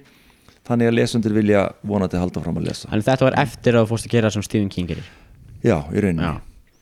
[0.65, 2.89] Þannig að lesundir vilja vonandi halda fram að lesa.
[2.89, 5.09] Þannig þetta var eftir að þú fórst að gera sem Stephen King gerir.
[5.65, 6.29] Já, í rauninni.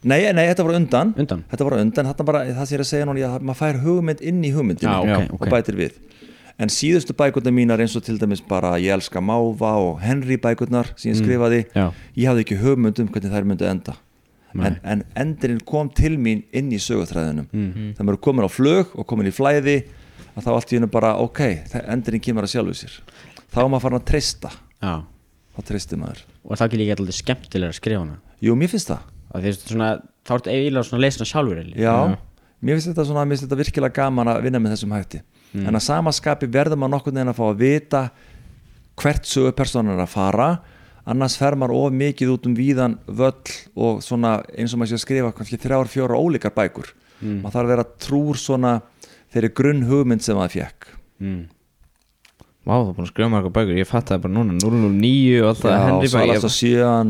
[0.03, 1.43] Nei, nei, þetta var undan, Undan?
[1.51, 3.79] Þetta var undan, þetta bara, það sem ég er að segja núna ég, maður fær
[3.85, 5.49] hugmynd inn í hugmyndinu Já, ok, og ok.
[5.53, 5.99] bætir við
[6.63, 10.91] en síðustu bækurnar mínar eins og til dæmis bara ég elska Máva og Henry bækurnar
[10.95, 11.87] sem ég skrifaði, Já.
[12.19, 13.95] ég hafði ekki hugmynd um hvernig þær myndu enda
[14.53, 17.71] en, en endurinn kom til mín inn í sögutræðinum Mm.
[17.73, 17.87] mm.
[17.97, 19.79] það maður er komin á flug og komin í flæði
[20.35, 21.41] að þá allt í hennu bara, ok,
[21.87, 22.99] endurinn kemur að sjálfu sér
[23.49, 24.51] þá er maður farin að treysta
[24.83, 24.93] Já
[25.53, 28.89] þá treystir maður Og það ekki líka alltaf skemmtilega að skrifa hana jú, mér finnst
[28.93, 29.87] það Og því svona,
[30.25, 31.81] þá ertu eiginlega svona hana sjálfur eiginlega.
[31.81, 32.17] Já,
[32.63, 35.21] mér finnst þetta svona, mér finnst þetta virkilega gaman að vinna með þessum hætti
[35.53, 35.67] Mm.
[35.69, 37.99] en að samaskapi verður maður nokkurn veginn að fá að vita
[38.97, 40.47] hvert sögu personan er að fara
[41.05, 44.97] annars fer maður of mikið út um víðan völl og svona eins og maður sé
[44.97, 46.89] að skrifa kannski þrjár, fjóra ólíkar bækur
[47.21, 47.43] Mm.
[47.43, 48.71] maður þarf að vera trúr svona
[49.31, 50.87] þeirri grunn hugmynd sem maður fekk
[51.21, 51.43] mm.
[52.63, 53.75] Vá, það er búin að skrifa marga bækur.
[53.81, 56.29] Ég fatt það bara núna 009 og alltaf Já, Henry bæk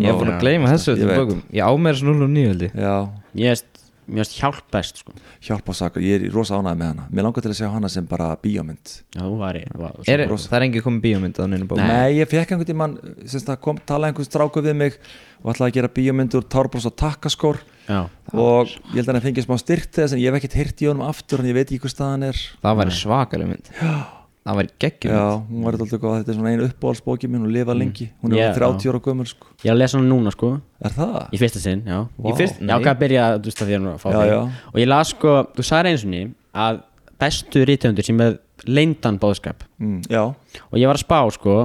[0.01, 1.13] Ég er búin að gleyma þessu veit.
[1.19, 1.43] bókum.
[1.53, 2.73] Ég á mér þessu 009 held ég.
[2.73, 2.95] Já,
[3.37, 3.67] Ég veist,
[4.09, 5.13] mér veist hjálp best sko.
[5.45, 7.05] hjálpa sakur, ég er rosa ánægð með hana.
[7.13, 8.95] Mér langar til að sjá hana sem bara bíómynd.
[9.13, 10.25] Já, þú var ég var, er.
[10.33, 12.97] Það er engin komið bíómynd á neinu bókum Nei, ég fekk einhvern tímann
[13.29, 14.97] semst að kom, tala einhvern stráku við mig
[15.43, 19.25] og ætlaði að gera bíómynd úr Tárbrós og takkaskór Já, og ég held að hann
[19.27, 21.67] fengið smá styrt þess en ég hef ekkert heyrt í honum aftur en ég veit
[21.67, 22.43] ekki hvað staðan er.
[22.63, 26.49] Það væri svakalega mynd Það væri geggjum Já, hún var alltaf góð, þetta er svona
[26.51, 29.47] einu uppáhaldsbóki minn og lifa lengi, hún er yeah, 30 ára gömul sko.
[29.63, 30.49] ég er að lesa hana núna sko
[30.83, 31.13] Er það?
[31.31, 32.27] Í fyrsta sinn, já Vá.
[32.27, 34.39] Í fyrst, Já, hvað byrja, þú veist að því að fá Já, já.
[34.73, 36.21] Og ég las sko, þú sagði eins og ný
[36.65, 36.81] að
[37.23, 38.35] bestu rítöfundur sem með
[38.67, 41.55] leyndan bóðskap Mm, já, og ég var að spá sko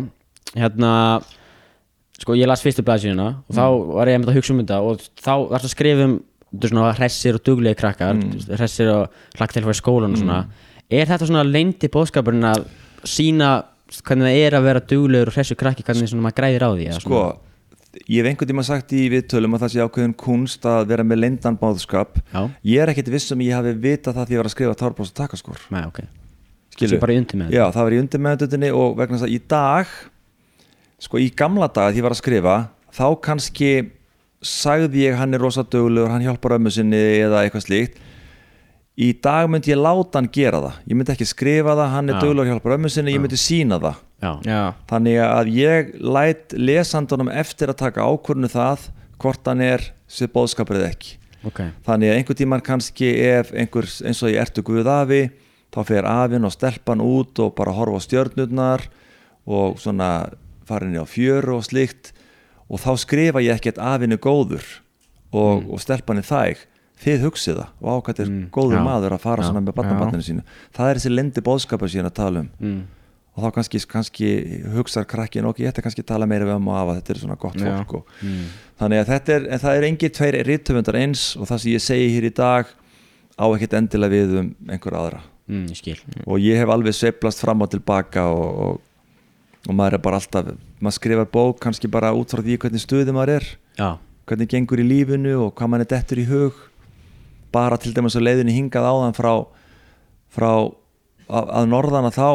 [0.54, 0.92] hérna
[2.18, 3.92] sko ég las fyrstu blaðsíðuna og þá Mm.
[3.94, 6.16] var ég einmitt að hugsa um þetta og þá varst að skrifa um
[6.48, 8.30] þú veist, svona hressir og duglegi krakkar Mm.
[8.32, 8.56] mm.
[8.56, 10.38] hressir og hlagt til að fara í skólan og svona
[10.90, 12.64] er þetta svona leyndi bóðskapurinn að
[13.08, 13.50] sína
[14.04, 16.88] hvernig það er að vera duglegur og hressur krakki hvernig svona maður græðir á því
[16.98, 17.22] sko
[18.08, 21.22] ég hef einhvern tíma sagt í viðtölum að það sé ákveðin kunst að vera með
[21.24, 24.50] leyndan báðskap Já, ég er ekkert viss um ég hafi vitað það því ég var
[24.50, 26.02] að skrifa Tárbrós og takkaskór Nei, ok.
[26.74, 26.92] Skilur?
[26.92, 29.34] Svo bara í undir með Já, það var í undir meðututinni og vegna þess að
[29.34, 29.94] í dag
[31.08, 32.56] sko í gamla daga því ég var að skrifa
[32.98, 33.72] þá kannski
[34.44, 37.98] sagði ég hann er rosa dögulegur, hann hjálpar ömmu sinni eða eitthvað slíkt
[38.98, 40.78] í dag myndi ég láta hann gera það.
[40.90, 44.00] Ég myndi ekki skrifa það, hann er dögulegur hjálpar ömmu sinni, ég myndi sína það.
[44.18, 48.88] Já, Já, þannig að ég læt lesandunum eftir að taka ákvörnu það
[49.22, 51.14] hvort hann er sér bóðskapur eða ekki.
[51.46, 51.60] Ok.
[51.86, 55.28] Þannig að einhver tíman kannski ef einhver eins og ég ertu guð afi?
[55.74, 58.88] Þá fer afinn og stelpan út og bara horfa á stjörnurnar
[59.46, 60.32] og svona
[60.66, 62.10] farin í á fjöru og slíkt.
[62.66, 64.64] Og þá skrifa ég ekkert afinu góður
[65.30, 66.66] og, og stelpan er þæg
[67.04, 67.72] þið hugsið það.
[67.82, 70.42] Og ákvæmt er Mm, góður já, maður að fara já, svona með barnabarninu sínu.
[70.74, 72.48] Það er þessi lendi bóðskapur síðan að tala um.
[72.60, 72.86] Mm.
[73.38, 74.28] og þá kannski, kannski
[74.74, 77.18] hugsar krakkin ok, ég ætti kannski að tala meira við um og afa þetta er
[77.20, 78.46] svona gott fólk og, Mm.
[78.80, 81.84] þannig að þetta er, en það er engin tveir rittöfundar eins og það sem ég
[81.84, 82.66] segi hér í dag
[83.38, 85.20] á ekkert endilega við um einhver aðra.
[85.46, 88.80] Mm, ég og ég hef alveg sveiflast fram og tilbaka og, og,
[89.68, 90.50] og maður er bara alltaf
[90.82, 93.46] maður skrifar bók kannski bara út frá því hvernig stuði maður er.
[93.78, 96.58] Já, hvernig gengur í lífinu og hvað maður er dettur í hug
[97.58, 99.32] bara til dæmis að leiðinni hingað áðan frá,
[100.32, 100.50] frá
[101.28, 102.30] að, að norðana þá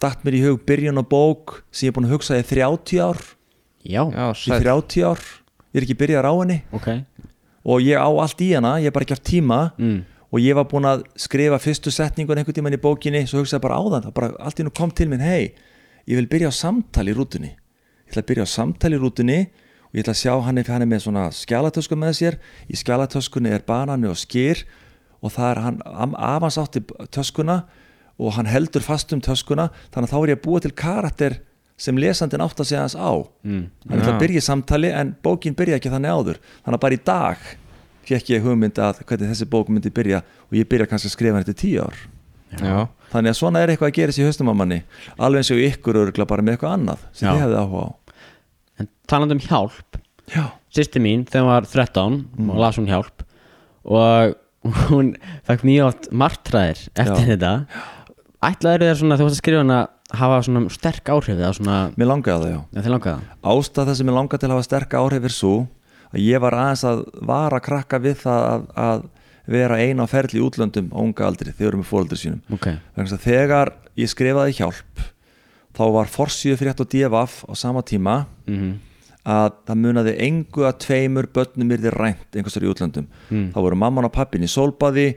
[0.00, 3.02] datt mér í hug byrjun á bók sem ég er búin að hugsa í 30
[3.04, 3.20] ár.
[3.84, 5.26] Já, Já, í sæll 30 ár,
[5.70, 6.60] ég er ekki byrjar á henni.
[6.76, 6.88] Ok.
[7.68, 9.98] Og ég á allt í hana, ég er bara ekki haft tíma mm.
[10.32, 13.66] og ég var búin að skrifa fyrstu setningun einhvern tímann í bókinni, svo hugsaði ég
[13.66, 15.52] bara á það það bara allt í nú kom til minn, hei
[16.08, 17.52] ég vil byrja á samtali í rútunni.
[17.52, 19.40] Ég ætla að byrja á samtali í rútunni
[19.90, 22.38] og ég ætla að sjá hann ef hann er með svona skjálatösku með sér.
[22.70, 24.64] Í skjálatöskunni er banani og skýr
[25.22, 26.80] og það er hann am- af hans átti
[27.10, 27.64] töskuna
[28.20, 29.70] og hann heldur fast um töskuna.
[29.92, 31.38] Þannig að þá er ég að búa til karakter
[31.80, 33.10] sem lesandinn átt að segja hans á.
[33.44, 33.66] Mm.
[33.90, 33.96] Já.
[34.12, 36.38] að byrja í samtali en bókin byrja ekki þannig áður.
[36.64, 37.36] Þannig að bara í dag
[38.10, 41.34] fekk ég hugmynd að hvernig þessi bók myndi byrja og ég byrja kannski að skrifa
[41.38, 41.96] hann eftir tíu ár.
[42.50, 44.80] Já, þannig að svona er eitthvað að gera sér haustum á manni.
[45.16, 47.32] Alveg eins og ykkur örgla bara með eitthvað annað sem Já.
[47.36, 47.90] þið hefði áhuga á
[49.10, 49.96] En talandi um hjálp.
[50.30, 52.50] Já, Sýsti mín, þegar hún var 13 Mm.
[52.50, 53.24] og las hún hjálp
[53.84, 54.36] og
[54.86, 55.16] hún
[55.48, 57.30] fekk mjög oft martræðir eftir Já.
[57.34, 57.66] þetta.
[58.40, 59.78] Ætlaður þér svona, þú varst að skrifa hana
[60.14, 63.14] hafa svona sterk áhrif eða svona, mér langaði það já.
[63.42, 65.54] Ástæð þess að mér langaði til að hafa sterka áhrif er svo
[66.14, 69.02] að ég var aðeins að vara krakka við það að, að
[69.50, 72.42] vera eina á ferli í útlöndum á unga aldri þegar við erum með fóröldur sínum.
[72.54, 75.02] Ok, vegna þess að þegar ég skrifaði hjálp
[75.74, 78.86] þá var forsíðu frétt og divaf á sama tíma mm
[79.28, 83.10] að það munaði engu að tveimur börnum yrði rænt einhversar í útlöndum.
[83.28, 83.50] Mm.
[83.52, 85.10] þá voru mamman og pappin í sólbaði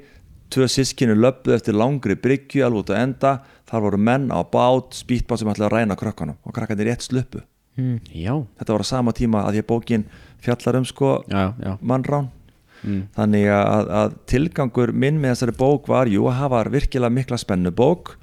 [0.54, 3.32] tvö sískinu löbbuð eftir langri bryggju alveg út að enda,
[3.70, 7.42] þar voru menn á bát spýtbát sem ætlaði að ræna krökkunum og krakkarnir rétt sluppu.
[8.14, 10.06] Já, þetta var á sama tíma að ég bókin
[10.44, 11.78] fjallar um sko já, já.
[11.82, 12.30] mannrán.
[12.84, 13.06] Mm.
[13.16, 17.72] þannig að, að tilgangur minn með þessari bók var jú að hafa virkilega mikla spennu
[17.72, 18.18] bók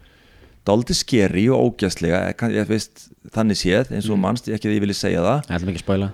[0.68, 2.20] dálítið skeri og ógæslega
[2.68, 4.24] veist þannig séð eins og Mm.
[4.26, 5.46] mannst ekki að ég vilji segja það.
[5.46, 6.10] Það ekki að spoila.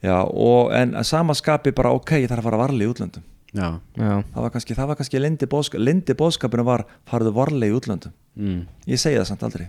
[0.00, 3.22] Já, og, en að sama skapi bara ok, ég þarf að fara varlega í útlöndum.
[3.52, 7.72] Já, já, það var kannski, það var kannski lindi, bóðska, lindi bóðskapinu var farðu varlega
[7.72, 8.12] í útlöndum.
[8.36, 8.66] Mm.
[8.86, 9.68] ég segi það samt aldrei.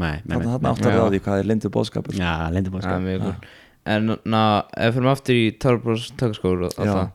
[0.00, 2.30] Nei, nei, þannig að nei þarna áttar það á því hvað er lindi bóðskapur Já,
[2.96, 3.48] er mjög góð
[3.90, 4.40] En na,
[4.76, 7.10] ef við fyrir aftur í Törbros tökaskóru og það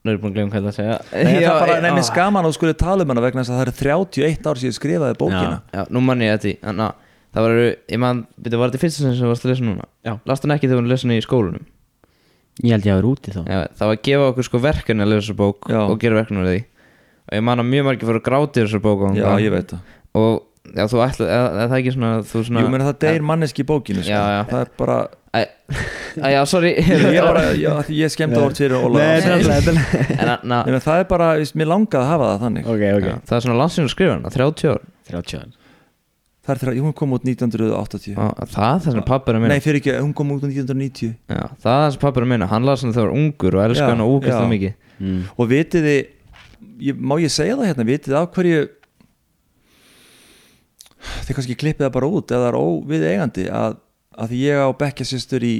[0.00, 1.82] Nú er ég búin að glemja hvað það að segja Nei, það er bara já,
[1.84, 4.60] nefnir skaman að þú skulle tala um hana vegna þess að það eru 31 ár
[4.60, 7.02] síðan ég skrifaði bókina Já, nú mann ég þetta Þannig að
[7.36, 7.58] það var,
[7.92, 9.86] ég man, byrju, var þetta í fyrsta sem þú varst að lesa núna?
[10.08, 10.14] Já.
[10.30, 11.68] Last hann ekki þegar hún lesa hann í skólanum?
[12.64, 15.04] Ég held ég að vera úti þá Já, það var að gefa okkur sko verkefni
[15.04, 15.80] að lesa bók Já.
[15.84, 16.60] og gera verkefni úr því
[17.30, 19.70] Og ég man að mjög margir fóru að gráti þessar bók og, Já, ég veit
[19.70, 20.34] það Og
[20.74, 23.62] já, þú ætla, eða, eða það ekki svona, þú svona Jú, menn það deyr manneski
[23.62, 24.12] í bókinu sko.
[24.12, 24.40] Já, já.
[24.50, 24.98] það er bara
[25.70, 26.72] Æ, æ, já, sorry.
[26.82, 29.06] Ég, bara, já, ég skemmti orð fyrir Óla.
[30.82, 32.68] Það er bara, mér langaði að hafa það þannig.
[32.74, 33.08] Ok, ok.
[33.08, 34.84] Já, það er svona landsinu að skrifa hana, 30 ár.
[35.10, 35.56] 30 ára
[36.50, 39.56] það er þegar, hún kom út 1980 Já, Það er það sem pappir að minna
[39.56, 42.48] Nei, fyrir ekki, hún kom út 1990 Já, það er það sem pappir að minna,
[42.50, 44.52] hann las hann þegar hann var ungur og elska Já, hann ógæslega já.
[44.54, 44.74] mikið.
[45.00, 45.20] Mm.
[45.36, 46.00] og vitið þið
[46.88, 48.64] ég, má ég segja það hérna, vitið þið af hverju
[51.28, 53.78] þið kannski klippið það bara út eða það er óvið eigandi að,
[54.18, 55.54] að ég á bekkjasystur í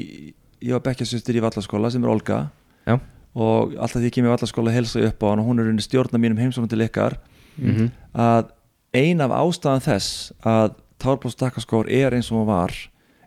[0.60, 2.40] ég á bekkjasystur í vallaskóla sem er Olga.
[2.86, 2.97] Já,
[3.35, 5.85] og alltaf því ég kemur í vallaskóla helsa upp á hann og hún er unni
[5.85, 7.18] stjórna mínum heimsóknum til ykkar.
[7.60, 7.90] Mhm.
[8.14, 8.51] að
[8.94, 12.72] ein af ástæðan þess að Tárbóðstakkaskór er eins og hún var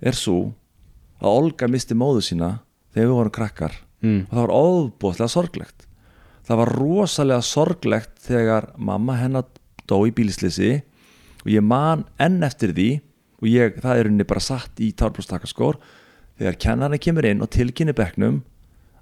[0.02, 0.54] er svo
[1.22, 2.60] að Olga misti móðu sína
[2.94, 3.74] þegar við vorum krakkar.
[4.04, 4.28] Mm.
[4.28, 5.86] og það var óbúðlega sorglegt.
[6.44, 9.46] Það var rosalega sorglegt þegar mamma hennar
[9.88, 10.82] dó í bílisleysi
[11.44, 12.90] og ég man enn eftir því
[13.44, 15.78] og ég, það er henni bara satt í tárbrústakkaskór
[16.40, 18.40] þegar kennarinn kemur inn og tilkynni bekknum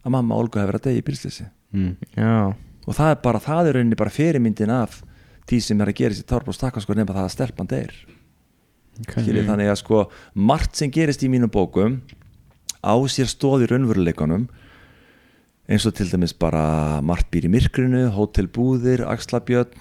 [0.02, 1.94] að mamma Olga hefur verið að degi í bílisleysi Mm.
[2.84, 4.98] og það er bara, það er henni bara fyrirmyndin af
[5.48, 7.94] því sem er að gera sér tárbrústakkaskór nefna það að stelpan deyr
[9.00, 9.24] okay.
[9.24, 10.02] Skilji, þannig að sko
[10.36, 12.02] margt sem gerist í mínum bókum
[12.84, 14.50] á sér stóð í raunveruleikunum
[15.72, 19.72] eins og til dæmis bara margt býr í myrkrinu, hótelbúðir axlabjörn,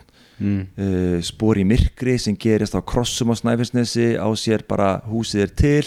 [0.40, 0.60] mm.
[0.76, 5.52] uh, spór í myrkri sem gerist á krossum á Snæfellsnesi, á sér bara húsið er
[5.54, 5.86] til,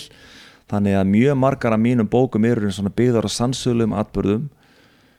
[0.72, 4.48] þannig að mjög margar af mínum bókum eru svona byggðar á sannsölum atbörðum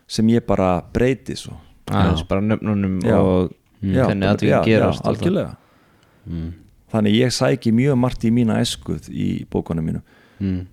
[0.09, 1.57] sem ég bara breyti svo
[1.91, 3.19] aðeins bara nöfnunum Já.
[3.21, 3.53] og
[3.85, 5.57] Já, hvernig bara- að því já, gerast já, algjörlega
[6.25, 6.53] Mm.
[6.91, 10.03] þannig ég sæki mjög margt í mína eskuð í bókunum mínum
[10.41, 10.67] Mm.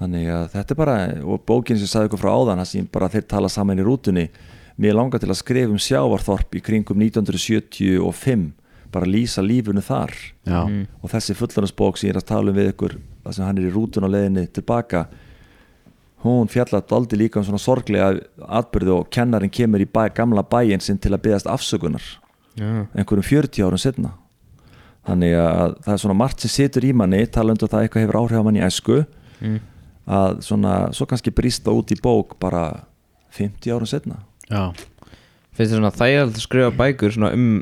[0.00, 0.94] þannig að þetta er bara
[1.26, 4.28] og bókin sem sagði ykkur frá áðan bara þeir tala saman í rútunni
[4.78, 8.52] mér langar til að skrifa um sjávarþorp í kringum 1975
[8.92, 10.12] bara lýsa lífunu þar.
[10.44, 10.86] Já, Mm.
[11.02, 13.68] og þessi fullanarsbók sem ég er að tala um við ykkur það sem hann er
[13.68, 15.06] í rútun á leiðinni tilbaka
[16.24, 20.80] hún fjallat aldrei líka um svona sorglega atbyrði og kennarinn kemur í bæ, gamla bæinn
[20.82, 22.02] sinn til að byggast afsökunar
[22.54, 24.12] já, einhverjum 40 árum setna
[25.06, 28.20] þannig að það er svona margt sem situr í manni talandu að það eitthvað hefur
[28.20, 28.98] áhrif á manni í æsku
[29.40, 29.58] mm.
[30.06, 32.84] að svona, svo kannski brýsta út í bók bara
[33.34, 34.20] 50 árum setna
[35.52, 37.52] finnst þér svona þægilegt að skrifa bækur svona um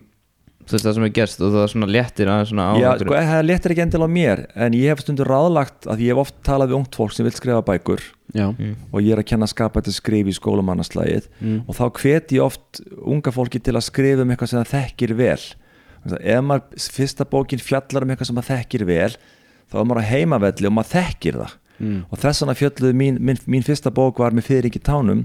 [0.70, 2.90] þú veist það sem er gerst og það er svona léttir aðeins svona á Já,
[3.00, 6.20] sko, það léttir ekki endilega á mér en ég hef stundur ráðlagt að ég hef
[6.22, 8.04] oft talað við ungt fólk sem vil skrifa bækur
[8.36, 8.44] Já,
[8.92, 11.62] og ég er að kenna skapætti skrif í skólamannaslægið Mm.
[11.66, 15.14] og þá hvet ég oft unga fólki til að skrifa um eitthvað sem það þekkir
[15.18, 15.42] vel.
[16.20, 19.10] Ef maður fyrsta bókin fjallar um eitthvað sem maður þekkir vel
[19.72, 21.56] þá er maður á heimavelli og maður þekkir það.
[21.80, 22.00] Mm.
[22.12, 25.24] og þess vegna fjalluðu mín, mín, mín fyrsta bók var með fyrir ekki tánum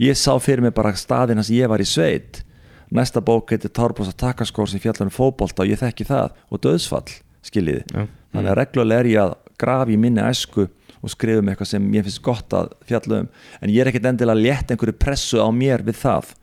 [0.00, 2.42] ég sá fyrir mig bara staðina sem ég var í sveit.
[2.90, 6.62] Næsta bók heitir Tárbós og Takaskór sem fjallar um fótbolta og ég þekki það og
[6.64, 7.84] döðsfall skiljiði.
[7.94, 8.08] Já.
[8.34, 10.66] þannig að reglulega er ég að grafa í minni æsku
[11.00, 13.28] og skrifa um eitthvað sem ég finnst gott að fjalla um.
[13.60, 16.34] En ég er ekkert endilega að létta einhverju pressu á mér við það.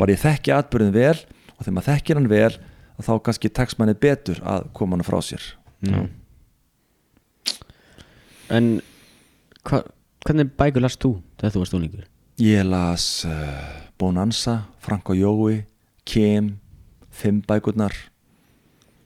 [0.00, 1.18] Bara ég þekki atbyrðin vel
[1.56, 2.52] og þegar maður þekkir hann vel
[2.96, 5.44] að þá kannski tekst manni betur að koma hann frá sér.
[5.84, 6.08] Mm.
[8.56, 8.68] En
[9.66, 9.82] hva,
[10.24, 12.06] hvernig bækur last þú þegar þú varst úlingur?
[12.38, 13.32] Ég las uh,
[13.98, 15.64] Bonanza, Frank og Jói
[16.06, 16.58] Kim,
[17.10, 17.94] fimm bækurnar.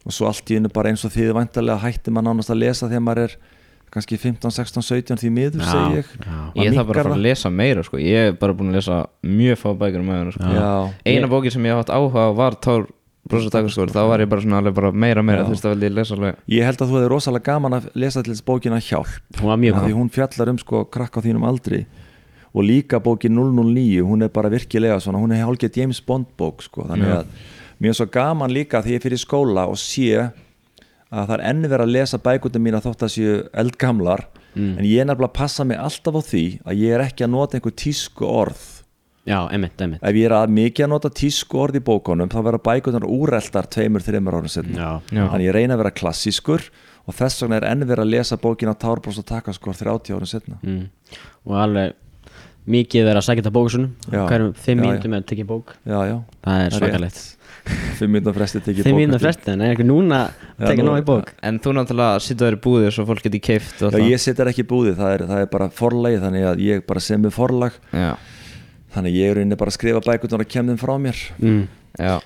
[0.04, 2.88] Og svo allt í hennu bara eins og því væntalega hætti maður nánast að lesa
[2.90, 3.34] þegar maður er
[3.90, 6.10] kannski 15, 16, 17 því miður segi ég.
[6.60, 8.00] Ég þarf bara að fara að lesa meira sko.
[8.02, 10.50] Ég hef bara búin að lesa mjög fá bækur um aðeins sko.
[11.04, 12.86] Eina Ég- bókin sem ég haft áhuga á var Tár
[13.30, 15.44] Brosa Takaskóri Þá var ég bara svona alveg bara meira meira.
[15.44, 16.36] Þú veist það vil ég lesa alveg.
[16.48, 19.12] Ég held að þú hefði rosalega gaman að lesa til þess bókina hjálp.
[19.40, 21.86] Hún hún fjallar um sko krakka á þínum aldri
[22.50, 26.64] og líka bókin 009 hún er bara virkilega svona, hún er hálfgett James Bond bók
[26.66, 27.34] sko, þannig að
[27.80, 30.30] mér er svo gaman líka því ég fyrir skóla og sé
[31.10, 34.26] að það er enn verið að lesa bækundum mína þótt að séu eldgamlar.
[34.54, 37.32] En ég er nefnilega að passa mig alltaf á því að ég er ekki að
[37.34, 38.62] nota einhver tísku orð.
[39.28, 40.02] Já, einmitt, einmitt.
[40.02, 43.68] Ef ég er að mikið að nota tísku orð í bókunum þá verða bækundunar úreltar
[43.70, 45.24] tveimur, þreimur árum setna Já, Já.
[45.28, 46.64] þannig ég reyna að vera klassískur
[47.04, 50.56] og þess vegna er enn verið að lesa bókina Tárbrós og Takaskor 30 árum setna
[50.64, 50.80] mm.
[51.46, 51.94] og alveg
[52.70, 55.74] mikið verið að sækja þetta bókusunum hverjum fimm mínútum með að tekja bók.
[55.88, 57.20] Já, já, það er er svakalegt.
[58.00, 60.20] Fimm mínútur fresti tekið fimm bók mínútur eftir- fresti en er ekki núna
[60.60, 61.32] tekja nóg í bók.
[61.44, 64.50] En þú náttúrulega sittu þér í búðir Svo fólk geti keift og Já, ég setur
[64.50, 67.36] ekki í búði, það er, það er bara forlagi þannig að ég bara sem með
[67.36, 67.76] forlag.
[67.92, 68.14] Já,
[68.96, 71.24] þannig að ég er inni bara að skrifa bækurnar og kem þeim frá mér.
[71.38, 71.62] Mm.
[72.00, 72.16] já.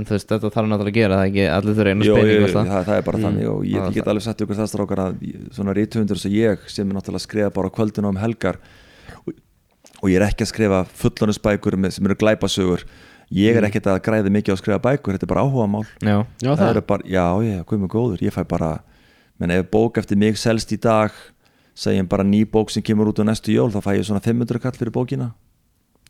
[0.00, 2.04] En þú veist, þetta þarf náttúrulega að gera það ekki Allir þurfa einu
[2.40, 2.68] veist það?
[2.70, 5.18] það, það er bara þannig og ég, er get alveg sagt ykkur það strákar að
[5.58, 8.58] svona rítufundur sem ég sem er náttúrulega að skrifa bara á kvöldinu um helgar
[10.02, 12.84] og ég er ekki að skrifa fullonusbækur með- sem eru glæpasögur.
[13.30, 15.86] Ég er ekkert að græða mikið á að skrifa bækur þetta er bara áhugamál.
[16.02, 18.70] Já, Já, það, eru bara, já, ég, hvað með góður ég fæ bara,
[19.38, 21.12] menn ef bók eftir mig selst í dag
[21.74, 24.58] segjum bara ný bók sem kemur út á næstu jól þá fæ ég svona 500
[24.60, 25.30] kall fyrir bókina.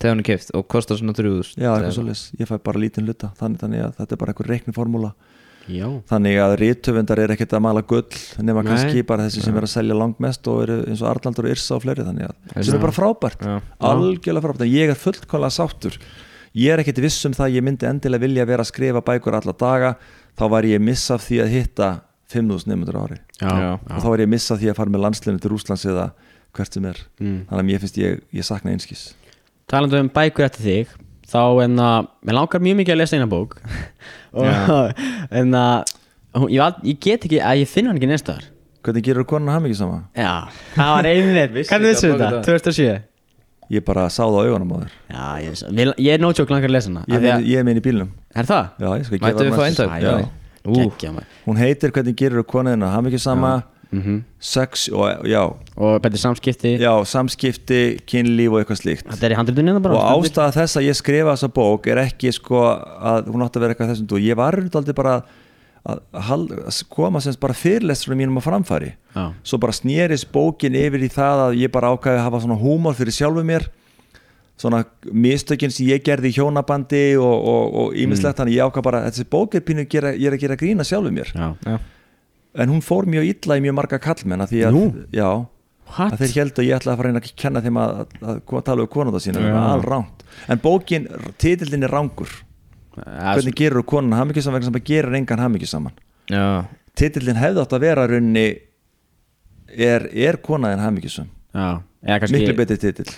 [0.01, 3.05] Þegar hún er keift og kostar svona 3000 já, eitthvað svolítið, ég fæ bara lítinn
[3.05, 5.13] hluta þannig, þannig að þetta er bara einhver reikniformúla
[5.71, 8.07] já, þannig að rítöfundar er ekkert að mala gull
[8.43, 8.71] nema Nei.
[8.73, 11.77] kannski bara þessi sem er að selja langmest og eru eins og Arnaldur og Yrsa
[11.77, 13.57] og fleiri þannig að sem er bara frábært, Já.
[13.91, 14.71] algjörlega frábært.
[14.71, 15.99] Ég er fullkvæmlega sáttur.
[16.59, 19.37] Ég er ekkert viss um það að ég myndi endilega vilja vera að skrifa bækur
[19.39, 19.93] alla daga.
[20.39, 21.91] Þá var ég missa af því að hitta
[22.31, 23.21] 5.000 nefndur ári.
[23.41, 23.71] Já, Já.
[23.79, 26.11] og þá var ég missa af því að fara með landsliðinu til Rúslands eða
[26.57, 26.99] hvert sem er.
[27.21, 27.39] Mm.
[27.47, 29.05] þannig að mér finnst ég, ég sakna einskis.
[29.71, 30.95] Talandi um bækur eftir þig
[31.31, 33.57] þá en að, mér langar mjög mikið að lesa eina bók.
[34.41, 34.47] Og
[35.41, 35.93] en að
[36.39, 38.49] hún- ég, ég get ekki, að ég finn hann ekki næstar
[38.81, 40.03] hvernig gerur konan ham ekki sama?
[40.17, 41.09] já, það var
[41.55, 42.45] Vissi hvernig vissu þetta, þetta.
[42.49, 43.01] 2007
[43.71, 44.95] ég bara sá það á augunum á þér.
[45.11, 47.03] Já, ég, ég, ég er nótjók langar að lesa hana.
[47.07, 48.09] Ég, er að- ég er með henni í bílnum.
[48.35, 48.71] Er það?
[48.83, 50.01] já, ég skal Mættu gefa?
[50.01, 50.15] Já.
[50.61, 51.29] Maður.
[51.47, 53.53] Hún heitir hvernig gerur konaðina ham ekki sama
[53.93, 54.21] Mhm.
[54.39, 55.41] sex og já,
[55.77, 56.77] og betri samskipti.
[56.79, 59.07] Já, samskipti, kynlíf og eitthvað slíkt.
[59.11, 62.33] Þetta er í handritunni bara og ástæða þess að ég skrifa þessa bók er ekki
[62.33, 65.25] sko að hún átti að vera eitthvað þessum þú ég var aldrei bara að,
[65.91, 68.93] að, hal- að koma semst bara fyrirlesturinn mínum á framfæri.
[69.17, 72.61] Já, svo bara snýrist bókin yfir í það að ég bara ákæði að hafa svona
[72.63, 73.67] húmor fyrir sjálfu mér.
[74.61, 79.01] Svona mistökin sem ég gerði í hjónabandi og, og, og ímislegt þannig ég ákæði bara
[79.09, 81.31] þessi bók er pínu gera, ég er að gera grína sjálfu mér.
[81.33, 81.79] Já, Já,
[82.55, 84.79] en hún fór mjög illa í mjög marga kallmenn að því að,
[85.15, 85.29] já,
[86.07, 88.65] að þeir held að ég ætla að fara reyna að kenna þeim að, að, að
[88.69, 91.11] tala um konunda sína, það er alveg ránt en bókin,
[91.41, 92.39] titillin er rángur
[93.01, 95.95] Ja, hvernig gerur konan hamingisaman vegna sem að gerir engan hamingisaman
[96.29, 96.67] já,
[96.99, 98.49] titillin hefði átt að vera runni
[99.71, 100.83] er, er konaðin
[102.03, 103.09] eða kannski miklu betri titill.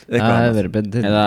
[1.07, 1.27] Eða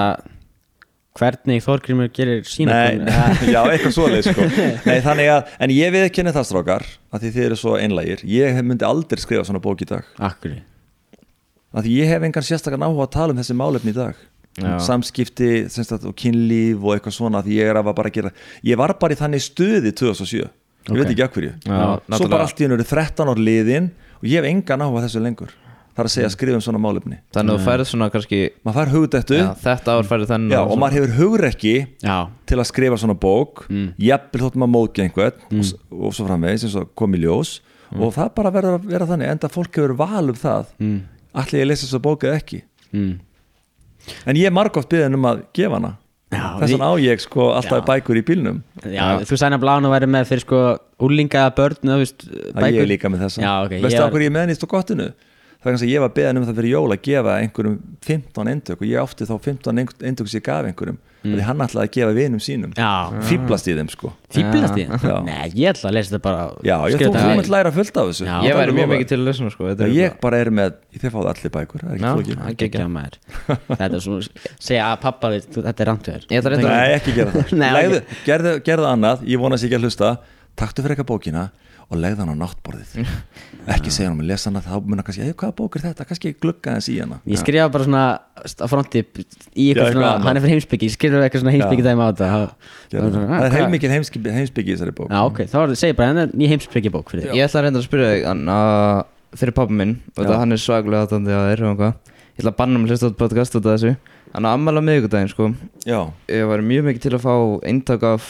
[1.16, 3.00] hvernig Þorgrímur gerir sína Nei,
[3.54, 4.46] já, eitthvað svoleið sko.
[4.90, 6.86] Nei, þannig að, en ég við kynni það strákar
[7.16, 8.24] að því þið eru svo einlægir.
[8.28, 10.08] Ég hef- myndi aldrei skrifa svona bók í dag.
[10.20, 10.58] Akkur
[11.76, 14.16] að því ég hef engan sérstakann áhuga að tala um þessi málefni í dag.
[14.56, 14.78] Já.
[14.80, 18.30] samskipti, semst að, og kynlíf og eitthvað svona því ég er að bara að gera
[18.64, 20.46] ég var bara í þannig stuði 2007 ég
[20.86, 20.96] Ok.
[20.96, 21.50] veit ekki að hverju.
[21.68, 21.80] Já,
[22.16, 23.90] svo bara allt í hennu eru 13 ár liðin
[24.22, 25.52] og ég hef engan áhuga á þessu lengur
[25.96, 27.18] það er að segja að skrifa um svona málefni.
[27.34, 30.60] Þannig að þú færð svona kannski maður fær hugdættu já, Þetta ár færð þennan Já,
[30.68, 33.94] og maður hefur hugrekki Já, til að skrifa svona bók Mm.
[33.98, 37.60] jafnvel þótt maður mótgi einhvern og, s- og svo framvegis eins og kom í ljós.
[37.94, 38.02] Mm.
[38.02, 40.66] og það bara verður að vera þannig enda fólk hefur val um það.
[40.82, 41.02] Mm,
[41.36, 42.62] allir ég lesa þessa bók eða ekki?
[42.92, 43.20] Mm.
[44.26, 45.94] en ég er margótt byggðin um að gefa hana.
[46.34, 47.86] Já, þess vegna á ég sko alltaf Já.
[47.88, 48.58] bækur í bílnum.
[48.84, 50.62] Já, þú sæna blána væri með fyrir sko
[51.00, 51.78] úlinga börn,
[55.66, 57.76] að það er kannski að ég var beðin um það fyrir jól að gefa einhverjum
[58.06, 61.34] 15 eindök og ég átti þá 15 eindök sem ég gaf einhverjum mm.
[61.34, 62.92] því hann ætlaði að gefa vinum sínum Já,
[63.26, 65.16] fýblast í þeim sko fýblast í Já.
[65.26, 67.40] Nei, ég ætla að lesa þetta bara já, ég, þú, skjóta þú í.
[67.40, 68.36] mynd læra fullt af þessu Já.
[68.46, 70.52] Ég væri er mjög mikið til að lesa sko, þetta Já, er ég bara er
[70.60, 72.38] með, þið fáðu allir bækur það er ekki Já.
[72.38, 73.20] er Ekki ekki maður
[73.82, 76.96] Þetta er svona, segja að pappa þú- þetta er randverð Ég ætla reyndar að- Nei,
[77.00, 80.16] ekki gera það gerðu, gerðu annað, ég vona að sé ekki að hlusta
[80.56, 81.50] Taktu fyrir eitthvað bókina
[81.90, 83.10] og legðu hann á náttborðið.
[83.76, 85.84] Ekki segja hann um að lesa hana þá mun hann kannski, "Hey, hvaða bók er
[85.86, 86.06] þetta?
[86.10, 87.20] Kannski glugga hans í hana.
[87.30, 91.22] Ég skrifa bara svona á fronti í eitthvað svona, hann er fyrir heimsbyggi, ég skrifa
[91.26, 92.30] eitthvað svona heimsbyggi dæmi á þetta.
[92.34, 92.50] Það-
[92.90, 93.12] það.
[93.16, 95.10] það- Það er heilmikil heimsbyggi, í þessari bók.
[95.10, 97.36] Já, ok, þá er það, segi bara, en það er ný heimsbyggi bók fyrir þig.
[97.38, 99.06] Ég ætla að reynda að spyrja þig hann, að
[99.36, 101.96] fyrir pappa minn það hann er svaglega aðtandi að þeir og eitthvað
[102.36, 103.92] Ég ætla að banna mig að hlusta á podcast út af þessu
[104.36, 105.46] Hann á ammæla miðvikudaginn sko.
[105.88, 107.36] Já, Ég var mjög mikið til að fá
[107.72, 108.26] eintak af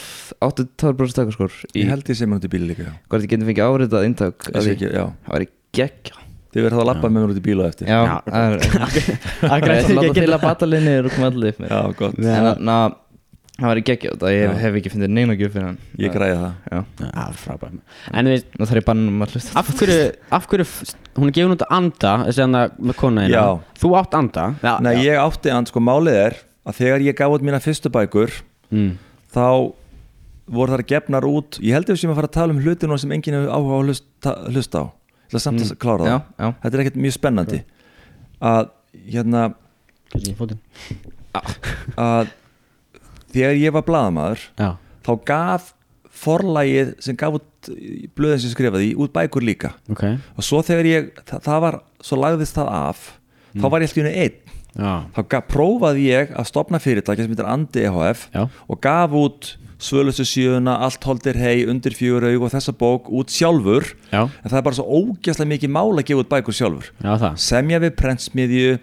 [0.45, 2.91] 82% takaskor ég held ég sem hann út í bíli líka.
[3.09, 4.75] Hvort ég geti fengið áritað eintak Ég af sé því.
[4.77, 5.05] ekki, já.
[5.25, 5.49] Það væri
[5.79, 6.21] geggja
[6.55, 7.89] Þið verður þá að lappa með mér út í bíla eftir.
[7.91, 7.97] Já,
[8.29, 8.93] það er Það
[9.49, 12.93] Það er láta til að batalinni og koma allir upp mér Já, gott, þannig að
[13.55, 14.53] það væri geggja og það ég Já.
[14.61, 15.77] hef ekki fyndið neina gjöf fyrir hann.
[16.01, 16.55] Ég græði það.
[16.71, 17.77] Já, Já, frábæð
[18.11, 19.55] En við, nú þarf ég banna um að hlusta.
[19.61, 19.97] Af hverju,
[20.39, 20.67] af hverju
[21.15, 23.79] hún er gefin út að anda, þessi anda með kona hérna Já.
[23.81, 24.45] Þú átt anda?
[24.59, 25.01] Já, Nei, já.
[25.07, 28.37] ég átti hann, sko, málið er að þegar ég gaf út mína fyrstu bækur
[28.73, 28.93] mm.
[29.35, 29.47] þá
[30.45, 31.59] voru þar gefnar út.
[31.63, 33.71] Ég held að við séum að fara að tala um hlutina sem enginn hefur áhuga
[33.71, 34.85] á að hlusta, hlusta á.
[35.25, 36.11] Ég ætla samt að klára það.
[36.11, 37.61] Já, já þetta er ekkert mjög spennandi.
[38.45, 38.67] Að
[39.09, 39.45] hérna
[40.11, 40.59] Kannski í fótinn
[41.99, 42.29] að
[43.35, 44.69] þegar ég var blaðamaður Já,
[45.05, 45.73] þá gaf
[46.15, 47.69] forlægið sem gaf út
[48.15, 49.73] blöðin sem skrifaði út bækur líka.
[49.91, 50.05] Ok.
[50.37, 53.05] Og svo þegar ég, það, það var svo lagðist það af
[53.55, 54.41] þá var ég alltaf einn.
[54.75, 59.13] Já, þá gaf, prófaði ég að stopna fyrirtæki sem heitir Andi EHF já, og gaf
[59.15, 59.53] út
[59.85, 63.89] Svölustu sjöuna, Allt holdir hei, Undir fjögur aug og þessa bók út sjálfur.
[64.07, 66.87] Já, en það er bara svo ógeðslega mikið mál að gefa út bækur sjálfur.
[67.43, 68.77] Semja við prentsmiðju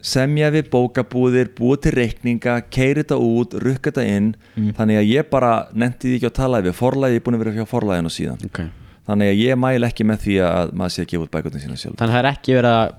[0.00, 4.30] semja við bókabúðir búið til reikninga, keiri þetta út rukka þetta inn,
[4.78, 7.44] þannig að ég bara nefndi því ekki á talaði við forlæði ég er búin að
[7.44, 8.46] vera hjá forlæðinu síðan.
[8.48, 8.62] Ok.
[9.10, 11.78] Þannig að ég mæl ekki með því að maður sé að gefa út bækurna sína
[11.80, 12.92] sjálf Þannig að það er ekki verið að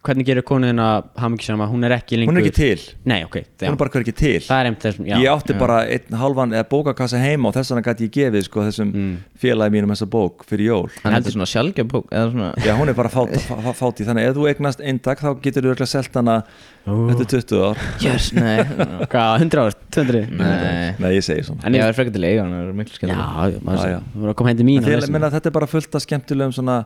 [0.00, 2.84] Hvernig gerir konuðin að hafa mikið sama Hún er ekki lengur hún er ekki til,
[3.10, 3.66] Nei, ok, já.
[3.68, 4.38] hún er bara hver ekki til.
[4.46, 7.74] Það er einmitt þessum, já ég átti bara einn halvan eða bókakassa heima og þess
[7.74, 9.10] vegna gæti ég gefið sko, þessum Mm.
[9.42, 10.88] félagi mínum þessa bók fyrir jól.
[11.04, 14.06] Þetta er svona sjálfgjaf bók eða svona Já, hún er bara fát, fát, fát í
[14.08, 16.38] þannig ef þú eignast eindag þá getur þú örugglega selt hana
[16.86, 17.84] þetta er 20 ár.
[18.00, 18.64] Yes, nei.
[19.04, 20.94] Hvað, 100 ár, 200 Nei.
[20.98, 21.60] Nei, ég segi svona.
[21.68, 24.00] En Ég er frekar til eiga, hann er miklu já, skemmt maður Já, já.
[24.16, 26.80] Þú voru að koma hendi mín þetta er bara fullt af skemmtilegum svona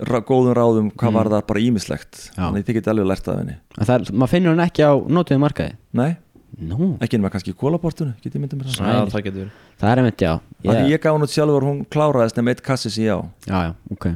[0.00, 2.42] góðum ráðum hvað var það bara ímislegt Mm.
[2.42, 3.56] Þannig þið getið alveg lært af henni.
[3.78, 5.76] En það er, maður finnur hann ekki á nótuðu markaði?
[5.92, 6.12] Nei,
[6.60, 8.88] Nú, ekki nema kannski í kólaportunu getið myndið mér það.
[8.92, 9.52] Já, það getur verið.
[9.80, 10.32] Það er einmitt, já.
[10.62, 10.80] Yeah.
[10.82, 13.56] ég, Ég gaf hún út sjálfur, hún kláraðist nema eitt kassi sem ég á Já,
[13.56, 14.06] já, ok.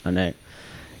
[0.00, 0.38] Þannig,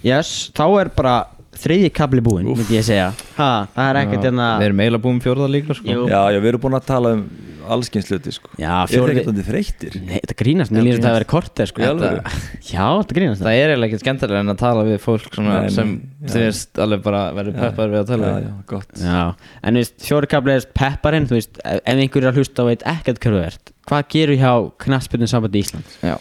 [0.04, 1.14] yes, þá er bara
[1.52, 5.18] þriðji kabli búinn, myndi ég segja ha, Það er ekkert hérna Við erum eiginlega búin
[5.24, 6.04] fjórða líka sko Jú.
[6.08, 7.24] Já, já, við erum búin að tala um
[7.72, 8.48] allskynsluti sko.
[8.58, 9.96] Já, Er það fjóri ekki þannig þreyttir?
[10.02, 11.78] Nei, þetta grínast, mér lýsir þetta að vera korter sko.
[11.78, 12.16] Í alvöru?
[12.24, 15.58] Þetta- Já, þetta grínast Það er eiginlega ekki skemmtilega en að tala við fólk svona
[15.62, 16.32] Nei, sem já.
[16.32, 19.20] þú veist alveg bara verður peppar við að tala Já, við já, gott Já,
[19.62, 22.66] en þú veist, fjóri kabli er pepparinn, þú veist, ef ef einhver er að hlusta
[22.66, 24.52] og veit ekkert hverju ert, hvað gerur hjá
[24.86, 25.94] knasputnum sambandi Ísland?
[26.02, 26.16] Já,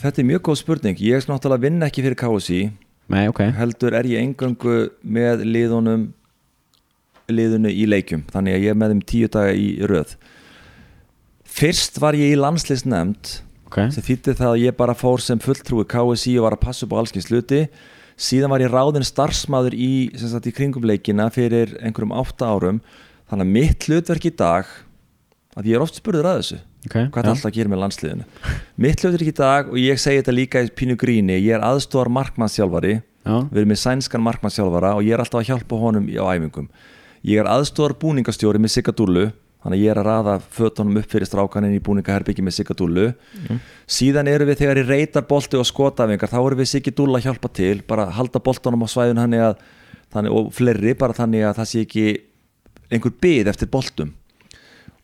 [0.00, 2.60] Þetta er mjög góð spurning Ég er náttúrulega vinn ekki fyrir KSI
[3.10, 6.10] Nei, ok, heldur er ég engöngu með liðunum
[7.30, 10.16] liðunu í leikjum þannig að ég er með þeim tíu daga í röð.
[11.50, 13.32] Fyrst var ég í landslýsnefnd
[13.66, 13.80] ok.
[13.94, 16.94] sem þýtti það að ég bara fór sem fulltrúi KSI og var að passa upp
[16.94, 17.64] á allskins hluti.
[18.20, 22.82] Síðan var ég ráðin starfsmaður í, í kringum leikina fyrir einhverjum átta árum.
[23.30, 24.70] Þannig að mitt hlutverk í dag
[25.58, 27.08] að ég er oft spurður að þessu okay.
[27.08, 28.26] hvað er alltaf gera með landsliðinu.
[28.80, 31.36] Mitt hlutverk í dag og ég segi þetta líka í pínu gríni.
[31.40, 35.52] Ég er aðstóðar markmannsjálfari Já, við erum með sænskan markmannsjálfara og ég er alltaf að
[35.52, 36.70] hjálpa honum á æfingum.
[37.26, 39.30] Ég er aðstóðar búningastjóri með Sigadúlu
[39.60, 43.10] þannig að ég er að raða fötunum upp fyrir strákanin í búningaherbyggi með Sigadúlu
[43.90, 47.50] síðan eru við þegar ég reytar bolti og skotafingar þá eru við Sigadúlu að hjálpa
[47.52, 49.20] til bara halda boltanum á svæðun
[50.32, 52.06] og fleiri bara þannig að það sé ekki
[52.90, 54.14] einhver byð eftir boltum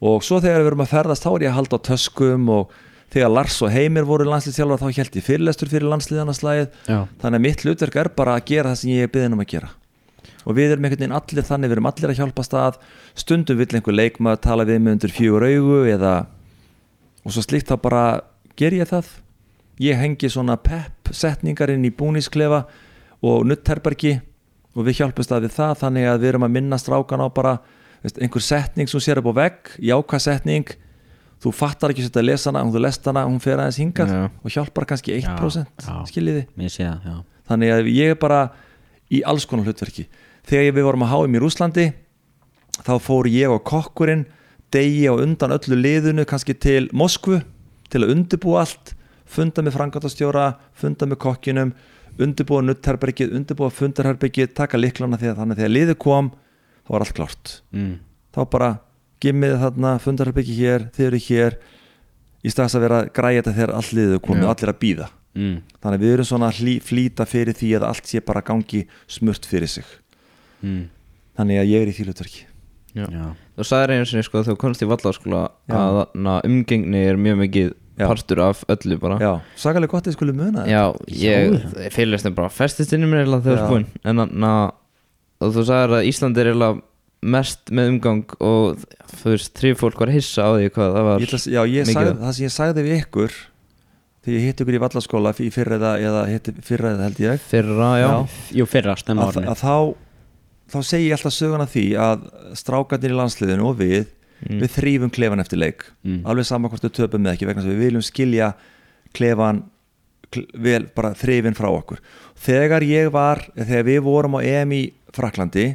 [0.01, 2.77] og svo þegar við erum að ferðast þá er ég að halda á töskum og
[3.15, 7.45] þegar Lars og Heimir voru landslýðstjálfar þá held ég fyrirlestur fyrir landsliðanaslæðið Já, þannig að
[7.47, 9.71] mitt hlutverk er bara að gera það sem ég er byggðin um að gera.
[10.47, 12.81] Og við erum einhvern veginn allir þannig, við erum allir að hjálpa stað
[13.19, 16.13] stundum vill einhver leikmaður tala við mig undir fjögur augu eða
[17.27, 18.05] og svo slíkt þá bara
[18.59, 19.09] ger ég það.
[19.83, 22.65] Ég hengi svona pepp setningar inn í búnisklefa
[23.27, 24.21] og nuttherbergi
[24.77, 27.57] og við hjálpumst að við það þannig að við erum að minna strákan á bara
[28.03, 30.75] veist, einhver setning sem sér upp á vegg jákvæð setning
[31.43, 34.23] þú fattar ekki að lesa hana, þú lest hana hún fer aðeins hingað Já.
[34.43, 35.99] og hjálpar kannski 1% Já, já.
[36.11, 36.47] skiljiði
[37.47, 38.41] þannig að ég er bara
[39.13, 40.07] í alls konar hlutverki
[40.49, 41.87] þegar við vorum að háum í Rúslandi
[42.87, 44.27] þá fór ég og kokkurinn
[44.75, 47.41] degi á undan öllu liðinu kannski til Moskvu
[47.93, 48.95] til að undibúa allt
[49.27, 51.73] funda með frangatastjóra, funda með kokkinum
[52.23, 56.31] undibúa nuttherbergið, undibúa fundarherbergið, taka liklana þegar þannig að þegar liðið kom
[56.87, 57.93] þá var allt klárt mm.
[58.37, 58.71] þá bara
[59.25, 61.59] gimmið þarna fundarherbergið hér, þið eru hér
[62.47, 64.49] í staðs að vera að græja þetta þegar allt liðið komið Já.
[64.49, 65.59] og allir að býða Mm.
[65.85, 69.45] þannig að við erum svona að flýta fyrir því að allt sé bara gangi smurt
[69.45, 69.85] fyrir sig
[70.65, 70.89] Mm.
[71.37, 72.47] þannig að ég er í.
[72.97, 75.75] Já, Þú sagðir einu sinni sko þegar þú komst í vallaskóla Já.
[75.77, 78.07] að þarna umgengni er mjög mikið Já.
[78.09, 80.73] partur af öllu bara já, sakalega gott að þið skulle muna þetta.
[80.73, 83.63] Já, ég fyrirlestin bara festist inn í mér eða þegar Já.
[83.65, 84.73] þú búinn en þannig að
[85.41, 86.71] þú sagðir að Ísland er eða
[87.27, 88.79] mest með umgang og
[89.17, 91.61] þú veist, þrjú fólk var hissa á því hvað það var Ég ætla að- já,
[91.67, 93.33] ég mikið sagði, það sem ég sagði við ykkur
[94.27, 97.41] þegar ég hitt ykkur í vallaskóla í fyrra eða, eða hitti fyrra eða held ég
[97.41, 98.29] fyrra, já, Já.
[98.61, 99.77] jú fyrra, stemma að, árinu að þá
[100.67, 102.25] þá segi ég alltaf söguna því að
[102.59, 104.07] strákarnir í landsliðinu og við
[104.37, 104.59] Mm.
[104.61, 106.19] við þrýfum klefan eftir leik Mm.
[106.29, 108.49] alveg saman hvort við töpum með ekki vegna þess að við viljum skilja
[109.17, 109.63] klefan
[110.31, 111.99] kl- vel bara þrifin frá okkur
[112.37, 115.67] þegar ég var, þegar við vorum á EM í Fraklandi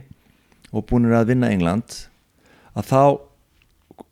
[0.71, 1.97] og búinir að vinna England
[2.77, 3.03] að þá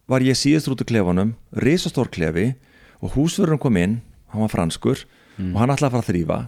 [0.10, 2.51] var ég síðast út úr klefanum risastór klefi
[2.99, 3.99] og húsverðurinn kom inn
[4.34, 5.06] hann var franskur
[5.39, 6.39] og hann ætlaði að fara að þrýfa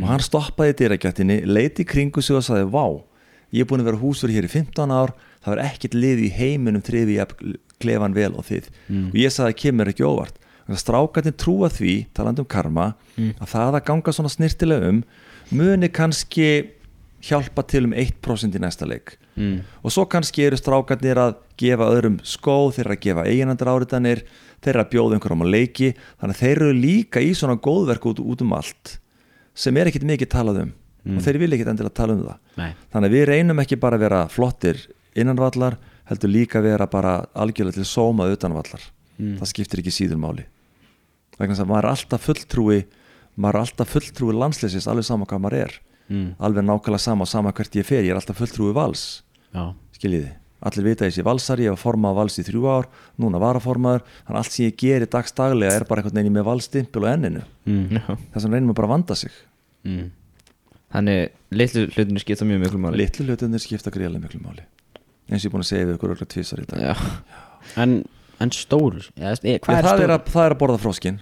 [0.00, 2.84] og hann stoppaði í dyragjöttinni leiti kringu sig og sagði vá,
[3.54, 5.14] ég er búin að vera húsverð hér í 15 ár
[5.44, 7.16] það er ekkert lið í heiminum þrifi
[7.80, 8.68] klefan vel og þið.
[9.10, 10.36] Og ég sagði að kemur ekki óvart.
[10.70, 12.92] Strákarnir trúa því, talandi um karma
[13.40, 15.00] að það að ganga svona snirtilega um
[15.50, 16.50] muni kannski
[17.24, 19.16] hjálpa til um 1% í næsta leik.
[19.40, 19.60] Mm.
[19.86, 24.22] og svo kannski eru strákarnir að gefa öðrum skóð, þeir eru að gefa eiginandur áritanir
[24.60, 28.08] þeir eru að bjóða einhverjum á leiki þannig að þeir eru líka í svona góðverk
[28.10, 28.96] út, út um allt
[29.54, 30.72] sem er ekkit mikið talað um
[31.14, 32.40] og þeir vilja ekkit endilega tala um það.
[32.60, 34.82] Nei, þannig að við reynum ekki bara að vera flottir
[35.16, 35.78] innanvallar,
[36.10, 38.82] heldur líka vera bara algjörlega til sóma utanvallar
[39.20, 40.44] það skiptir ekki síður máli.
[41.38, 42.80] Vegna þess að maður er alltaf fulltrúi
[43.40, 45.78] maður er alltaf fulltrúi landslýsins alveg sama hvað maður er
[46.10, 46.28] mm.
[46.42, 49.22] alveg nákvæmlega sama og sama hvert ég fer ég er alltaf fulltrúi vals.
[49.54, 50.30] Já, skiljiði,
[50.68, 52.88] allir vita ég sé valsari ég var formað vals í þrjú ár,
[53.20, 54.06] núna varaformaður.
[54.26, 57.44] Þannig að allt sem ég geri dagstaglega er bara einhvern veginn með valstimpil og enninu.
[57.66, 57.84] Mm.
[57.98, 58.08] já.
[58.34, 59.38] þess vegna reynum við bara að vanda sig.
[59.88, 60.08] Mm.
[60.90, 61.20] Þannig
[61.54, 62.98] litlu hlutinu skipta mjög miklu máli.
[63.04, 64.66] Litlu hlutunir skipta greiðlega miklu máli.
[65.30, 66.80] Eins og ég er búin að segja við ykkur öll tvisar í dag.
[66.82, 66.94] Já,
[67.76, 68.00] En,
[68.40, 70.04] en stór ja, e, Ég, Hvað er það, stór?
[70.04, 71.20] er að, það er að borða fróskin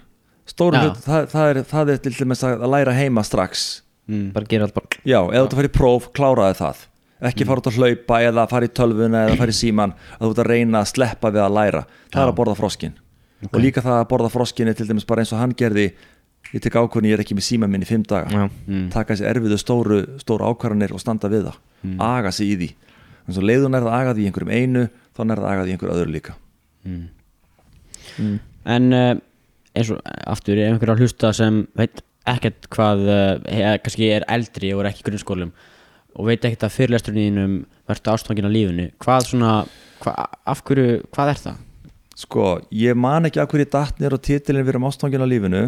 [0.49, 0.85] stóru Já.
[0.87, 3.67] hlut, það, það, er, það er til dæmis að læra heima strax
[4.09, 4.29] mm.
[4.35, 6.87] bara gera allt bara já, eða þú ert að fara í próf, kláraði það
[7.19, 7.49] ekki Mm.
[7.51, 10.43] fara út að hlaupa eða fara í tölvuna eða fara í síman að þú ert
[10.45, 11.81] að reyna að sleppa við að læra
[12.13, 12.31] það er Já.
[12.33, 12.95] að borða froskin
[13.53, 15.89] og líka það að borða froskin er til dæmis bara eins og hann gerði
[16.55, 18.89] ég tek ákvörðin, ég er ekki með síma minn í fimm daga Já, Mm.
[18.95, 22.69] taka þessi erfiðu stóru, stóru ákvarðanir og standa við það aga sig í því
[23.29, 25.95] en svo leiðun er það agað í einhverjum einu þá er það agað í einhverju
[25.99, 26.35] öðru líka
[26.87, 27.09] Mm.
[28.19, 28.39] mm.
[28.65, 29.15] En uh,
[29.75, 32.01] eins og aftur ef einhver er að hlusta sem veit
[32.35, 35.53] ekkert hvað uh, kannski er eldri og er ekki í grunnskólum
[36.19, 39.55] og veit ekkert að fyrirlesturinn verður ástfangin á lífinu hvað svona,
[40.03, 40.15] hva,
[40.49, 41.65] af hverju, hvað er það?
[42.19, 45.65] Sko, ég man ekki að hverju datt nýr og titilin við erum ástofangin á lífinu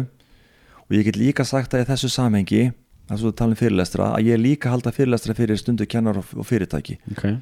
[0.83, 2.65] og ég get líka sagt að í þessu samhengi
[3.11, 6.97] að svo tala um fyrirlestra að ég líka halda fyrirlestra fyrir stundu kennar og fyrirtæki
[7.13, 7.37] Okay.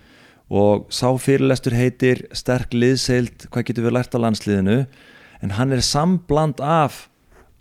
[0.50, 4.78] og sá fyrirlestur heitir sterk liðseild, hvað getur við lært á landsliðinu
[5.42, 7.08] en hann er sambland af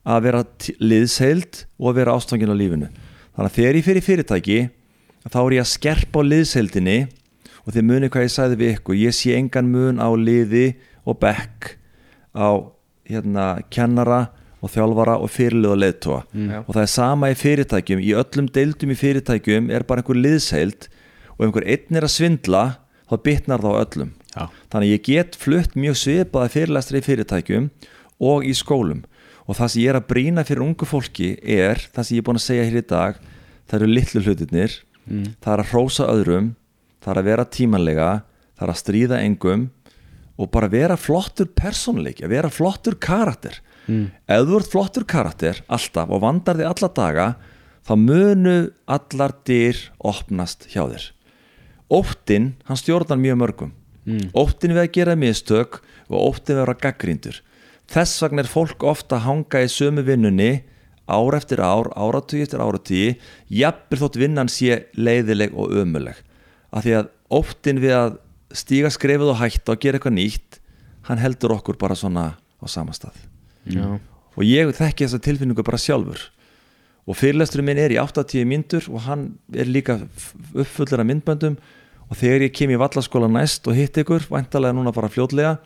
[0.08, 0.42] að vera
[0.80, 2.88] liðseild og að vera ástofangin á lífinu.
[3.36, 4.58] Þannig að þegar ég fyrir fyrirtæki
[5.28, 6.98] þá er ég að skerpa á liðseildinni
[7.64, 8.98] og þið munið hvað ég sagði við ykkur.
[8.98, 10.66] Ég sé engan mun á liði
[11.04, 11.74] og bekk
[12.32, 12.48] á
[13.08, 14.20] hérna, kennara
[14.58, 16.58] og þjálfara og fyrirlið og leðtóa Já.
[16.64, 18.00] og það er sama í fyrirtækjum.
[18.02, 20.88] Í öllum deildum í fyrirtækjum er bara einhver liðsheild
[21.36, 22.64] og ef einhver einn er að svindla
[23.08, 24.10] þá bitnar það á öllum.
[24.38, 24.44] Já.
[24.70, 27.70] þannig að ég get flutt mjög svipaða fyrirlestri í fyrirtækjum
[28.28, 29.00] og í skólum
[29.48, 32.26] og það sem ég er að brína fyrir ungu fólki er það sem ég er
[32.28, 33.18] búin að segja hér í dag
[33.68, 35.30] það eru litlu hlutirnir Mm.
[35.40, 36.48] það er að hrósa öðrum
[37.00, 38.08] það er að vera tímanlega
[38.58, 39.62] það er að stríða engum
[40.36, 43.56] og bara vera flottur persónuleik að vera flottur karakter
[43.88, 44.02] mm.
[44.28, 47.26] ef þú ert flottur karakter alltaf og vandar þig alla daga
[47.88, 51.08] þá munu allar dyr opnast hjá þér
[51.88, 53.72] óttin, hann stjórnar mjög mörgum
[54.08, 54.30] Mm.
[54.32, 57.40] óttin við að gera mistök og óttin við að vera gaggríndur
[57.88, 60.52] þess vegna er fólk ofta að hanga í sömu vinnunni
[61.08, 63.16] ár eftir ár, áratugi eftir áratugi
[63.48, 66.18] jafnir þótt vinnan sé leiðileg og ömuleg
[66.68, 68.18] af því að óttin við að
[68.56, 70.58] stíga skrefið og hætta og gera eitthvað nýtt
[71.08, 73.16] hann heldur okkur bara svona á sama stað.
[73.68, 74.00] Já.
[74.36, 76.20] og ég þekki þessa tilfinningu bara sjálfur.
[77.08, 79.96] Og fyrirlesturinn minn er í 80 myndur og hann er líka
[80.52, 81.56] uppfullur af myndböndum.
[82.08, 85.56] Og þegar ég kem í vallaskóla næst og hitt ykkur væntalega núna bara fljótlega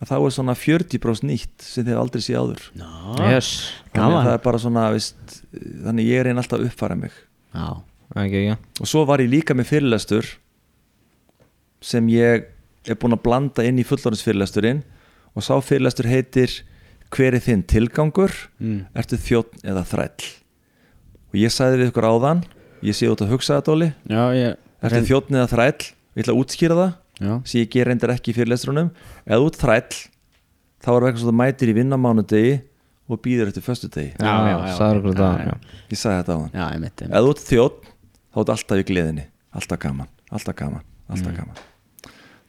[0.00, 2.64] að þá er svona 40% nýtt sem þið aldrei sé áður.
[2.78, 2.90] Ná,
[3.30, 3.50] Yes
[3.94, 5.36] þannig það er bara svona veist,
[5.84, 7.14] þannig ég er einn alltaf að uppfæra mig.
[7.54, 7.68] Já,
[8.24, 10.30] ekki, ekki og svo var ég líka með fyrirlestur
[11.84, 12.48] sem ég
[12.84, 14.82] er búinn að blanda inn í fullorðinsfyrirlesturinn
[15.34, 16.62] og sá fyrirlestur heitir
[17.14, 18.32] hver er þinn tilgangur?
[18.58, 18.88] Mm.
[18.98, 20.26] ertu þjótt eða þræll?
[21.30, 22.42] Og ég sagði við ykkur áðan
[22.84, 26.78] ég sé út að hugsa já, ég ertu þjótt eða þræll, ég ætla að útskýra
[26.80, 28.88] það sem ég ger reyndar ekki í fyrirlestrunum
[29.26, 29.98] eða út þræll
[30.84, 32.54] þá er eitthvað svo þú mætir í vinnamánudegi
[33.08, 34.74] og býður eftir föstudegi Já, já, já.
[34.78, 35.44] sagður okkur Já, það já.
[35.44, 35.76] já.
[35.92, 37.78] ég sagði þetta ég mitt eða út þjótt
[38.34, 39.24] þá er alltaf í gleðinni
[39.54, 41.36] alltaf gaman, alltaf gaman, alltaf Mm.
[41.38, 41.62] gaman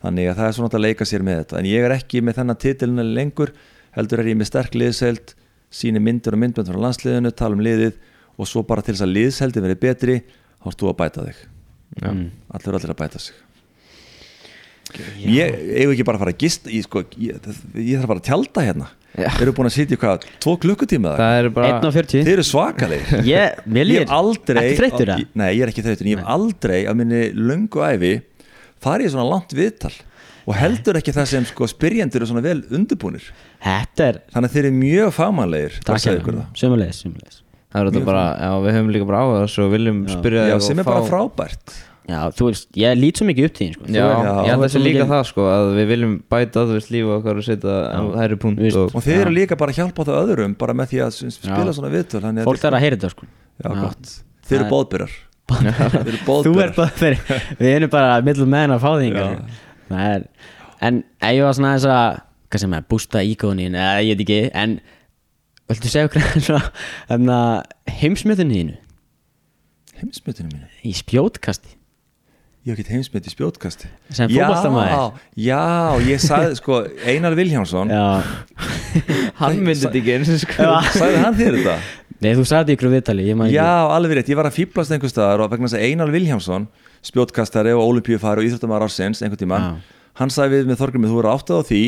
[0.06, 2.38] þannig að það er svona að leika sér með þetta en ég er ekki með
[2.40, 3.52] þennan titilinu lengur
[3.96, 5.34] heldur er ég með sterk liðsheld
[5.74, 7.96] síni myndir og myndbönd frá landsliðinu tala um liðið
[8.38, 11.44] og svo bara til þess að liðsheldin verið betri þá ert þú að bæta þig
[12.02, 12.26] Mm.
[12.52, 13.36] allir allir að bæta sig
[15.30, 17.50] ég eigum ekki bara að fara að gist ég, sko, ég,
[17.80, 18.88] ég þarf bara að tjálta hérna.
[19.16, 19.30] Já.
[19.40, 22.44] eru búin að sitja í hvað, tvo klukkutíma er bara 1 og 40 þeir eru
[22.44, 23.22] svakalegir.
[23.30, 24.04] Ég, mér ég líður.
[24.10, 25.24] hef aldrei Ekki þreyttur það?
[25.40, 28.12] Nei, ég er ekki þreytur, ég hef aldrei að minni löngu æfi
[28.84, 29.94] farið í svona langt viðtal
[30.46, 33.32] og heldur ekki það sem sko spyrjendur eru svona vel undirbúnir.
[33.64, 36.52] Þetta er þannig að þeir eru mjög fagmannlegir Takk sagði ykkur hérna.
[38.00, 40.88] er bara, já, við höfum líka bara á þessu og viljum spyrja Já, sem er
[40.88, 41.74] bara frábært
[42.06, 43.86] Já, þú veist, ég lít svo mikið upp til þín sko.
[43.90, 45.88] Já, er- Já, ég held þú að ert svo þessi líka það sko að við
[45.90, 48.78] viljum bæta þú veist lífa okkar og setja á hæri punkt Víst.
[48.78, 51.66] og og þeir eru líka bara að hjálpa það öðrum bara með því að spila
[51.66, 51.74] Já.
[51.80, 53.26] svona viðtöl að Fólk þarf að heyra þetta sko.
[53.58, 53.82] Já, Já.
[53.82, 54.12] gott.
[54.46, 55.14] Þeir eru Það er- bóðbyrjar
[55.50, 59.26] Þeir eru Þú bóðbyrjar Við erum bara middle man að fá sko.
[59.90, 60.28] Það er
[60.86, 62.22] En ég var svona þess að
[62.52, 64.80] Hvað sem er, bústa íkónin Eða ég veit ekki En
[65.70, 66.22] Viltu segja okkur
[67.10, 68.76] að heimsmyndinu þínu
[70.02, 71.75] Heimsmyndinu mínu Í spjótkasti
[72.66, 75.20] Ég hef ekki heimsmynd í spjótkasti Sem Já, fótboltamaður.
[75.38, 75.60] já,
[76.10, 78.06] ég sagði sko Einar Vilhjánsson Já
[79.42, 81.76] hann myndi þetta ekki eins og sko Sagði hann þér þetta?
[82.26, 84.96] Nei, þú sagði ykkur viðtali Ég man ekki Já, alveg rétt, ég var að fýblast
[84.96, 86.66] einhver staðar og vegna þess að Einar Vilhjámsson
[87.06, 90.00] spjótkastari og olimpíufari og íþróttamæður ársins einhvern tímann, Já.
[90.24, 91.82] hann sagði við með Þorgrymið, þú eru áttað á því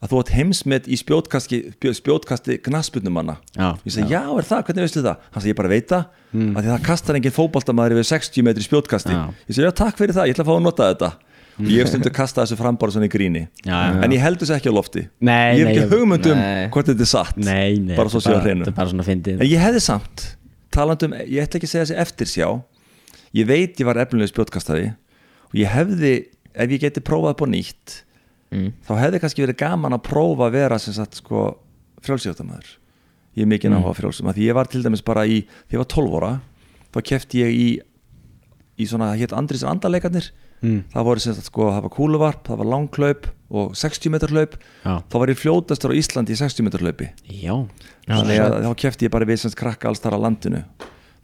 [0.00, 4.22] að þú átt heimsmet í spjótkasti, knaspunumanna Já, ég segi, já.
[4.24, 5.26] er það, hvernig veistu það?
[5.34, 6.52] hann segi, ég bara veit það, mm.
[6.56, 9.20] að það kastar enginn fótboltamaður yfir 60 metri spjótkasti Já.
[9.44, 11.10] ég segi, já, takk fyrir það, ég ætla að fá að nota þetta
[11.68, 14.00] ég hef stundu kastað þessu fram bara svona í gríni Já, já.
[14.06, 16.68] en ég held þessu ekki á lofti Nei, ég hef ekki ég- hugmynd um Nei.
[16.72, 18.70] hvort þetta er satt Nei, nei bara svo séu að hreinu
[19.36, 20.24] En ég hefði samt,
[20.72, 22.48] talandum, ég ætla ekki að segja þessi eftirsjá
[23.36, 24.92] Ég veit ég var efnilega spjótkastari
[25.50, 26.14] Og ég hefði,
[26.54, 27.98] ef ég geti prófað upp á nýtt
[28.50, 28.72] Mm.
[28.86, 31.44] Þá hefði kannski verið gaman að prófa að vera sem sagt sko
[32.02, 32.76] frjálsjóttamæður
[33.38, 35.90] Ég er mikið náhuga frjálsum Því ég var til dæmis bara í, því ég var
[35.94, 36.32] 12 ára
[36.90, 37.68] Þá kefti ég í
[38.80, 40.82] Í svona, hétt Andris Andalegarnir Mm.
[40.92, 44.56] Það voru sem sagt sko, það var kúluvarp Það var langklaup og 60 metrar hlaup.
[44.84, 47.08] Já, Þá var ég fljótastur á Íslandi í 60 metrar hlaupi.
[47.26, 47.54] Já.
[48.06, 50.60] Þannig að þá kefti ég bara við sem krakka alls þar á landinu.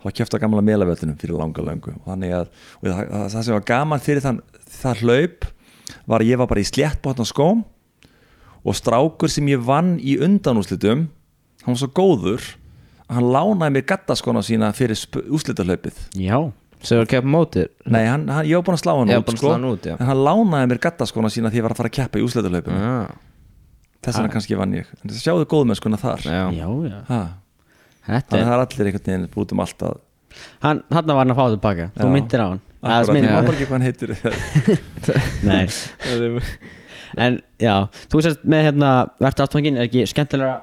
[0.03, 1.94] Þá kefti að gamla melavöldunum fyrir langa löngu.
[2.01, 4.40] Og þannig að og það, það, það sem var gaman fyrir þann,
[4.81, 5.47] það hlaup
[6.07, 7.65] var að ég var bara í sléttbótna skóm
[8.67, 11.07] og strákur sem ég vann í undanúslitum
[11.65, 12.47] hann var svo góður
[13.07, 14.99] að hann lánaði mér gattaskona sína fyrir
[15.31, 16.39] úslitahlaupið Já,
[16.83, 19.29] sem var að keppa mótir nei, hann, hann, ég var búin að slá hann út,
[19.29, 21.83] búin sko, slá hann út, en hann lánaði mér gattaskona sína því ég var að
[21.83, 23.15] fara að keppa í úslitahlaupinu ah,
[24.07, 24.91] þess vegna kannski vann ég.
[25.01, 26.21] En þess að sjáðu góðmennskuna þar.
[26.23, 26.43] Já.
[26.55, 26.99] já, já.
[27.09, 27.21] Ha.
[28.07, 30.03] Þetta þannig að er það er allir einhvern veginn út um allt að
[30.61, 33.57] Hann, hann var hann að fá þetta baka Þú myndir á hann Ég man bara
[33.57, 34.16] ekki hvað hann heitir.
[35.48, 35.66] Nei.
[37.16, 37.74] En já,
[38.12, 38.89] þú sérst með hérna
[39.23, 40.57] Vertu ástfangin, er ekki skemmtilega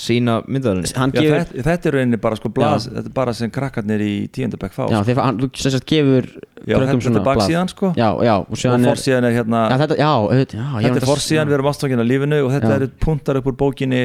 [0.00, 4.14] sína gefur þetta, þetta er rauninni bara sko blas, þetta er bara sem krakkarnir í
[4.34, 5.04] tíundabæk fá Já, sko.
[5.10, 6.26] þegar hann, þú sérst gefur
[6.64, 7.90] Já, þetta, þetta er baksíðan sko.
[7.98, 11.46] Já, já, og og síðan er forsíðan er hérna Já, þetta, þetta er að- forsíðan,
[11.52, 12.76] við erum ástfangin af lífinu og þetta Já.
[12.80, 14.02] eru puntar upp úr bókinni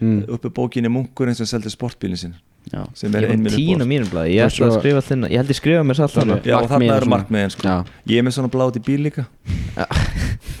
[0.00, 0.22] Mm.
[0.32, 2.34] upp úr bókinni munkurinn sem seldi sportbílinn sinn
[2.70, 5.40] Já, sem er einminn tína upp mínum blæði ég ætla að svo- skrifa þinna ég
[5.42, 6.14] held ég skrifa mér satt
[6.46, 7.62] Já, og þarna Markmið og eru markmiðin sko.
[7.66, 7.74] Já.
[8.12, 9.24] Ég er með svona blátt í bíl líka.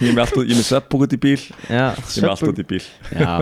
[0.02, 1.38] Ég er með allt út, ég er með sveppbúk út í bíl.
[1.70, 2.82] Já, ég er með allt út í bíl.
[3.14, 3.32] Já,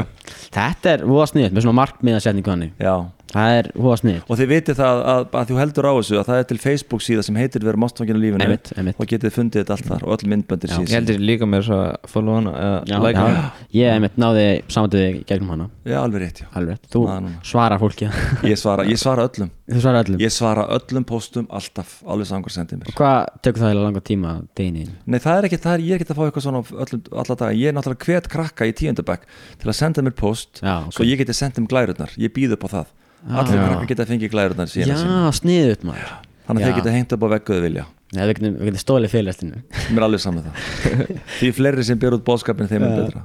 [0.52, 2.94] þetta er hóa sniðut með svona markmiðasetningu hann já,
[3.30, 6.28] Það er hóa sniðut og þið vitið það að, að þú heldur á þessu að
[6.30, 8.98] það er til Facebook síða sem heitir verið mástfanginu lífinu Einmitt, einmitt.
[8.98, 10.78] og getið fundið þetta allt þar og öll myndböndir Já.
[10.82, 13.44] ég heldur líka með þess að follow hana Já, eða like já, hana.
[13.78, 15.68] Ég hef mitt náði samtöði gegnum hana.
[15.86, 16.48] Já, alveg rétt, já.
[16.58, 18.10] Alveg, þú Ná, svarar fólki.
[18.50, 19.50] Ég svara, ég svara öllum.
[19.70, 20.20] Þú svarar öllum?
[20.24, 22.94] Ég svara öllum póstum alltaf alveg samkvæm sendið mér.
[22.98, 24.86] Hvað tekur það í langa tíma deginu?
[25.06, 27.36] Nei, það er ekki, það er, ég er ekki að fá eitthvað svona öllum, alla
[27.44, 29.28] daga, ég er náttúrulega hvet krakka í tíundabæk
[29.62, 30.96] til að senda mér post Já, ok.
[30.98, 32.90] svo ég geti sendt um glærurnar, ég býð upp á það
[33.28, 33.62] allir Já.
[33.68, 36.12] krakka geta fengið glærurnar síðan Já, sín, sniðut maður.
[36.46, 37.86] Þannig að þeir geta hengt upp á vegguðu vilja.
[38.10, 39.58] Nei, við getum, getum stólið fyrirlestinu
[39.94, 41.10] mér er alveg saman það.
[41.36, 43.22] Því fleiri sem ber út bóðskapin þeim er betra.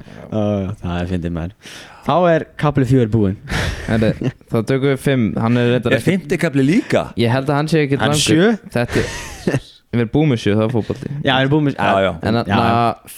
[0.84, 1.56] Það er fyndið maður.
[2.06, 3.40] Þá er kapli fjögur búinn.
[3.88, 4.12] Herri,
[4.52, 5.24] Þá tökum við fimm.
[5.42, 7.08] Hann er er fymti kapli líka?
[7.18, 8.52] Ég held að hann sé ekki Hann er sjö?
[8.76, 9.08] Þetta
[9.96, 11.12] Við erum búið með sjö, það er fótbolti.
[11.24, 12.12] Já, við erum með Já, já.
[12.22, 12.70] En að na,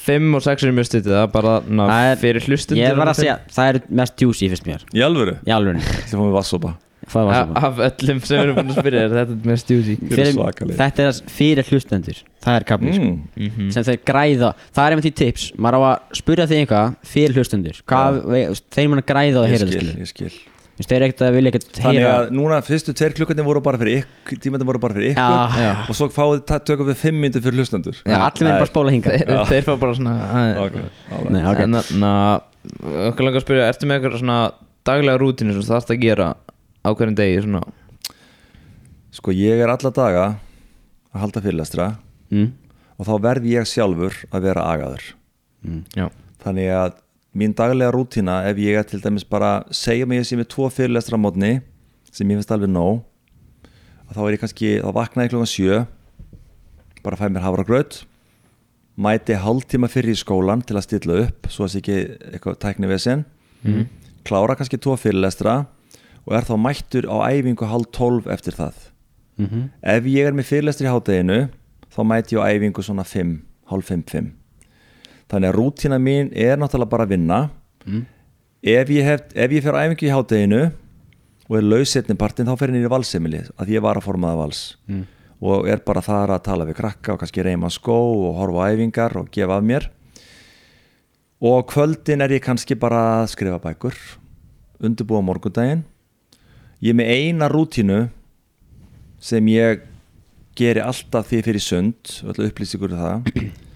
[0.06, 3.14] fimm og sex er mjög stutið Það er bara Það er- fyrir hlustundur Ég var
[3.14, 4.84] að segja, það er mest juicy fyrst mér.
[4.94, 5.40] Í alvöru?
[5.42, 6.76] Í alveg Það fórum við vassopa
[7.08, 9.96] Af öllum sem við erum búin að spyrja er þetta mest juicy?
[10.12, 10.76] Svakalegir.
[10.76, 12.20] Þetta er fyrir hlustendur.
[12.44, 13.12] Það er kapli sko.
[13.38, 13.70] mm.
[13.72, 14.50] sem þeir græða.
[14.76, 15.48] Það er einmitt í tips.
[15.56, 17.82] Maður á að spyrja þig eitthvað fyrir hlustendur.
[17.88, 18.44] Hvað, ve-
[18.76, 20.38] þeir mun að græða og ég heyra það
[21.80, 25.24] þannig að núna fyrstu tveir klukkarnir voru bara fyrir ykkur tímandi voru bara fyrir ykkur.
[25.24, 25.72] Já, já.
[25.90, 27.98] og svo fáið, tökum við fimm myndir fyrir hlustendur.
[28.04, 30.14] Já, Allir verður bara spóla hinga Þeir, þeir fá bara svona
[33.10, 34.38] okkur langar að spyrja Ertu með eitthvað svona
[34.88, 37.64] daglega rútinu sem þú þarfst að gera á hverjum degi svona?
[39.18, 40.26] Sko ég er alla daga
[41.14, 41.90] að halda fyrirlestra
[42.30, 42.48] mm.
[43.00, 45.10] og þá verð ég sjálfur að vera agaður.
[45.98, 46.08] Já.
[46.44, 46.98] Þannig að
[47.38, 50.70] mín daglega rútína ef ég er til dæmis bara segja mig ég sé með tvo
[50.74, 51.52] fyrirlestra á mótni
[52.12, 53.04] sem ég finnst alveg nóg
[54.14, 55.82] þá er ég kannski, þá vakna ég klokkan sjö
[57.04, 58.02] bara fæ mér havragraut
[58.98, 61.98] mæti hálftíma fyrir í skólan til að stilla upp svo að sé ekki
[62.34, 63.26] eitthvað tækni við sinn
[63.66, 63.88] Mhm.
[64.24, 65.66] klára kannski tvo fyrirlestra
[66.28, 68.74] og er þá mættur á æfingu hálf tólf eftir það.
[69.40, 71.50] Mm ef ég er með fyrirlestri í hádeginu
[71.90, 73.42] þá mæti ég á æfingu svona 5,
[73.72, 74.32] hálf 5, 5
[75.32, 77.40] þannig að rútína mín er náttúrulega bara að vinna.
[77.88, 78.06] Mm.
[78.68, 80.62] ef ég, hef, ef ég fer æfingu í hádeginu
[81.48, 84.42] og er laus setni partin þá fer ég nýri valsemili að ég var að formaða
[84.42, 84.62] vals.
[84.88, 85.06] Mm.
[85.40, 89.16] og er bara þar að tala við krakka og kannski reyma skó og horfa æfingar
[89.22, 89.92] og gefa af mér.
[91.38, 93.94] Og kvöldin er ég kannski bara að skrifa bækur
[94.82, 95.84] undirbúa morgundaginn.
[96.82, 98.08] Ég er með eina rútínu
[99.22, 99.86] sem ég
[100.58, 103.30] geri alltaf því fyrir sund alltaf upplýsingur það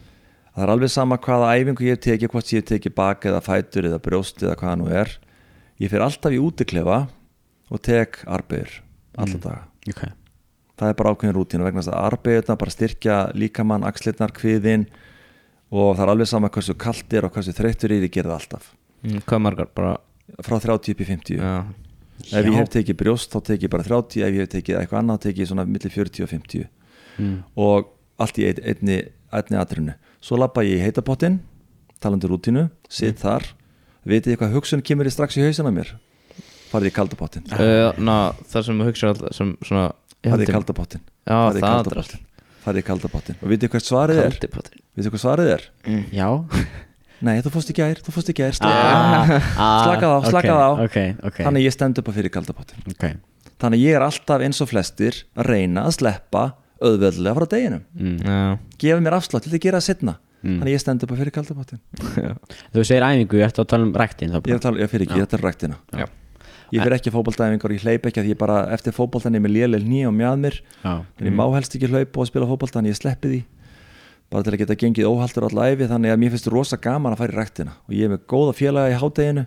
[0.56, 3.44] það er alveg sama hvaða æfingu ég hef tekið hvort ég hef tekið bak eða
[3.46, 5.14] fætur eða brjóst eða hvaða nú er.
[5.82, 7.06] Ég fer alltaf í útiklefa
[7.72, 8.82] og tek arbegur
[9.18, 9.64] alltaf daga.
[9.90, 10.04] Ok.
[10.82, 14.88] Það er bara ákveðin rútínu vegna þess að arbeigurna bara styrkja líkamann, axlirnar, kviðin
[15.72, 18.72] og það er alveg sama hversu kalt er og hversu þreyttur er ég það alltaf.
[19.06, 19.70] Mm, Hvað margar?
[19.78, 19.96] Bara
[20.46, 21.54] frá 30 upp í 50 Já.
[22.22, 25.00] Ef ég hef tekið brjóst þá tekið ég bara 30 ef ég hef tekið eitthvað
[25.00, 26.68] annað þá tekið ég svona millir 40 og 50
[27.18, 27.38] mm.
[27.66, 27.90] og
[28.22, 28.98] allt í ein, einni,
[29.34, 31.40] einni atrinu svo lappa ég í heitapottin
[32.02, 33.46] talandi um rútínu, sitt þar.
[34.10, 35.92] Vitið ég hvað hugsun kemur ég strax í hausin á mér?
[36.72, 39.90] Farið í kaldapottin uh, ná, Það sem hugsa alltaf sem svona
[40.24, 41.04] farið í kaldapottin
[42.62, 44.38] farið í kaldapottin og vitið hvert svarið er?
[44.98, 45.68] Vitið hvað svarið er?
[46.16, 46.28] Já.
[47.26, 48.56] Nei, þú fórst í gær, þú fórst í gær.
[48.66, 49.30] Ah,
[49.62, 50.70] ah, slakað á, ok, slakað á.
[50.88, 50.98] Ok,
[51.30, 51.38] ok.
[51.44, 53.20] Þannig að ég stend upp á fyrir kaldapottin
[53.62, 56.46] þannig að ég er alltaf eins og flestir að reyna að sleppa
[56.82, 57.84] auðveldlega frá deginum.
[57.96, 58.18] Mm.
[58.26, 58.60] Já.
[58.84, 60.56] Gefa mér afslátt til að gera það setna Mm.
[60.58, 61.80] þannig að ég stend upp á fyrir kaldapottin
[62.74, 65.04] Þú segir æfingu, ég ætti að tala um ræktin þá ég að tala, ég fyrir
[65.06, 65.76] ekki, þetta er ræktina.
[65.94, 66.06] Já.
[66.72, 69.54] ég fyrir ekki fótboltaæfingar og ég hleyp ekki að ég bara eftir fótboltan er með
[69.54, 70.58] léleg ný og mjað mér.
[70.82, 70.94] Já.
[71.22, 73.42] En ég má helst ekki hlaupa og spila fótboltan ég sleppi því.
[74.34, 77.22] Bara til að geta gengið óhaldur all æfi þannig að mér finnst rosa gaman að
[77.22, 77.74] fara í ræktina.
[77.86, 79.46] Og ég er með góða félaga í hádeginu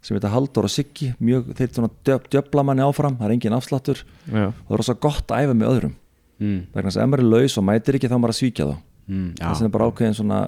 [0.00, 1.10] sem heita Halldór og Siggi.
[1.18, 4.04] Mjög þeir djöfla manni áfram það er engin afsláttur.
[4.30, 4.46] Já.
[4.52, 5.96] Og það er rosa gott að æfa með öðrum
[6.40, 6.60] mm.
[6.74, 8.74] vegna þess að ef maður er laus og mætir ekki þá maður að svíkja þá.
[9.10, 9.28] Mm.
[9.40, 10.40] það Já er bara ákveðin svona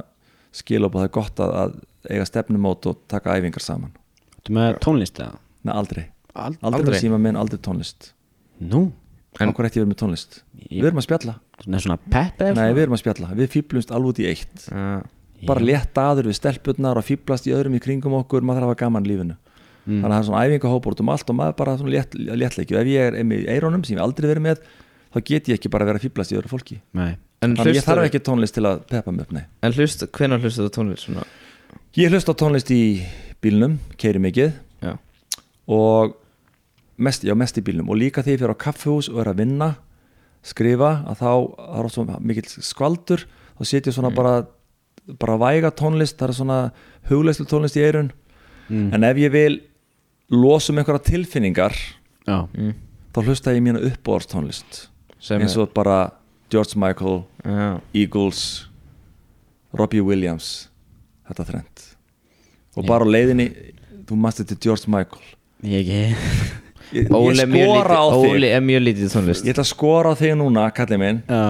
[0.52, 1.76] skil og það er gott að, að
[2.12, 3.94] eiga stefnumót og taka æfingar saman.
[4.42, 5.38] Þú með tónlist eða?
[5.62, 6.98] Nei, aldrei, Ald aldrei, aldrei.
[7.00, 8.12] síma minn, aldrei tónlist.
[8.58, 8.88] Nú?
[9.40, 10.42] Okkur ég verið með tónlist?
[10.68, 13.30] Við erum að spjalla, nei við erum að spjalla.
[13.38, 14.66] Við fýblumst alveg út í eitt.
[14.66, 15.46] Já.
[15.48, 18.74] Bara létt aður við stelpurnar og fýblast í öðrum í kringum okkur Maður þarf að
[18.74, 19.38] hafa gaman lífinu.
[19.82, 20.02] Mm.
[20.02, 22.76] Þannig að það er svona æfingahópur út um allt og maður bara svona létt, léttleiki.
[22.76, 24.62] Og ef ég er í eirónum sem ég aldrei verið með
[25.12, 26.78] Þá get ég ekki bara að vera fýblast í öðru fólki.
[26.92, 29.44] Þannig að ég þarf ekki tónlist til að peppa mig upp, nei.
[29.66, 31.26] En hlust, hvenær hlustu það tónlist svona?
[31.98, 32.82] Ég hlust á tónlist í
[33.44, 34.54] bílnum, keiri mikið.
[34.84, 34.94] Já.
[35.72, 36.14] Og
[36.96, 37.90] mest, já, mest í bílnum.
[37.92, 39.70] Og líka þegar ég fyrir á kaffihús og er að vinna
[40.46, 41.30] skrifa að þá
[41.66, 43.26] er oft mikill skvaldur.
[43.58, 44.36] Þá setjum ég svona bara
[45.18, 46.58] bara væga tónlist það er svona
[47.10, 48.12] hugleyslu tónlist í eirun
[48.68, 48.92] mm.
[48.94, 49.58] en ef ég vil
[50.32, 51.74] losa um einhverja tilfinningar
[52.26, 52.74] Já, mm.
[53.14, 54.70] þá hlusta ég mínu uppbóðars tónlist.
[54.78, 54.91] sem
[55.30, 56.12] eins og bara
[56.52, 58.68] George Michael já, Eagles
[59.72, 60.68] Robbie Williams
[61.28, 61.86] þetta þrend
[62.76, 63.48] og bara á leiðinni
[64.08, 65.28] þú mannst þetta George Michael.
[65.62, 66.00] Ég ekki
[66.92, 68.32] ég, ég er skora á þig.
[68.34, 69.46] Óli er mjög lítið tónlist.
[69.46, 71.20] Ég ætla að skora á þig núna, kallið minn.
[71.28, 71.44] Já,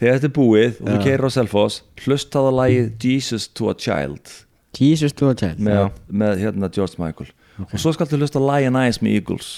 [0.00, 1.02] þegar þetta er búið og þú Já.
[1.06, 4.34] keirir á Selfoss hlustaðu á lagið Jesus to a Child.
[4.76, 6.12] Jesus to a child með, Já.
[6.22, 7.32] með hérna George Michael.
[7.66, 9.48] Og svo skaltu hlusta Lion Eyes með Eagles.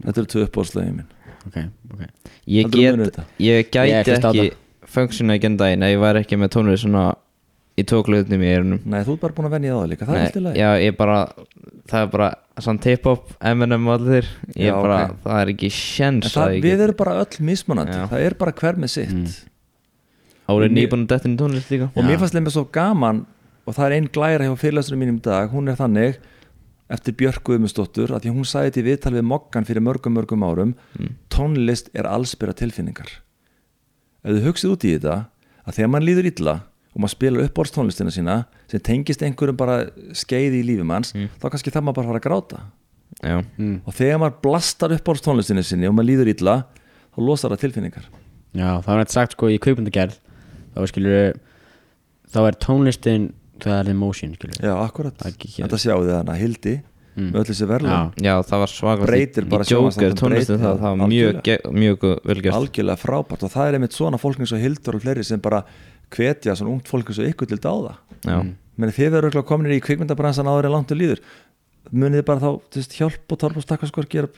[0.00, 1.08] Þetta eru tvö uppbóðslögin minn
[1.48, 1.56] Ok,
[1.94, 2.04] ok.
[2.50, 4.50] Ég get, ég gæti ekki
[4.90, 7.10] funksjona ekki en daginn ef ég væri ekki með tónlist svona
[7.78, 10.24] í tóklutnum í eirunum nei, þú ert bara búin að venja það líka, það er
[10.26, 10.60] alltaf lagi.
[10.60, 11.18] já, ég bara,
[11.90, 12.30] það er bara
[12.60, 14.26] svona tip-hop, M&M og allir.
[14.54, 15.20] Ég Já, bara, ok.
[15.24, 17.96] það er ekki En sjens við get erum bara öll mismunandi.
[17.96, 18.06] Já.
[18.10, 19.14] það er bara hver með sitt.
[19.14, 19.38] Mm.
[20.50, 20.58] Að
[21.08, 21.90] detta inn í tónlist líka.
[21.94, 23.24] Og mér fannst lemmi svo gaman
[23.64, 26.20] og það er einn glæra hjá fyrirlæsturinn mínum í dag hún er þannig
[26.90, 30.42] eftir Björk Guðmundsdóttur að því hún sagði þetta í viðtal við Moggan fyrir mörgum mörgum
[30.46, 31.12] árum Mm.
[31.30, 33.10] tónlist er allsbyrra tilfinningar
[34.24, 35.14] ef þú hugsið út í þetta
[35.66, 36.54] að þegar mann líður illa
[36.90, 38.36] og maður spilar uppbórst tónlistina sína
[38.68, 39.76] sem tengist einhverjum bara
[40.18, 41.28] skeiði í lífi manns Mm.
[41.40, 42.60] þá kannski það maður bara fara að gráta
[43.58, 43.76] mm.
[43.86, 46.56] og þegar maður blastar uppbórst tónlistinu sinni og maður líður illa
[47.14, 48.08] þá losar það tilfinningar
[48.50, 50.16] Já, það var nætt sagt sko í kveikmyndagerð
[50.74, 51.36] þá skilur
[52.30, 53.28] þá er tónlistin
[53.66, 56.76] það er emotion skilur já, akkurat, Það ekki þetta sjáu þið hana Hildi
[57.18, 57.32] Mm.
[57.34, 58.70] með öll þessi verðlun Já, já, það var
[59.50, 62.54] bara í Joker tónlistin það, það, það var mjög, mjög gu- vel gert.
[62.54, 65.58] Algjörlega frábært og það er einmitt svona fólk eins og Hildur og fleiri sem bara
[66.14, 67.96] hvetja svona ungt fólk eins og ykkur til dáða.
[68.24, 68.54] Já, Mm.
[68.78, 71.18] menn þið verður örugglega kominir í kvikmyndabransan áður en langt og líður.
[71.90, 74.28] Munið þið bara þá þú veist, hjálp og torf og stakkarskor gera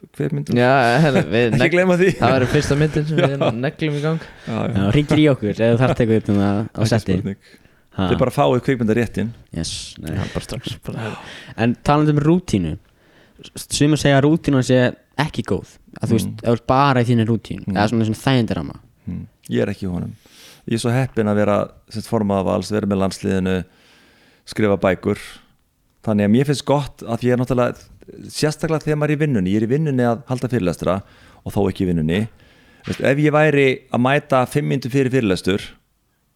[0.56, 0.72] já
[1.28, 2.10] við ekki negl, gleyma því.
[2.18, 4.20] það verður fyrsta myndin sem við neglum í gang.
[4.48, 4.74] Já, já.
[4.80, 7.36] já ringir í okkur eða þarf tekur upp þetta á Ekki setti spurning.
[7.92, 8.06] Ha.
[8.08, 10.14] þið bara fáið kvikmyndaréttin yes, nei.
[10.16, 11.10] bara strax bara,
[11.60, 12.78] En talandi um rútínu
[13.56, 14.78] Sumir segja að rútínu sé
[15.20, 16.38] ekki góð að þú veist, Mm.
[16.46, 17.76] þú ert bara í þínu rútínu Mm.
[17.76, 19.26] eða svona svona þægindirama Hmm.
[19.50, 20.14] ég er ekki honum
[20.68, 21.56] ég er svo heppin að vera
[21.90, 23.64] sett formað af alls, vera með landsliðinu
[24.46, 25.18] skrifa bækur
[26.06, 27.76] þannig að mér finnst gott að ég er náttúrulega
[28.30, 31.02] sérstaklega þegar maður er í vinnunni ég er í vinnunni að halda fyrirlestra
[31.44, 32.28] og þó ekki í vinnunni
[32.86, 35.60] Veist, ef ég væri að mæta fimm myndur fyrir fyrirlestur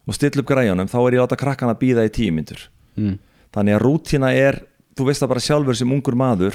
[0.07, 2.61] og stilla upp græjunum þá er ég láta krakkan að býða í tíu myndur
[2.97, 3.19] mm.
[3.55, 4.61] þannig að rútína er
[4.97, 6.55] þú veist það bara sjálfur sem ungur maður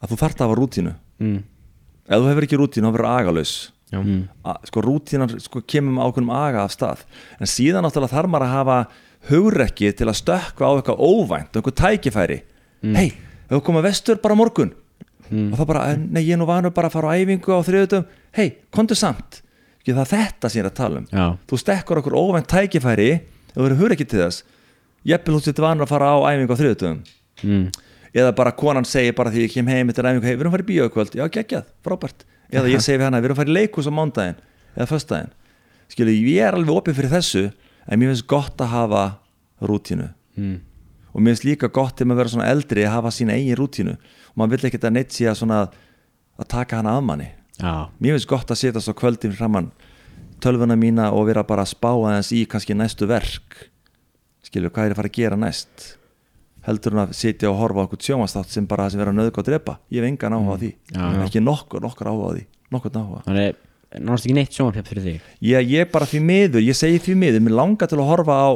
[0.00, 1.42] að þú þarft að hafa rútínu Mm.
[2.08, 3.50] ef þú hefur ekki rútínu þá verður agalaus
[3.92, 4.22] já, Mm.
[4.64, 7.02] sko rútínan sko, kemur með ákveðnum aga af stað
[7.40, 8.78] en síðan náttúrulega þarf maður að hafa
[9.28, 12.38] hugrekki til að stökkva á eitthvað óvænt eitthvað tækifæri
[12.82, 12.94] Mm.
[12.96, 13.06] hei,
[13.50, 14.72] ef þú koma vestur bara morgun
[15.30, 15.52] Mm.
[15.52, 17.60] og þá bara, "En nei ég er nú vanur bara að fara á æfingu á
[17.62, 19.42] þriðutum, hei, kontu samt
[19.80, 21.06] ekki það þetta sem ég er að tala um.
[21.08, 24.42] Já, þú stekkur okkur óvænt tækifæri ef þú verður hugrekki til þess.
[25.08, 26.98] Jafnvel þú setur vanur að fara á æfingu á þriðutum
[27.46, 27.64] mm.
[28.20, 30.56] eða bara konan segir bara því ég kem heim eftir æfingu, hei, við erum að
[30.58, 31.16] fara í bíó í kvöld.
[31.16, 32.26] Já, geggjað, frábært.
[32.52, 34.40] Eða ég segi við hana, við erum í leikus á mándaginn
[34.76, 35.32] eða föstudaginn,
[35.90, 37.46] skilu, ég er alveg opið fyrir þessu,
[37.88, 39.04] en mér finnst gott að hafa
[39.64, 40.12] rútínu.
[40.36, 40.60] Mm.
[41.10, 43.96] og mér finnst líka gott þegar maður verður svona eldri að hafa sína eigin rútínu.
[44.30, 45.64] Og maður vill ekkert að neitt sé að svona
[46.38, 47.26] að taka hana af manni
[47.60, 49.70] Já, mér finnst gott að setja svo kvöldin framann
[50.40, 53.56] tölvuna mína og vera bara að spá aðeins í kannski næstu verk.
[54.46, 55.86] Skilur, hvað er að fara að gera næst?
[56.66, 59.40] Heldur hún að sitja og horfa á okkur sjómastátt sem bara það sem vera nöðg
[59.40, 59.76] og drepa.
[59.92, 61.04] Ég hef engan áhuga á því, Já.
[61.24, 62.44] ekki nokkur, nokkur áhuga á því.
[62.74, 63.22] Nokkur áhuga.
[63.28, 63.56] Þannig er
[64.00, 65.30] náttúrulega ekki neitt sjónvarpjöp fyrir þig?
[65.50, 68.48] Ég, ég bara því miður, ég segi því miður mér langar til að horfa á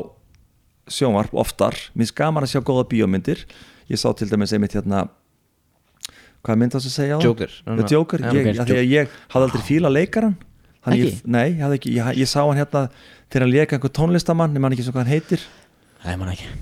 [0.92, 3.44] sjónvarp oftar, mér gaman að sjá góða bíómyndir.
[3.88, 5.06] Ég sá til dæmis einmitt hérna
[6.44, 7.26] hvað mynd það að segja á það?
[7.28, 10.36] Joker The Joker, ég, ok, að því að ég hafði aldrei fíla leikaran
[10.92, 12.84] ég, nei, ég, ekki, ég, ég sá hann hérna
[13.32, 15.44] þegar hann leika einhver tónlistamann nema hann ekki svo hvað hann heitir.
[16.02, 16.52] Það er mann ekki.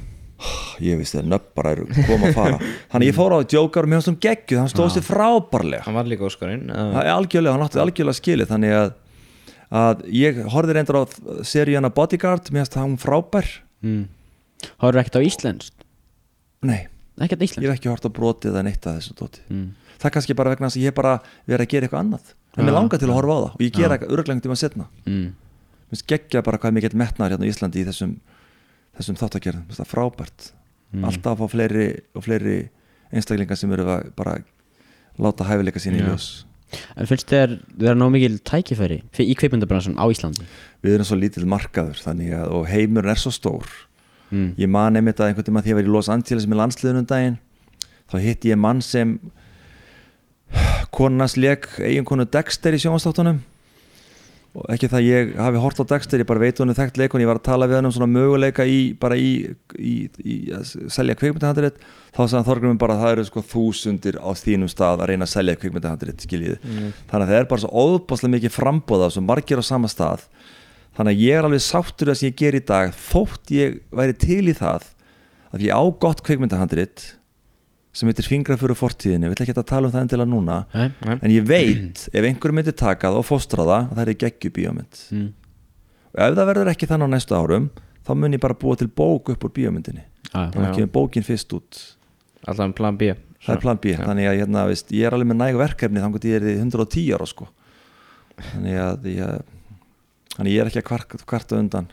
[0.83, 2.71] Ég vissi það nöpp bara eru koma að fara.
[2.93, 5.85] Þannig ég fór á Joker og mér fannst hann geggjuð hann stóð sér frábærlega.
[5.87, 8.95] Hann var líka Óskarinn það er algjörlega, hann átti algjörlega skilið þannig að,
[9.83, 11.03] að ég horfði reyndar á
[11.47, 13.53] seríuna Bodyguard mér fannst hann frábær.
[13.87, 14.03] Mm.
[14.83, 15.87] Hóru ekkert á íslenskt?
[16.67, 16.87] Nei,
[17.23, 19.43] Ekkert ég íslenskt hef ekki hort á brotið eða neitt að þessu dóti.
[19.49, 19.69] Mm.
[20.03, 21.13] það er kannski bara vegna þess að ég bara
[21.47, 22.33] verið að gera eitthvað annað.
[22.57, 24.87] En mér langar til að horfa á það og ég gera örglengt um að setna
[25.07, 25.29] Mm.
[25.33, 28.17] mér finnst geggja bara hvað mikill metnaður hérna í Íslandi í þessum,
[28.99, 30.53] þessum þáttagerðum, það er frábært.
[30.93, 31.05] Mm.
[31.09, 32.57] alltaf að fá fleiri og fleiri
[33.13, 34.35] einstaklingar sem eru að bara
[35.21, 36.45] láta hæfileika sín í ljós.
[36.97, 40.45] En finnst þér vera nóg mikil tækifæri í kveipmyndabransan á Íslandi?
[40.85, 43.69] Við erum svo lítill markaður þannig að og heimurinn er svo stór
[44.33, 44.51] mm.
[44.61, 47.09] ég man einmitt að einhvern tíma því að ég var í Los Angeles með landsliðunum
[47.13, 47.39] daginn
[48.11, 49.17] þá hitti ég mann sem
[50.93, 53.41] konans leik eiginkonu Dexter í sjónvastáttunum
[54.53, 57.23] og ekki það ég hafi hort á Dexter ég bara veit hún er þekkt leikon,
[57.25, 59.31] ég var að tala við hann um svona möguleika í, bara í,
[59.81, 61.79] í, í að selja kvikmyndahandrið
[62.13, 65.33] þá sagði Þorgrumum bara að það eru sko þúsundir á þínum stað að reyna að
[65.33, 69.65] selja kvikmyndahandrið skiljiði, þannig að það er bara svo óbáslega mikið frambóða, svo margir á
[69.65, 70.29] sama stað
[70.97, 74.17] þannig að ég er alveg sáttur að sem ég ger í dag, þótt ég væri
[74.21, 74.87] til í það
[75.53, 77.07] að ég á gott kvikmyndahandrið
[77.93, 80.87] sem heitir fingra fyrir fortíðinu, við ætla ekki að tala um það endilega núna Nei.
[81.05, 81.17] Nei.
[81.21, 84.53] en ég veit ef einhver myndi taka það og fóstra það að það er geggju
[84.59, 85.27] bíómynd Mm.
[86.13, 87.67] og ef það verður ekki þannig á næstu árum
[88.07, 90.03] þá mun ég bara búa til bók upp úr bíómyndinni
[90.33, 91.83] Já, þannig að kemur bókin fyrst út
[92.49, 93.13] Alltaf en plan B
[93.43, 96.17] það er plan B, þannig að hérna, veist, ég er alveg með næg verkefni þannig
[96.23, 97.49] að ég er í 110 ára sko.
[98.53, 99.41] þannig að ég,
[100.37, 101.91] þannig ég er ekki að kvart, kvarta undan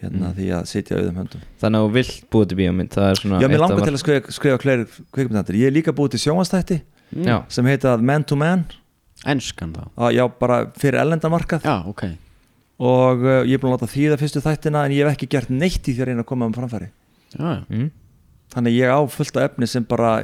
[0.00, 1.44] hérna, því að sitja auðum höndum.
[1.60, 4.60] Þannig að þú vilt búið til bíómynd er Já, mér langar til að skrifa, skrifa
[4.62, 6.80] fleiri kvikmyndandir Ég er líka búið til sjónvastætti
[7.26, 8.64] Já, sem heita Man to Man.
[9.28, 9.84] Enskan þá?
[9.92, 12.06] Að, Já, bara fyrir ellendamarkað Já, ok.
[12.80, 15.52] Og uh, ég er búin að láta þýða fyrstu þættina en ég hef ekki gert
[15.52, 16.88] neitt í því að reyna að koma um framfæri.
[17.34, 17.58] Já, já.
[17.68, 17.90] Mm.
[18.54, 20.14] þannig að ég á fullt af efni sem bara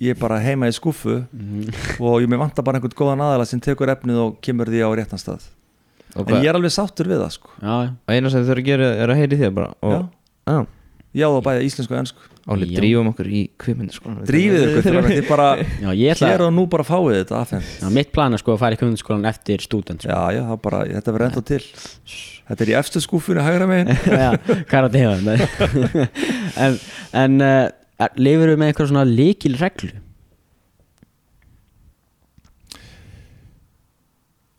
[0.00, 3.62] ég er bara heima í skúfu og ég með vantar bara einhvern góðan aðala sem
[3.62, 5.46] tekur efnið og kemur því á réttan stað
[6.16, 7.54] en ég er alveg sáttur við það sko.
[7.60, 7.90] Já, já.
[7.94, 10.08] Og eina sem þau þurfa að gera er að heyri þér bara og,
[10.50, 10.58] Já,
[11.20, 11.26] já.
[11.30, 12.54] Og bæða íslensku og ennsku Já.
[12.80, 14.14] drífum okkur í kvikmyndir sko.
[14.26, 17.88] Drífið til að þið bara Já, ég ætla hér og nú bara fáið þetta Já,
[17.94, 20.10] mitt plan er sko að fara í kundskólan eftir stúdent sko.
[20.10, 21.62] já já það bara þetta verður ennþá til.
[22.50, 23.90] Þetta er í efstu skúfunni hægra megin.
[26.60, 26.74] En,
[27.14, 29.92] en uh, lifur við með eitthvað svona líkil reglu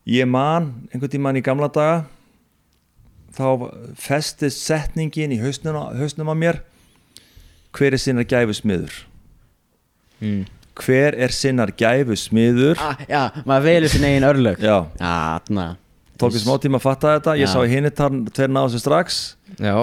[0.09, 2.05] ég man einhvern tímann í gamla daga
[3.35, 3.69] þá
[3.99, 6.61] festist setningin í hausnum, á- á mér.
[7.71, 8.91] Hver er sinnar gæfu smiður
[10.21, 10.41] mm.
[10.75, 14.59] hver er sinnar gæfu smiður ah, Já, maður velur sin eigin örlög.
[14.59, 14.77] Já,
[16.19, 17.35] tók ég smá tíma að fatta þetta.
[17.39, 17.53] Ég Já.
[17.53, 19.19] sá í hinni tveir náðu þessu strax.
[19.57, 19.75] Já,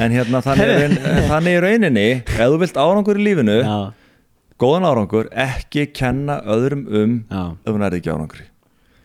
[0.00, 3.78] en hérna þannig er, rauninni ef þú vilt árangur í lífinu Já,
[4.60, 8.48] góðan árangur, ekki kenna öðrum um ef hún er ekki árangri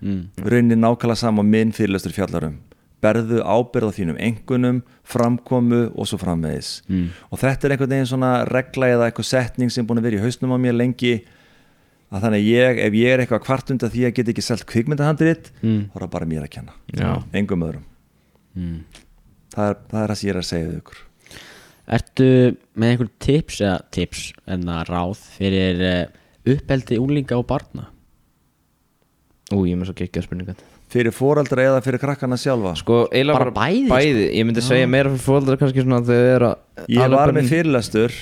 [0.03, 0.21] mm.
[0.43, 2.59] rauninni nákvæmlega sama minn fyrirlestur fjallarum
[3.03, 7.09] berðu ábyrð á þínum engunum, framkomu og svo framvegis Mm.
[7.31, 10.23] og þetta er einhvern veginn svona regla eða eitthvað setning sem búin að vera í
[10.23, 11.15] hausnum á mér lengi
[12.13, 14.65] að þannig að ég, ef ég er eitthvað kvart undan því að geta ekki selt
[14.69, 15.89] kvikmyndahandrit Mm.
[15.91, 17.23] þá er það bara mér að kenna, Já.
[17.33, 17.83] engum öðrum
[18.55, 18.83] Mm.
[19.55, 21.01] það er, það er það sem ég er að segja við ykkur
[21.93, 22.27] Ertu
[22.79, 26.05] með einhver tips eða tips en að ráð fyrir uh,
[26.53, 27.89] uppeldi úlinga og barna?
[29.53, 30.57] Ú, ég með svo geggja spurningar.
[30.93, 32.73] Fyrir foreldra eða fyrir krakkana sjálfa?
[32.79, 33.95] Sko, eiginlega Bara bæði, sko.
[33.95, 34.25] bæði.
[34.33, 37.49] Ég myndi segja meira fyrir fóldra kannski svona að þau eru að ég var með
[37.51, 38.15] fyrirlestur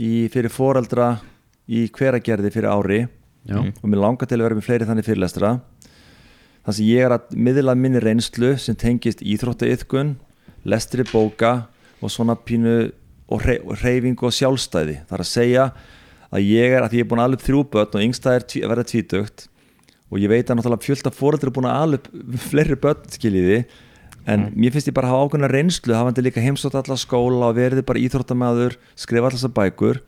[0.00, 1.08] í, fyrir foreldra
[1.70, 3.00] í hveragerði fyrir ári.
[3.48, 3.58] Já.
[3.60, 5.52] Og mér langar til að vera með fleiri þannig fyrirlestra.
[6.66, 10.16] Þar sem ég er að miðla minni reynslu sem tengist íþróttaiðkun
[10.68, 11.54] lestri bóka
[12.00, 12.90] og svona pínu
[13.30, 15.00] og hrey- og sjálfstæði.
[15.08, 15.70] Það er að segja
[16.30, 18.70] að ég er að ég er búin að alveg þrjú börn og yngsta er að
[18.70, 19.46] verða tvítugt
[20.10, 23.60] og ég veit að náttúrulega fjölda fóreldri er búin að alveg fleiri börn skiljiði.
[24.28, 27.56] En mér finnst ég bara að hafa ákveðna reynslu hafandi líka heimsótt alla skóla og
[27.56, 30.02] verið bara íþróttamæður skrifa þessar bækur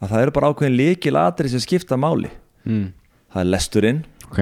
[0.00, 2.30] að það eru bara ákveðin líkil atrið sem skipta máli.
[2.68, 2.90] Mm.
[3.32, 4.40] það er lesturinn, Ok.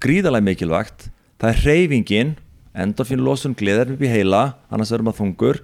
[0.00, 1.10] Gríðalega mikilvægt.
[1.40, 2.34] Það er hreyfingin
[2.76, 4.42] endorfín losun gleðar upp í heila
[4.72, 5.60] annars verður maður þungur.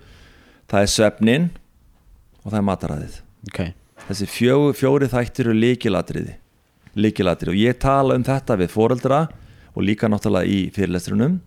[0.70, 1.46] Það er svefnin
[2.44, 3.20] og það er mataræðið.
[3.50, 3.60] Ok.
[4.06, 6.36] Þessi fjó, fjóri þættir eru líkilatriði
[6.96, 9.26] líkilatriði og ég tala um þetta við foreldra
[9.76, 11.40] og líka náttúrulega í fyrirlestrunum.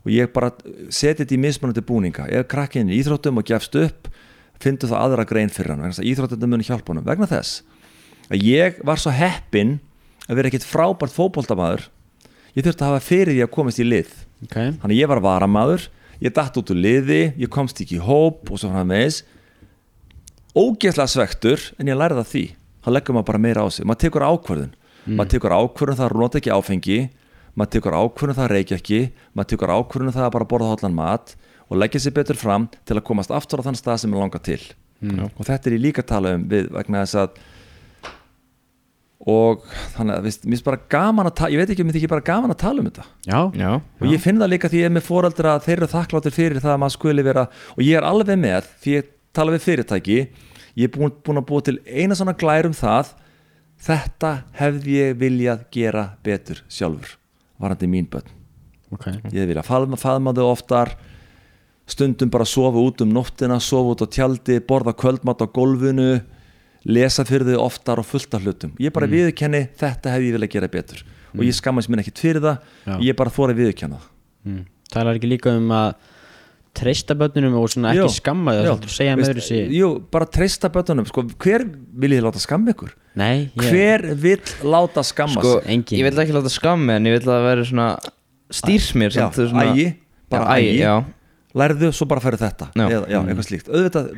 [0.00, 0.50] Og ég bara
[0.88, 2.26] seti þetta í mismunandi búninga.
[2.32, 4.08] Ef krakkin er í íþróttum og gefst upp
[4.60, 7.06] fyndu það aðra grein fyrir hann vegna þess að íþróttum muni hjálpa honum.
[7.06, 7.62] Vegna þess
[8.30, 9.78] að ég var svo heppinn
[10.26, 11.86] að vera ekkit frábært fótboltamaður.
[12.56, 14.12] Ég þurfti að hafa fyrir því að komast í lið.
[14.46, 14.56] Ok.
[14.82, 15.86] Þannig ég var varamaður.
[16.20, 19.22] Ég datt út úr liði, ég komst ekki í hóp og svo framvegis.
[20.52, 22.44] Ógeðslega svektur en ég lærði það því.
[22.80, 24.26] Þá leggur maður bara meira á sig, maður tekur
[25.06, 26.98] ákvörðun maður tekur ákvörðun það að nota ekki áfengi
[27.56, 29.00] maður tekur ákvörðun það að reykja ekki
[29.34, 31.36] maður tekur ákvörðun það að bara borða hóllan mat
[31.70, 34.42] og leggja sér betur fram til að komast aftur á þann stað sem er langar
[34.42, 34.60] til.
[35.38, 37.40] Og þetta er ég líka að tala um við vegna þess að
[39.30, 39.64] og
[39.94, 42.54] þannig að mér finnst bara gaman að tala ég veit ekki, mér þykir bara gaman
[42.54, 43.04] að tala um þetta.
[43.28, 43.40] Já.
[43.60, 43.70] Já,
[44.00, 46.62] og ég finn það líka því ég er með foreldra að þeir eru þakkláttir fyrir
[46.62, 47.44] það að maður skuli vera
[47.76, 50.18] og ég er alveg með því ég tala við fyrirtæki
[50.80, 53.12] ég er búin, búin að búa til eina svona glær um það
[53.80, 57.16] þetta hefði ég viljað gera betur sjálfur
[57.60, 58.36] varandi mín börn
[58.90, 60.96] Ok ég viljað faðma, faðma þau oftar
[61.90, 66.10] stundum bara sofa út um nóttina sofa út á tjaldi, borða kvöldmat á gólfinu
[66.88, 69.16] lesa fyrir þau oftar og fullt af hlutum ég bara mm.
[69.16, 71.04] viðurkenni þetta hefði ég viljað gera betur
[71.34, 72.94] og ég skammast mér ekkert fyrir það Já.
[73.10, 74.64] ég bara þóra viðurkenna það mm.
[74.94, 75.92] talar ekki líka um að
[76.76, 81.64] treysta börnunum og svona ekki Jú, skamma þau Jú, bara treysta bötunum sko, hver
[82.00, 82.92] vil ég láta skamma ykkur?
[83.18, 87.24] nei, ég, hver vill láta skamma Sko, ég vil ekki láta skammi en ég vil
[87.26, 87.88] að það veri svona
[88.50, 89.88] stýrs mér Já, samt, þú veist, svona- ægi,
[90.30, 91.04] bara ægi,
[91.58, 92.70] lærðu, svo bara færi þetta.
[92.78, 92.84] Já.
[92.86, 94.10] Eða, já, eitthvað slíkt, auðvitað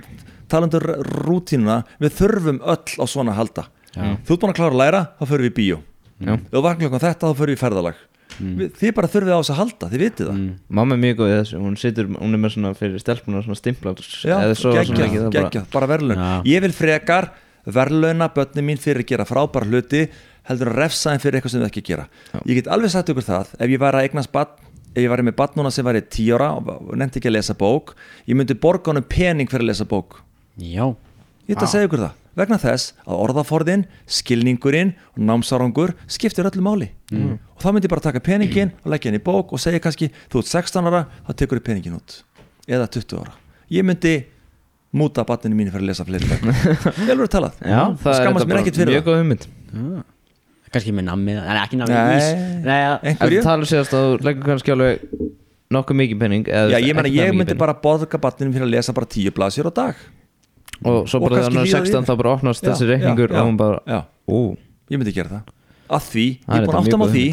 [0.52, 0.84] talandur
[1.24, 3.64] rútínuna, við þurfum öll á svona halda.
[3.92, 4.16] Já.
[4.24, 5.78] þú ert búin að klára að læra, þá förum við í bíó.
[6.22, 7.94] Þú vaknar klokkan þetta, þá förum við í ferðalag
[8.40, 10.36] við, þið bara þurfið á þess að halda, þið vitið það.
[10.40, 10.50] Mm.
[10.78, 13.58] Mamma er mjög góð í þessu, hún situr, hún er með svona fyrir stelpuna svona
[13.58, 16.22] stimplar Já, eða svo svona geggjað, bara- bara verðlaun.
[16.22, 16.42] Já.
[16.52, 17.30] Ég vil frekar
[17.66, 20.04] verðlauna börnin mín fyrir að gera frábæra hluti
[20.48, 22.08] heldur að refsa þeim fyrir eitthvað sem þau ekki gera.
[22.46, 24.56] Ég get alveg sagt ykkur það ef ég væri að eignast barn
[24.92, 27.54] ef ég væri með barn núna sem væri 10 ára og nefndi ekki að lesa
[27.54, 27.94] bók
[28.26, 30.18] ég myndi borga honum pening fyrir að lesa bók.
[30.58, 30.90] Já,
[31.48, 36.64] Ég ætla að segja ykkur það vegna þess að orðaforðin, skilningurinn og námsárangur skiptir öllu
[36.64, 37.38] máli mm.
[37.56, 40.10] og þá myndi ég bara taka peningin og leggja henni í bók og segja kannski
[40.32, 42.22] þú ert 16 ára, þá tekur þið peningin út
[42.68, 43.36] eða 20 ára
[43.72, 44.14] ég myndi
[44.92, 46.42] múta barninu mínu fyrir að lesa fleiri bæk
[47.06, 50.02] Ég alveg talað Já, og skammast mér ekkert fyrir mjög góð hugmynd já.
[50.72, 52.16] kannski með nammið nei, ekki nammið Nei.
[52.16, 52.26] ís
[52.66, 52.90] nei, ja.
[52.98, 53.40] Ef Einhverju?
[53.40, 55.06] þú talar séðast að þú leggur kannski alveg
[55.72, 57.62] nokkuð mikið penning eða Já, ég meina ekki það ég myndi pening.
[57.64, 60.04] bara borga barninu fyrir að lesa bara 10 blasir á dag
[60.84, 62.06] og svo bara þegar hann er líða 16 yfir.
[62.08, 64.56] þá bara opnast Já, þessi reikningur og hún bara Já, Ú,
[64.90, 65.56] ég myndi gera það.
[65.92, 67.26] Að því, Það ég er er búin að þetta átta mig á því.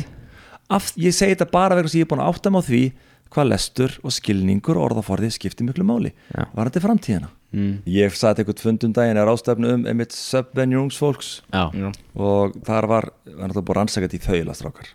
[1.06, 2.82] ég segi þetta bara vegna sem ég er búin að átta mig á því
[3.30, 6.12] hvað lestur og skilningur og orðaforði skiptir miklu máli.
[6.34, 6.46] Já.
[6.54, 7.30] var þetta framtíðina.
[7.50, 7.82] Mm.
[7.90, 11.42] ég satt eitthvað fundum daginn er ástæfnu um einmitt subvenjur ungs fólks.
[11.54, 14.90] Já, já, og þar var, var náttúrulega búin rannsækjað í þaula strákar.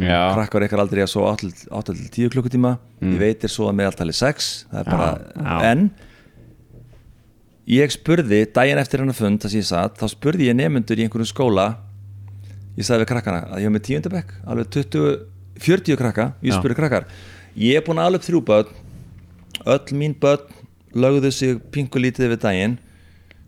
[0.00, 0.32] Já.
[0.32, 2.78] krakkar ykkar aldrei að svo 8-10 klukkutíma.
[3.04, 5.56] Ég veit er svo að meðaltali 6 það er bara, já.
[7.70, 11.06] Ég spurði daginn eftir hennar fund þar sem ég satt, þá spurði ég nefnendur í
[11.06, 11.66] einhverjum skóla
[12.76, 15.18] ég sagði við krakkana að ég hef með tíundabekk alveg 20,
[15.66, 16.58] 40 krakka ég Já.
[16.58, 17.06] spurði krakkar,
[17.54, 18.72] ég er búin að alveg þrjú börn
[19.70, 20.56] öll mín börn
[20.96, 22.72] lögðu sig pingu lítið yfir daginn.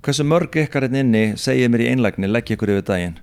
[0.03, 3.17] Hversu mörg ykkar hérna inni segið mér í einlægni, legg ykkur yfir daginn?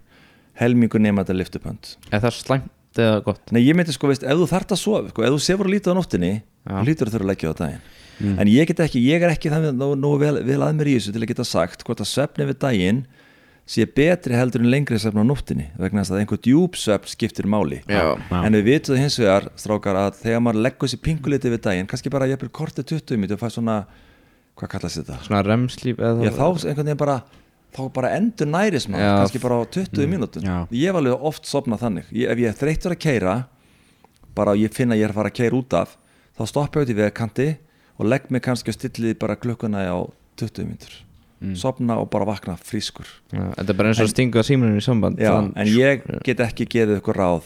[0.60, 3.54] Helmingur nema þetta liftupönd er það slæmt eða gott?
[3.56, 5.76] Nei, ég myndi sko, veist, ef þú þart að sofa sko, ef þú sefur að
[5.78, 6.76] lítið á nóttinni Já.
[6.84, 7.84] lítur þú þurfa að leggja á daginn
[8.20, 10.98] en ég get ekki, ég er ekki það nú, nú vel, vel að mér í
[11.00, 13.02] þessu til að geta sagt hvort að svefni við daginn
[13.70, 17.46] sé betri heldur en lengri svefn á nóttinni vegna þess að einhver djúb svefn skiptir
[17.46, 18.18] máli Já.
[18.18, 18.40] Já.
[18.42, 22.10] en við vitum hins vegar, strákar, að þegar maður leggur sér pinguliti við daginn, kannski
[22.10, 23.76] bara ég er kortið 20 minnum og fæ svona,
[24.58, 25.20] hvað kallast þetta?
[25.28, 27.20] svona remslíf eða Já, þá einhvern veginn bara
[27.78, 30.58] þá bara endur næris maður, kannski bara á 20 mínútum Já.
[30.74, 33.36] ég hef alveg oft sopnað þannig ég, ef ég er þreyttur að keira
[34.34, 35.94] bara ég finna að ég er að fara að keira út af
[36.40, 37.48] þá stoppa ég út í vegkanti
[38.00, 40.00] og legg mig kannski og stilli bara klukkuna á
[40.40, 40.98] 20 mínútur.
[41.56, 43.08] Sopna og bara vakna frískur.
[43.32, 46.02] Já, þetta er bara eins og að stinga símunum í samband Já, Þann- en ég
[46.28, 47.46] get ekki gefið ykkur ráð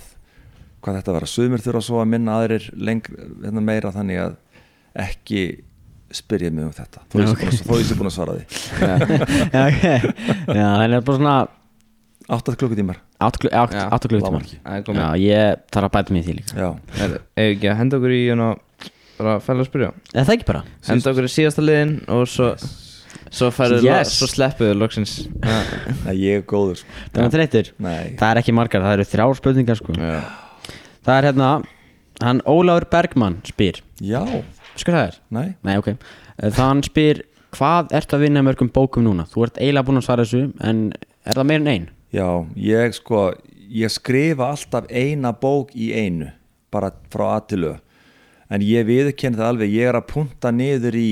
[0.83, 3.13] hvað þetta vera, sumir þurfa svo að minna aðrir lengur,
[3.45, 4.33] hérna meira þannig að
[5.05, 5.43] ekki
[6.13, 7.03] spyrja mig um þetta.
[7.09, 7.43] Þó ég að-
[7.79, 8.43] ég sé búin að svara því.
[8.81, 8.95] Já,
[9.67, 9.85] ok.
[10.53, 11.35] Já, það er bara svona
[12.33, 12.97] 8 klukkutímar.
[13.23, 13.73] 8 klu, átt-
[14.97, 16.53] Já, ég þarf að bæta mig því líka.
[16.57, 16.69] Já,
[16.99, 18.49] Er ef ekki að henda okkur í hérna,
[19.23, 22.49] bara fæla að spyrja eða það ekki bara Henda okkur í síðasta liðin og svo
[23.33, 24.11] Svo færðu Yes.
[24.19, 25.55] Svo sleppuðu loksins Já.
[26.03, 26.97] Nei, ég er góður sko.
[27.15, 27.69] það er
[28.19, 30.17] það er ekki margar, það eru þrjár spurningar sko Já.
[31.05, 31.49] það er hérna
[32.21, 34.21] hann Ólafur Bergmann spyr já,
[34.77, 35.17] sko það er?
[35.33, 35.93] nei Nei, ok
[36.43, 37.23] Það hann spyr
[37.53, 39.25] hvað ertu að vinna með mörgum bókum núna?
[39.29, 40.83] Þú ert eiginlega búin að svara þessu en
[41.25, 41.89] er það meir en ein?
[42.13, 42.27] Já,
[42.57, 43.25] ég sko
[43.73, 46.31] ég skrifa alltaf eina bók í einu
[46.73, 47.73] bara frá A til Ö
[48.49, 51.11] en ég viðurkenni það alveg ég er að punta niður í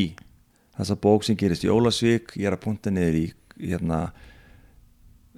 [0.78, 3.26] þessa bók sem gerist í Ólasvík ég er að punta niður í
[3.62, 4.02] hérna,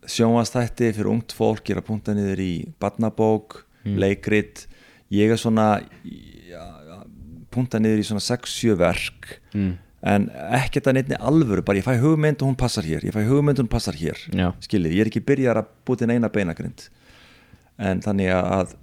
[0.07, 4.65] sjónvastætti fyrir ungt fólk ég er að punta niður í barnabók, leikrit.
[5.13, 5.67] Ég er svona
[6.49, 6.67] ja,
[7.53, 9.39] punta niður í svona 6-7 verk.
[9.53, 9.73] Mm.
[10.03, 13.21] en ekkert að neittni alvöru bara ég fæ hugmynd og hún passar hér ég fæ
[13.23, 14.17] hugmynd og hún passar hér
[14.59, 16.89] skiljið, ég er ekki byrjar að búti eina beinagrind.
[17.79, 18.73] En þannig að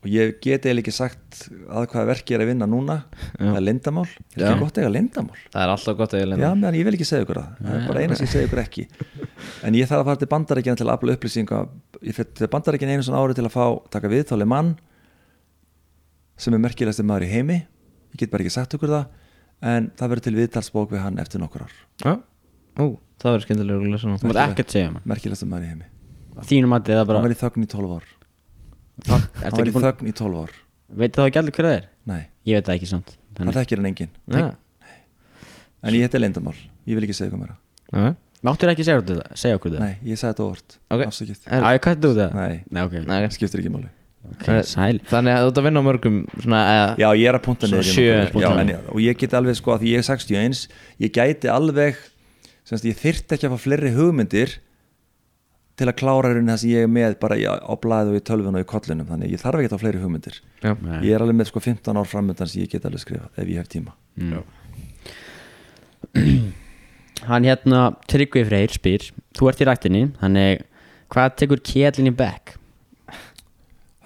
[0.00, 2.96] og ég get eiginlega ekki sagt að hvaða verki ég er að vinna núna.
[3.36, 4.46] Það er lindamál, er Já.
[4.48, 7.08] ekki gott eiga lindamál Það er alltaf gott að ég já, meðan ég vil ekki
[7.08, 7.50] segja ykkur það.
[7.60, 8.84] Það er bara eina sem ég segja ykkur ekki.
[9.66, 11.58] En ég þarf að fara til bandaríkjana til að afla upplýsinga.
[12.00, 14.70] Ég fyrir til bandaríkjana einu svona ári til að fá taka viðtáli mann
[16.40, 17.58] sem er merkilegasti maður í heimi.
[18.14, 19.04] Ég get bara ekki sagt ykkur það
[19.60, 21.74] en það verður til viðtalsbók við hann eftir nokkur ár.
[22.00, 22.12] Já.
[22.80, 22.84] Ó,
[23.20, 23.76] það verður skemmtilega
[29.06, 30.56] það var í þögn í 12 ár Ertu hann ekki búin þögn í 12 ár
[31.00, 31.86] Veit það ekki allir hver það er?
[32.10, 34.48] nei, Ég veit það ekki samt það Þannig, þekkir hann engin Já.
[35.86, 36.56] en ég heiti lindamál,
[36.90, 38.10] ég vil ekki segja hvað mér Já.
[38.46, 39.36] Máttur ekki segja okkur þetta?
[39.40, 39.86] Segja okkur þetta?
[39.86, 41.02] Nei, ég sagði þetta óvart Ok.
[41.06, 42.36] Afsakið Á, ég kvætti út það?
[42.40, 43.90] Nei, Nei, ok, Nei, skiptir ekki máli
[44.20, 47.68] Þannig að þú ert að vinna á mörgum svona, eða, Já, ég er að punta.
[47.70, 50.60] Já, en, Og ég get alveg sko að því ég er 61
[51.00, 52.00] Ég gæti alveg
[52.68, 54.58] semst, Ég þyrfti ekki að fá fleiri hugmyndir
[55.80, 58.24] Til að klára raunin það sem ég er með Bara í, á blæðu og í
[58.28, 60.36] tölvun og í kollinum Þannig ég þarf ekki að fá fleiri hugmyndir.
[60.60, 60.72] Já.
[61.00, 63.60] Ég er alveg með sko 15 ár framöndan sem ég get alveg skrifað Ef ég
[63.62, 63.96] hef tíma.
[64.20, 64.42] Mm.
[67.30, 70.64] Hann hérna Tryggvi Freyr spyr Þú ert í rættinni, þannig
[71.10, 72.56] hvað tekur kjellin í back?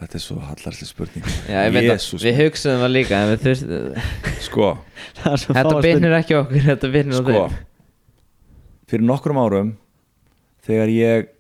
[0.05, 1.27] Þetta er svo hallarsli spurning.
[1.53, 3.69] Já, ég veit að Jesús, við hugsaðum það líka en við þurft,
[4.45, 4.71] Sko,
[5.23, 7.37] Þetta byrnir ekki á okkur, þetta byrnir á sko.
[7.39, 7.55] þeim.
[8.91, 9.71] Fyrir nokkrum árum
[10.65, 11.31] Þegar ég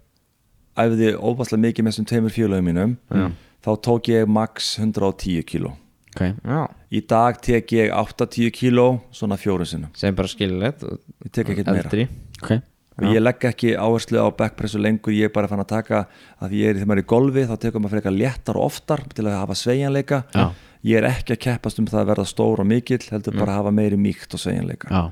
[0.80, 2.96] æfði óbærslega mikið með þessum tveimur félögum mínum.
[3.10, 3.26] Já.
[3.64, 5.72] Þá tók ég max 110 kíló.
[6.14, 6.34] Okay.
[6.46, 9.90] Já, Í dag tek ég 80 kíló Svona fjóru sinnum.
[9.98, 11.88] Sem bara skilulegt og Ég tek ekkert meira.
[11.88, 12.04] Eldri.
[12.38, 12.52] Ok.
[12.94, 16.04] Og ég legg ekki áherslu á backpressu lengur Ég er bara fann að taka
[16.38, 19.02] að ég er þegar maður er í golfi Þá tekur maður frekar léttar og oftar
[19.10, 20.20] Til að hafa sveigjanleika.
[20.30, 20.46] Já.
[20.84, 23.60] Ég er ekki að keppast um það að verða stór og mikill Heldur bara að
[23.64, 24.90] hafa meiri mýkt og sveigjanleika.
[24.92, 25.02] Já,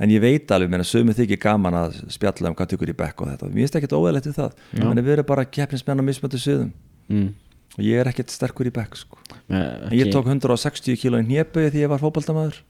[0.00, 3.20] En ég veit alveg, menna, sömu þykir gaman að spjalla um hvað tykur í bekk
[3.20, 3.50] og þetta.
[3.52, 4.54] Mér finnst ekkert óeðlegt við það.
[4.78, 6.70] Menna, Við erum bara keppnismenn á mismöndu sviðum.
[7.12, 7.28] Mm.
[7.76, 9.18] Og ég er ekkert sterkur í bekk sko.
[9.52, 12.62] Eh, En ég tók 160 kíló í hnjöpu Því ég var fótboltamaður.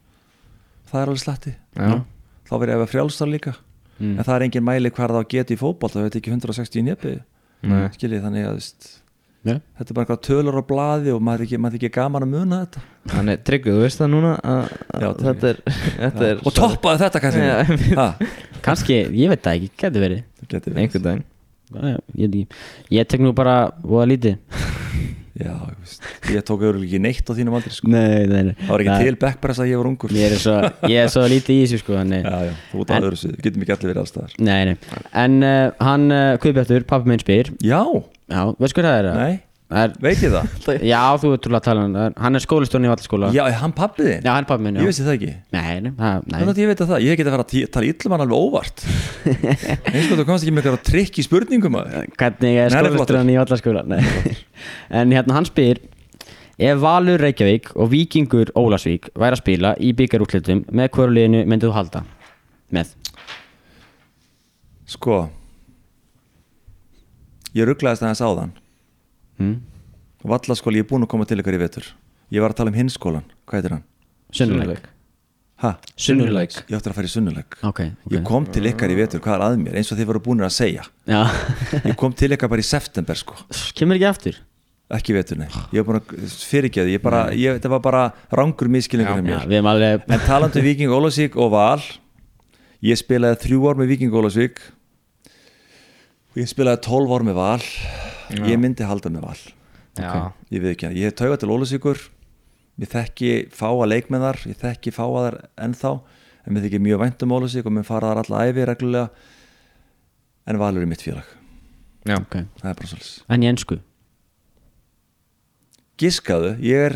[0.91, 1.55] Það er alveg slatti.
[1.79, 2.03] Já,
[2.51, 3.53] Þá verið ég að vera frjálsar líka.
[4.01, 4.17] Mm.
[4.17, 6.83] En það er engin mæli hvað það geti í fótbolt Það veit ekki 160 í
[6.83, 7.11] hnjöpu
[7.61, 7.87] Nei.
[7.93, 8.59] Skiljið þannig að
[9.41, 9.55] Já.
[9.57, 12.81] Þetta er bara eitthvað tölur á blaði Og maður er ekki, gaman að muna þetta.
[13.09, 15.61] Þannig, Tryggvi, þú veist það núna að, að Já, þetta er,
[15.97, 17.55] þetta er Og toppaði þetta kannski Já.
[17.97, 18.07] Ha,
[18.61, 20.21] Kannski, ég veit það ekki, getur verið.
[20.77, 21.23] Einhvern
[21.71, 22.55] já, ég,
[22.91, 24.37] ég tek nú bara voða lítið
[25.41, 26.07] Já, ég veist,
[26.47, 27.91] tók auðvitað ekki neitt á þínum aldrei sko.
[27.91, 28.55] Nei, nei, nei.
[28.61, 30.15] Það var ekki til backpress að ég var ungur.
[30.17, 30.55] Ég er svo,
[30.91, 33.37] ég er svo lítið í þessu sko þannig, Já, já, þú á En- öðru við
[33.47, 34.75] getum ekki allir verið allstaðar Nei, nei.
[35.25, 37.51] En uh, hann, uh, Guðbjartur, pappi minn spyr.
[37.65, 37.81] Já,
[38.31, 39.09] Já, veistu hvað það er?
[39.21, 39.39] nei,
[39.77, 40.67] er veit ég það?
[40.91, 43.57] Já, þú ert trúlega að tala um það Hann er skólastjórn í vallaskóla Já, er
[43.61, 44.25] hann pappið þinn?
[44.25, 44.83] Já, hann er pappi minn, já.
[44.83, 45.31] Ég vissi það ekki.
[45.55, 46.35] Nei, nei, það, nei.
[46.35, 48.45] Þannig að ég veit að það, ég geti að fara að tala illum hann alveg
[48.45, 48.85] óvart.
[49.93, 51.89] Eins og þú komst ekki með eitthvað trikk í spurningum að
[52.19, 54.01] Hvernig er Nei, skólastjórn í vallaskóla Nei.
[55.01, 55.81] En hérna hann spyr
[56.61, 61.71] Ef Valur Reykjavík og Víkingur Ólasvík væri að spila í byggarútlitum með hverju liðinu myndið
[61.71, 62.03] þú halda?
[62.75, 62.91] Með?
[64.91, 65.23] Sko
[67.57, 68.53] Ég rugglaðist aðeins áðan
[69.41, 69.59] hm?
[70.31, 71.85] Vallaskóli, ég er búinn að koma til ykkar í vetur.
[72.31, 73.85] Ég var að tala um hinskólan, hvað heitir hann?
[74.31, 74.89] Sunnuleik
[75.61, 75.75] Ha?
[75.99, 78.13] Sunnuleik Ég átti að fara í sunnuleik Ok, ok.
[78.15, 79.75] Ég kom til ykkar í vetur, hvað er að mér?
[79.77, 80.85] Eins og þið voru búinir að segja.
[81.05, 81.19] Já.
[81.85, 83.37] Ég kom til ykkar bara í september sko.
[83.77, 84.39] Kemur ekki aftur?
[84.91, 85.47] Ekki í vetur, nei.
[85.75, 86.15] Ég búin að
[86.49, 88.01] fyrirgeði Ég bara, ég, þetta var bara
[88.33, 91.83] rangur miskilningur hjá Já, erum alveg En talandi um Viking Ólasvík og Val
[92.81, 94.63] Ég spilaði þrjú ár með Viking Ólasvík
[96.31, 97.63] og ég spilaði tólf ár með Val
[98.39, 99.41] Ég myndi halda með Val.
[99.99, 101.99] Já, Ég veit ekki að ég hef taugað til Ólasvíkur
[102.79, 105.37] Ég þekki fáa leikmennar Ég þekki fáa þar
[105.67, 105.91] ennþá.
[106.47, 109.09] En mér þykir mjög vænt um Ólasvík og mér fara þar alla æfi reglulega.
[110.49, 111.27] En Valur er mitt félag.
[112.07, 112.15] Já.
[112.17, 112.39] Ok.
[112.57, 113.77] Það er bara svolítið En í ennsku
[116.01, 116.95] Giskaðu, ég er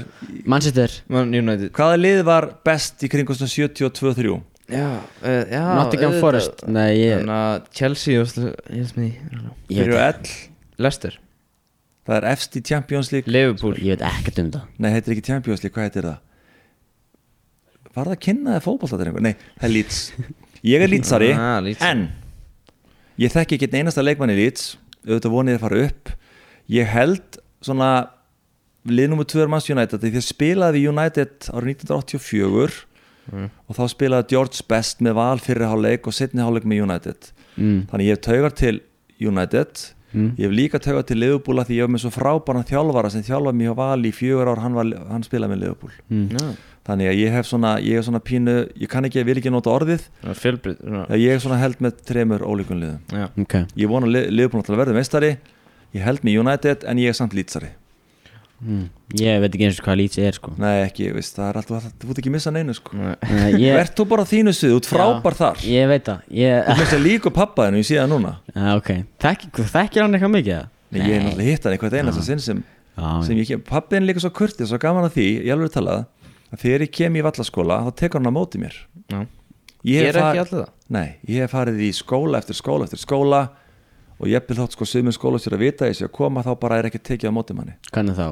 [0.49, 0.89] Manchester.
[1.13, 1.69] Man United.
[1.77, 4.39] Hvaða lið var best í kringum 72-3?
[4.65, 6.15] Já, uh, já Nottingham.
[6.23, 6.63] Forest.
[6.65, 10.33] Nei, ég að Chelsea ég veit, L.
[10.81, 11.19] Leicester
[12.05, 15.25] Það er efst í Champions League Liverpool ég veit ekkert um það Nei, heitir ekki
[15.25, 16.19] Champions League, hvað heitir það?
[17.95, 19.23] Var það að kynna það fótboltatæringu?
[19.25, 19.99] Nei, það er Leeds
[20.65, 21.81] Ég er Leedsari, Ah, Leeds.
[21.85, 22.07] en
[23.21, 24.75] Ég þekki ekki einasta leikmann í Leeds
[25.05, 26.13] auðvitað vonið að fara upp
[26.75, 27.89] Ég held svona
[28.85, 32.83] lið nummer 2 er Manns United því að spilaði við United árið 1984
[33.33, 37.79] og þá spilaði George Best með val fyrir hálfleik og setni hálfleik með United mm.
[37.89, 38.75] þannig ég taugar til
[39.17, 39.81] United
[40.15, 40.31] Mm.
[40.39, 43.25] ég hef líka taugar til Liverpool af því ég hef með svo frábæran þjálfara sem
[43.27, 45.93] þjálfaði mig á val í fjögur ár, hann, var, hann spilaði með Liverpool.
[46.09, 46.27] Mm.
[46.33, 46.45] Já,
[46.89, 49.53] þannig að ég hef svona, ég hef svona pínu ég kann ekki, ég vil ekki
[49.53, 50.07] nota orðið.
[50.81, 51.05] Svona.
[51.19, 53.01] ég hef svona held með tremur ólíkun liðum.
[53.11, 53.57] Já, Ok.
[53.75, 55.33] Ég vona Liverpool náttúrulega verður meistari.
[55.95, 57.75] Ég held með United en ég er samt lýtsari
[58.61, 58.83] mm.
[59.19, 60.51] Ég veit ekki eins og hvað Leeds er sko.
[60.61, 62.95] Nei ekki, ég veist, það er alltaf, þú ert ekki missa neinu sko.
[62.95, 65.61] Vert þú bara þínu svið, þú ert frábær þar.
[65.69, 68.33] Ég veit það Ég, Þú veist að líka pappa þennu, ég sé það núna.
[68.55, 68.89] Já, ok.
[69.25, 70.55] Þekki- Þekkir hann eitthvað mikið?
[70.55, 70.69] eða?
[70.95, 72.63] Nei, ég er náttúrulega hitt hann eitthvað einasta sinn sem,
[73.25, 76.05] sem ég kem Pappi er líka svo kurtið, svo gaman að því, ég alveg talað
[76.53, 78.77] að þegar ég kem í vallaskóla, þá tekur hann á móti mér.
[79.11, 79.25] Já.
[79.85, 80.69] Ég Ég hef er far- ekki allir það?
[80.95, 81.41] Nei, ég
[84.19, 86.81] og ég vil þátt sko sumum skóla sér að vita þessi að koma þá bara
[86.81, 87.77] er ekki tekið á móti manni.
[87.91, 88.27] Hvernig þá?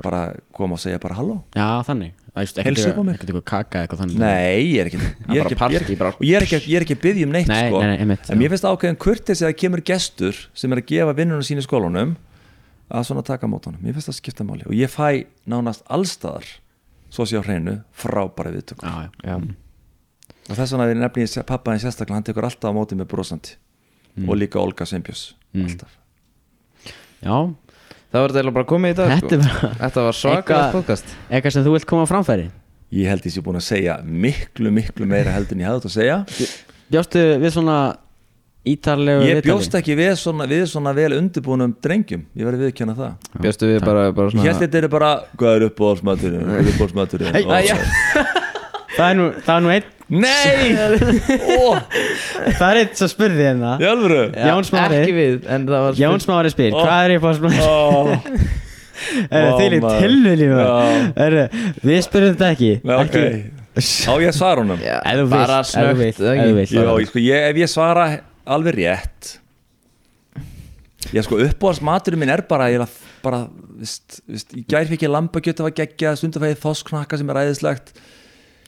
[0.00, 0.20] bara
[0.56, 1.40] koma og segja bara halló.
[1.52, 2.14] Já, þannig.
[2.30, 3.16] Ekkert Heilsa upp á mig.
[3.18, 4.20] eitthvað kaka eitthvað þannig.
[4.22, 5.00] Nei, ég er ekki
[5.34, 7.58] Ég er ekki, er, og er ekki, ég er ekki að byggja um neitt Nei,
[7.66, 7.82] sko.
[7.82, 11.16] nei, nei, einmitt, En mér finnst ákveðin kurtis að kemur gestur sem er að gefa
[11.18, 12.14] vinnunum sín í skólanum
[12.88, 13.82] að svona taka mót honum.
[13.82, 14.64] Mér finnst það skipta máli.
[14.70, 16.46] Og ég fæ nánast allstaðar
[17.10, 18.86] svo sé á hreinu frábæri viðtökum
[19.26, 19.34] Já,
[20.50, 23.58] og þess vegna nefnum ég pappaðin sérstaklega hann tekur alltaf á móti með brosandi
[24.28, 25.34] og líka Olga Sveinbjörns.
[25.54, 25.66] Mm.
[25.66, 25.96] alltaf.
[27.20, 27.36] Já.
[28.10, 29.68] Það var þetta bara komið í dag Þetta er sko.
[29.80, 31.16] Þetta var svakast podcast.
[31.30, 32.46] eitthvað sem þú vilt koma á framfæri?
[32.90, 35.90] Ég held ég sé búin að segja miklu, miklu meira heldur en ég hafði þetta
[35.90, 36.16] að segja.
[36.90, 37.76] Bjóstu við svona
[38.66, 42.26] ítarlegu Ég bjóst ekki við svona, við svona vel undirbúnum drengjum.
[42.34, 43.30] Ég verði viðkjanna það.
[43.46, 45.66] Bjöstu við bara, bara Ég svona held þetta er bara, hvað er
[47.30, 47.76] er æ, já.
[48.96, 50.72] Það er nú, það er nú einn Nei!
[51.60, 51.76] Ó,
[52.58, 54.22] Það er einn sem spurði hérna í alvöru?
[54.34, 56.80] Jón Smári Ekki við, en það var Jón Smári spyr, Ó.
[56.82, 57.68] hvað er ég fórst með Ó,
[59.30, 60.02] Ó, þið í maður.
[60.02, 61.44] tilvili Já.
[61.86, 63.56] Við spyrum þetta ekki Nei, ok Ekki-
[64.10, 64.80] Á ég að svara honum?
[64.82, 66.72] Já, Ef þú vilt, bara ef þú vilt, snögt ef þú vilt.
[66.74, 66.82] Já,
[67.12, 68.06] sko, ég, ef ég svara
[68.50, 69.30] alveg rétt
[71.14, 73.44] Ég sko, uppáhaldsmaturinn minn er bara Ég er að, bara,
[73.80, 77.94] vist, vist Í gær fikk ég lambakjöt að gegja Stundafæði þossknakka sem er æðislegt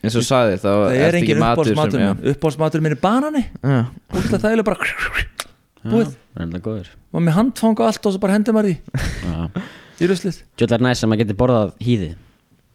[0.03, 2.83] eins og sagði þá Það er ekki engin matur já.
[2.83, 3.45] minn er banani.
[3.63, 3.79] Já.
[4.19, 4.91] Útla það er bara
[5.83, 6.91] Búið.
[7.13, 8.77] Og með handfang og allt og svo bara hendur maður í.
[9.27, 9.65] Já.
[10.03, 10.43] Í ruslið.
[10.63, 12.13] Er næst sem að geti borðað hýði.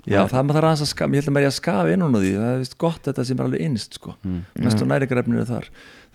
[0.08, 2.04] Já, það maður þarf aðeins að skam, ég held að maður er að skafa inn
[2.06, 4.38] hún á því, það er vist gott þetta sem er alveg innst sko, mm.
[4.64, 5.66] mestu næringarefnir er þar.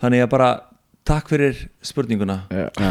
[0.01, 0.47] Þannig að bara,
[1.05, 2.63] takk fyrir spurninguna, Já.
[2.73, 2.89] Já,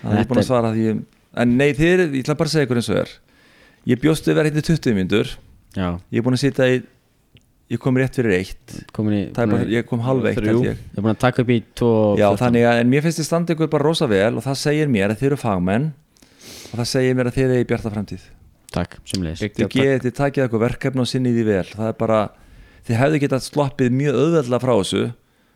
[0.00, 2.66] það er búin að svara því en nei, þið er, ég ætla bara að segja
[2.66, 3.14] ykkur eins og er.
[3.92, 5.30] Ég bjóstu verið hérna í 20 myndur
[5.78, 6.82] já, ég er búin að sitja í
[7.72, 8.74] ég kom rétt fyrir eitt.
[8.76, 10.60] Í bara, ég kom halv eitt ég.
[10.66, 13.28] Ég er búin að taka upp í tvo Já, þannig að, en mér finnst þið
[13.30, 16.90] standa ykkur bara rosa vel og það segir mér að þið eru fagmenn og það
[16.92, 18.28] segir mér að þið eru í bjarta framtíð.
[18.72, 21.66] Takk, semleis þið takið eitthvað verkefni og sinnið því vel.
[21.72, 22.20] Það er bara,
[22.88, 25.02] þið hefðu getað sloppið mjög auðveldlega frá þessu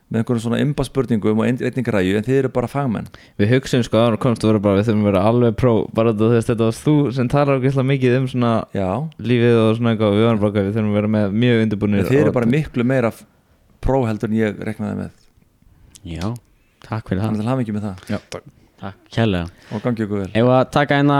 [0.06, 3.08] með einhvern svona imba spurningum og einnig græju en þið eru bara fagmenn.
[3.40, 6.12] Við hugsaum sko ára komst að vera bara við þurfum að vera alveg pró bara
[6.14, 8.86] þú veist, þetta varst þú sem talar okkur mikið um svona já,
[9.18, 12.10] lífið og svona eitthvað við varum bara við þurfum að vera með mjög undirbúinir en
[12.12, 13.24] þið eru bara miklu meira f-
[13.82, 15.10] pró heldur en ég reknaði með.
[16.06, 16.28] Já,
[16.86, 17.26] takk fyrir það.
[17.26, 18.06] Þannig til hafa ekki með það.
[18.14, 18.46] Já, takk.
[18.76, 19.50] Takk, kærlega.
[19.74, 20.30] Og gangi ykkur vel.
[20.36, 21.18] Ef að taka hérna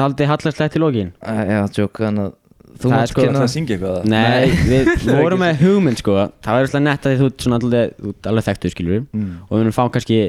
[0.00, 1.10] Daldi hallarslegt í lokin?
[1.22, 2.34] Æ, Já, tjók, þannig að
[2.80, 3.48] þú Það er mátt sko- Það.
[3.54, 3.96] syngja eitthvað.
[4.00, 4.90] Það Nei, við
[5.20, 6.14] vorum með hugmynd sko.
[6.40, 9.30] Það var eitthvað nett að því þú ert alveg, þú ert alveg þekktu skilur mm.
[9.46, 10.20] og við munum fá kannski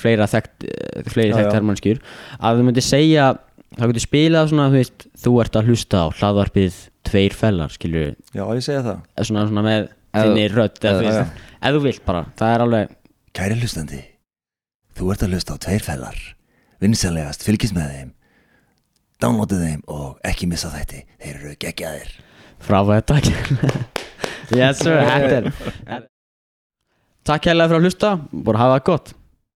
[0.00, 1.54] fleira þekkt, eh, fleiri þekkt já.
[1.58, 2.02] hermannskjur
[2.40, 3.26] að þú myndir segja
[3.76, 6.78] það getur spilað svona, þú veist, þú ert að hlusta á hlaðvarpið
[7.10, 9.02] tveir fellar skilur Já, ég segja það.
[9.28, 11.26] Svona, svona með þinni rödd eða,
[11.62, 12.96] þú vilt bara, það er alveg
[13.30, 14.00] Kæri hlustandi,
[14.98, 16.16] þú ert að hlusta á tveir fellar.
[16.82, 18.08] Vinsanlegast fylgist með þeim
[19.20, 21.04] Downloadið þeim og ekki missa þætti.
[21.20, 22.12] Þeir eru geggjaðir.
[22.64, 23.32] Frábæð takk.
[24.50, 25.36] Yes sir, þetta
[25.94, 26.06] er
[27.28, 29.12] Takk hérlega fyrir að hlusta, bara hafa það gott